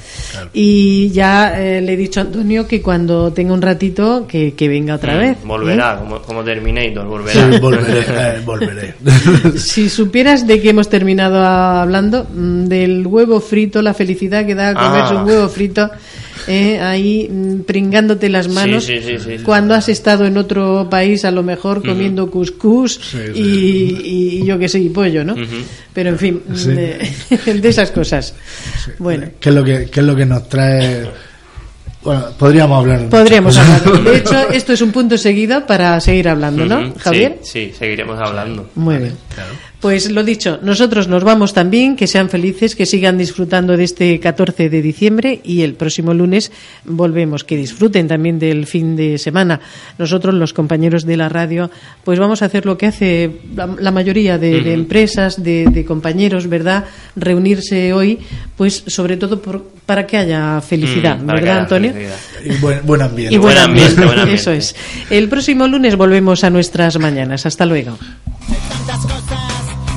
Y 0.51 1.09
ya 1.11 1.61
eh, 1.61 1.79
le 1.81 1.93
he 1.93 1.97
dicho 1.97 2.19
a 2.19 2.23
Antonio 2.23 2.67
que 2.67 2.81
cuando 2.81 3.31
tenga 3.31 3.53
un 3.53 3.61
ratito 3.61 4.25
que, 4.27 4.55
que 4.55 4.67
venga 4.67 4.95
otra 4.95 5.15
vez. 5.15 5.37
Mm, 5.43 5.47
Volverá, 5.47 5.93
¿eh? 5.93 5.97
como, 5.99 6.21
como 6.23 6.43
Terminator, 6.43 7.05
volverá. 7.05 7.51
Sí, 7.53 7.59
volveré, 7.59 7.99
eh, 7.99 8.41
volveré. 8.43 8.95
Si 9.59 9.89
supieras 9.89 10.47
de 10.47 10.59
qué 10.59 10.69
hemos 10.71 10.89
terminado 10.89 11.39
hablando, 11.45 12.25
mm, 12.33 12.65
del 12.65 13.05
huevo 13.05 13.39
frito, 13.39 13.81
la 13.83 13.93
felicidad 13.93 14.45
que 14.45 14.55
da 14.55 14.73
comerse 14.73 15.13
Ah. 15.13 15.21
un 15.21 15.27
huevo 15.29 15.47
frito, 15.49 15.91
eh, 16.47 16.79
ahí 16.79 17.27
mm, 17.29 17.61
pringándote 17.61 18.29
las 18.29 18.47
manos, 18.49 18.85
Sí, 18.85 18.99
sí, 19.01 19.17
sí, 19.19 19.37
sí. 19.37 19.43
cuando 19.43 19.73
has 19.73 19.89
estado 19.89 20.25
en 20.25 20.37
otro 20.37 20.87
país 20.89 21.23
a 21.25 21.31
lo 21.31 21.43
mejor 21.43 21.83
comiendo 21.85 22.29
cuscús 22.29 22.99
y, 23.35 23.39
y 24.41 24.45
yo 24.45 24.57
qué 24.59 24.67
sé, 24.69 24.79
y 24.79 24.89
pollo, 24.89 25.23
¿no? 25.23 25.35
Pero 25.93 26.09
en 26.09 26.19
fin, 26.19 26.41
Sí. 26.55 26.69
de, 26.69 27.09
de 27.61 27.69
esas 27.69 27.91
cosas. 27.91 28.33
Bueno, 28.99 29.27
¿Qué 29.39 29.49
es 29.49 29.55
lo 29.55 29.63
que, 29.63 29.89
qué 29.89 29.99
es 29.99 30.05
lo 30.05 30.15
que 30.15 30.25
nos 30.25 30.47
trae? 30.49 31.07
Bueno, 32.03 32.25
podríamos 32.37 32.79
hablar. 32.81 32.99
de 32.99 33.05
podríamos 33.07 33.57
hablar. 33.57 34.03
De 34.03 34.17
hecho, 34.17 34.49
esto 34.49 34.73
es 34.73 34.81
un 34.81 34.91
punto 34.91 35.17
seguido 35.17 35.65
para 35.65 35.97
seguir 36.01 36.27
hablando, 36.27 36.65
¿no, 36.65 36.93
Javier? 36.99 37.39
Sí, 37.43 37.67
sí, 37.71 37.73
seguiremos 37.79 38.19
hablando. 38.19 38.69
Muy 38.75 38.97
bien. 38.97 39.13
Pues 39.83 40.09
lo 40.09 40.23
dicho, 40.23 40.59
nosotros 40.63 41.09
nos 41.09 41.25
vamos 41.25 41.53
también, 41.53 41.97
que 41.97 42.07
sean 42.07 42.29
felices, 42.29 42.73
que 42.73 42.85
sigan 42.85 43.17
disfrutando 43.17 43.75
de 43.75 43.83
este 43.83 44.17
14 44.17 44.69
de 44.69 44.81
diciembre 44.81 45.41
y 45.43 45.61
el 45.61 45.73
próximo 45.73 46.13
lunes 46.13 46.53
volvemos, 46.85 47.43
que 47.43 47.57
disfruten 47.57 48.07
también 48.07 48.39
del 48.39 48.65
fin 48.65 48.95
de 48.95 49.17
semana. 49.17 49.59
Nosotros, 49.97 50.33
los 50.35 50.53
compañeros 50.53 51.05
de 51.05 51.17
la 51.17 51.27
radio, 51.27 51.69
pues 52.05 52.17
vamos 52.17 52.41
a 52.41 52.45
hacer 52.45 52.65
lo 52.65 52.77
que 52.77 52.85
hace 52.87 53.29
la, 53.57 53.67
la 53.77 53.91
mayoría 53.91 54.37
de, 54.37 54.73
empresas, 54.73 55.43
de, 55.43 55.65
de 55.69 55.83
compañeros, 55.83 56.47
¿verdad? 56.47 56.85
Reunirse 57.17 57.91
hoy, 57.91 58.19
pues 58.55 58.85
sobre 58.87 59.17
todo 59.17 59.41
por- 59.41 59.67
para 59.85 60.07
que 60.07 60.15
haya 60.15 60.61
felicidad, 60.61 61.17
Mm, 61.19 61.27
¿verdad, 61.27 61.43
haya 61.43 61.59
Antonio? 61.63 61.91
felicidad. 61.91 62.17
Y 62.45 62.61
buen, 62.61 62.79
buen 62.85 63.01
ambiente. 63.01 63.35
Y 63.35 63.37
buen 63.37 63.53
Buen 63.53 63.57
ambiente, 63.65 63.89
ambiente, 63.95 64.05
buen 64.05 64.19
ambiente. 64.19 64.41
Eso 64.41 64.51
es. 64.53 64.75
El 65.09 65.27
próximo 65.27 65.67
lunes 65.67 65.97
volvemos 65.97 66.45
a 66.45 66.49
nuestras 66.49 66.97
mañanas. 66.99 67.45
Hasta 67.45 67.65
luego. 67.65 67.97